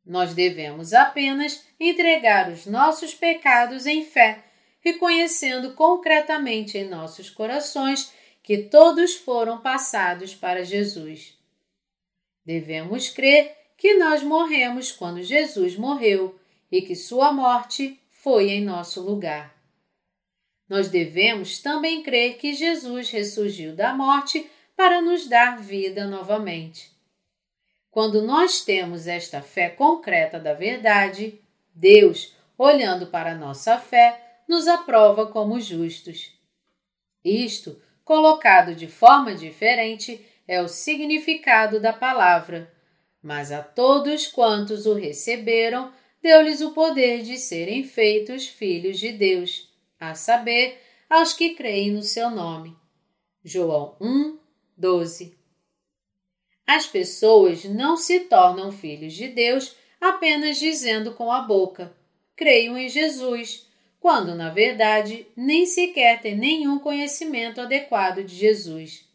Nós 0.05 0.35
devemos 0.35 0.93
apenas 0.93 1.65
entregar 1.79 2.51
os 2.51 2.67
nossos 2.67 3.15
pecados 3.15 3.87
em 3.87 4.05
fé, 4.05 4.43
reconhecendo 4.81 5.75
concretamente 5.75 6.77
em 6.77 6.89
nossos 6.89 7.31
corações 7.31 8.13
que 8.43 8.65
todos 8.65 9.15
foram 9.15 9.61
passados 9.61 10.35
para 10.35 10.65
Jesus. 10.65 11.39
Devemos 12.45 13.09
crer 13.09 13.57
que 13.79 13.95
nós 13.95 14.25
morremos 14.25 14.91
quando 14.91 15.23
Jesus 15.23 15.77
morreu 15.77 16.37
e 16.69 16.83
que 16.83 16.97
sua 16.97 17.33
morte 17.33 17.97
foi 18.11 18.51
em 18.51 18.61
nosso 18.61 19.01
lugar. 19.01 19.57
nós 20.69 20.89
devemos 20.89 21.61
também 21.61 22.03
crer 22.03 22.39
que 22.39 22.55
Jesus 22.55 23.11
ressurgiu 23.11 23.77
da 23.77 23.95
morte 23.95 24.51
para 24.83 25.01
nos 25.01 25.29
dar 25.29 25.61
vida 25.61 26.09
novamente. 26.09 26.91
Quando 27.89 28.21
nós 28.21 28.65
temos 28.65 29.07
esta 29.07 29.41
fé 29.41 29.69
concreta 29.69 30.41
da 30.41 30.55
verdade, 30.55 31.41
Deus, 31.73 32.35
olhando 32.59 33.07
para 33.07 33.37
nossa 33.37 33.79
fé, 33.79 34.41
nos 34.49 34.67
aprova 34.67 35.27
como 35.27 35.61
justos. 35.61 36.37
Isto, 37.25 37.81
colocado 38.05 38.75
de 38.75 38.89
forma 38.89 39.37
diferente, 39.37 40.21
é 40.49 40.61
o 40.61 40.67
significado 40.67 41.79
da 41.79 41.93
palavra. 41.93 42.69
Mas 43.23 43.53
a 43.53 43.63
todos 43.63 44.27
quantos 44.27 44.85
o 44.85 44.95
receberam, 44.95 45.93
deu-lhes 46.21 46.61
o 46.61 46.73
poder 46.73 47.23
de 47.23 47.39
serem 47.39 47.85
feitos 47.85 48.49
filhos 48.49 48.99
de 48.99 49.13
Deus, 49.13 49.73
a 50.01 50.17
saber, 50.17 50.83
aos 51.09 51.33
que 51.33 51.55
creem 51.55 51.93
no 51.93 52.03
seu 52.03 52.31
nome. 52.31 52.77
João 53.45 53.97
1, 54.01 54.42
12. 54.77 55.37
As 56.67 56.87
pessoas 56.87 57.65
não 57.65 57.97
se 57.97 58.21
tornam 58.21 58.73
filhos 58.73 59.13
de 59.13 59.29
Deus 59.29 59.77
apenas 60.01 60.59
dizendo 60.59 61.15
com 61.15 61.31
a 61.31 61.41
boca: 61.41 61.95
creio 62.35 62.77
em 62.77 62.89
Jesus, 62.89 63.69
quando 64.01 64.35
na 64.35 64.51
verdade 64.51 65.27
nem 65.37 65.67
sequer 65.67 66.21
têm 66.21 66.37
nenhum 66.37 66.79
conhecimento 66.79 67.61
adequado 67.61 68.25
de 68.25 68.35
Jesus. 68.35 69.09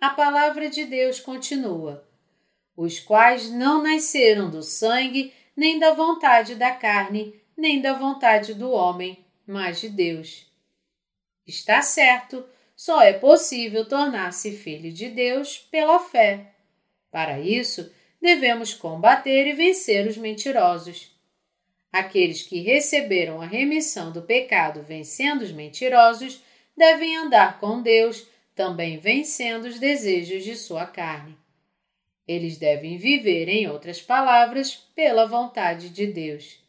A 0.00 0.10
palavra 0.10 0.68
de 0.68 0.84
Deus 0.84 1.20
continua: 1.20 2.08
os 2.76 3.00
quais 3.00 3.50
não 3.50 3.82
nasceram 3.82 4.48
do 4.50 4.62
sangue, 4.62 5.32
nem 5.56 5.78
da 5.78 5.92
vontade 5.92 6.54
da 6.54 6.70
carne, 6.70 7.34
nem 7.56 7.80
da 7.80 7.94
vontade 7.94 8.54
do 8.54 8.70
homem, 8.70 9.24
mas 9.46 9.80
de 9.80 9.88
Deus. 9.88 10.46
Está 11.44 11.82
certo, 11.82 12.44
só 12.78 13.02
é 13.02 13.12
possível 13.12 13.84
tornar-se 13.84 14.52
filho 14.52 14.92
de 14.92 15.08
Deus 15.08 15.58
pela 15.58 15.98
fé. 15.98 16.52
Para 17.10 17.40
isso, 17.40 17.92
devemos 18.22 18.72
combater 18.72 19.48
e 19.48 19.52
vencer 19.52 20.06
os 20.06 20.16
mentirosos. 20.16 21.10
Aqueles 21.92 22.42
que 22.42 22.60
receberam 22.60 23.42
a 23.42 23.46
remissão 23.46 24.12
do 24.12 24.22
pecado 24.22 24.80
vencendo 24.80 25.42
os 25.42 25.50
mentirosos 25.50 26.40
devem 26.76 27.16
andar 27.16 27.58
com 27.58 27.82
Deus, 27.82 28.28
também 28.54 28.96
vencendo 28.96 29.64
os 29.64 29.80
desejos 29.80 30.44
de 30.44 30.54
sua 30.54 30.86
carne. 30.86 31.36
Eles 32.28 32.58
devem 32.58 32.96
viver, 32.96 33.48
em 33.48 33.66
outras 33.68 34.00
palavras, 34.00 34.76
pela 34.94 35.26
vontade 35.26 35.88
de 35.88 36.06
Deus. 36.06 36.60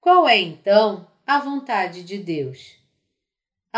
Qual 0.00 0.28
é, 0.28 0.38
então, 0.38 1.10
a 1.26 1.40
vontade 1.40 2.04
de 2.04 2.18
Deus? 2.18 2.78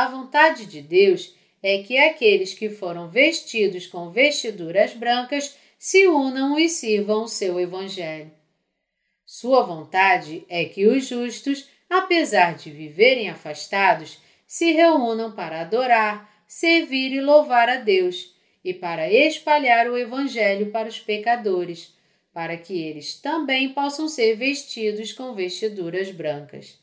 A 0.01 0.09
vontade 0.09 0.65
de 0.65 0.81
Deus 0.81 1.37
é 1.63 1.83
que 1.83 1.99
aqueles 1.99 2.55
que 2.55 2.71
foram 2.71 3.11
vestidos 3.11 3.87
com 3.87 4.11
vestiduras 4.11 4.95
brancas 4.95 5.55
se 5.79 6.07
unam 6.07 6.59
e 6.59 6.71
sirvam 6.71 7.25
o 7.25 7.29
seu 7.29 7.61
Evangelho. 7.61 8.31
Sua 9.27 9.63
vontade 9.63 10.43
é 10.49 10.65
que 10.65 10.87
os 10.87 11.07
justos, 11.07 11.69
apesar 11.91 12.55
de 12.55 12.71
viverem 12.71 13.29
afastados, 13.29 14.19
se 14.47 14.73
reúnam 14.73 15.33
para 15.33 15.61
adorar, 15.61 16.45
servir 16.49 17.13
e 17.13 17.21
louvar 17.21 17.69
a 17.69 17.77
Deus 17.77 18.35
e 18.65 18.73
para 18.73 19.13
espalhar 19.13 19.87
o 19.87 19.99
Evangelho 19.99 20.71
para 20.71 20.89
os 20.89 20.99
pecadores, 20.99 21.95
para 22.33 22.57
que 22.57 22.73
eles 22.73 23.21
também 23.21 23.75
possam 23.75 24.09
ser 24.09 24.35
vestidos 24.35 25.13
com 25.13 25.35
vestiduras 25.35 26.11
brancas. 26.11 26.80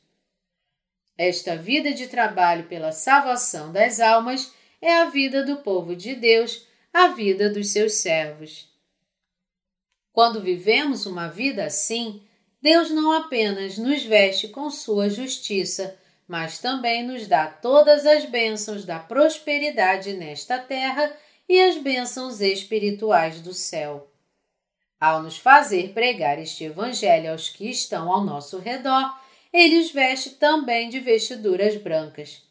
Esta 1.18 1.55
vida 1.55 1.93
de 1.93 2.07
trabalho 2.07 2.65
pela 2.65 2.91
salvação 2.91 3.72
das 3.72 3.99
almas 3.99 4.53
é 4.82 4.93
a 4.93 5.05
vida 5.05 5.43
do 5.43 5.57
povo 5.57 5.95
de 5.95 6.13
Deus, 6.13 6.68
a 6.93 7.07
vida 7.07 7.49
dos 7.49 7.72
seus 7.72 7.93
servos. 7.93 8.70
Quando 10.13 10.41
vivemos 10.41 11.05
uma 11.05 11.28
vida 11.28 11.65
assim, 11.65 12.22
Deus 12.61 12.89
não 12.89 13.11
apenas 13.11 13.78
nos 13.78 14.03
veste 14.03 14.47
com 14.47 14.70
sua 14.70 15.09
justiça, 15.09 15.97
mas 16.28 16.59
também 16.59 17.03
nos 17.03 17.28
dá 17.28 17.47
todas 17.47 18.05
as 18.05 18.26
bênçãos 18.26 18.84
da 18.84 18.99
prosperidade 18.99 20.13
nesta 20.13 20.59
terra 20.59 21.15
e 21.47 21.59
as 21.61 21.78
bênçãos 21.78 22.41
espirituais 22.41 23.41
do 23.41 23.53
céu. 23.53 24.11
Ao 24.99 25.22
nos 25.22 25.38
fazer 25.38 25.93
pregar 25.93 26.39
este 26.39 26.65
Evangelho 26.65 27.32
aos 27.32 27.49
que 27.49 27.70
estão 27.70 28.11
ao 28.11 28.24
nosso 28.24 28.57
redor, 28.57 29.15
ele 29.54 29.80
os 29.80 29.91
veste 29.91 30.32
também 30.32 30.89
de 30.89 31.00
vestiduras 31.00 31.76
brancas. 31.78 32.43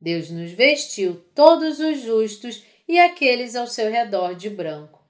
Deus 0.00 0.30
nos 0.30 0.50
vestiu 0.50 1.22
todos 1.34 1.78
os 1.78 2.00
justos 2.00 2.62
e 2.88 2.98
aqueles 2.98 3.54
ao 3.54 3.66
seu 3.66 3.90
redor 3.90 4.34
de 4.34 4.50
branco. 4.50 5.00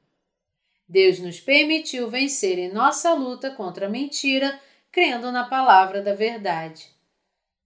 Deus 0.88 1.18
nos 1.18 1.40
permitiu 1.40 2.10
vencer 2.10 2.58
em 2.58 2.70
nossa 2.70 3.14
luta 3.14 3.50
contra 3.50 3.86
a 3.86 3.88
mentira, 3.88 4.60
crendo 4.90 5.32
na 5.32 5.44
palavra 5.44 6.02
da 6.02 6.14
verdade. 6.14 6.86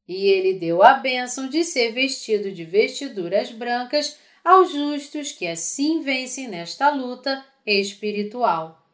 E 0.06 0.26
Ele 0.26 0.54
deu 0.54 0.82
a 0.82 0.94
bênção 0.94 1.48
de 1.48 1.64
ser 1.64 1.90
vestido 1.90 2.52
de 2.52 2.64
vestiduras 2.64 3.50
brancas 3.50 4.16
aos 4.44 4.70
justos 4.70 5.32
que 5.32 5.44
assim 5.44 6.02
vencem 6.02 6.46
nesta 6.46 6.90
luta 6.90 7.44
espiritual. 7.66 8.86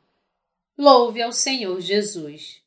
Louve 0.78 1.20
ao 1.20 1.30
Senhor 1.30 1.78
Jesus. 1.78 2.61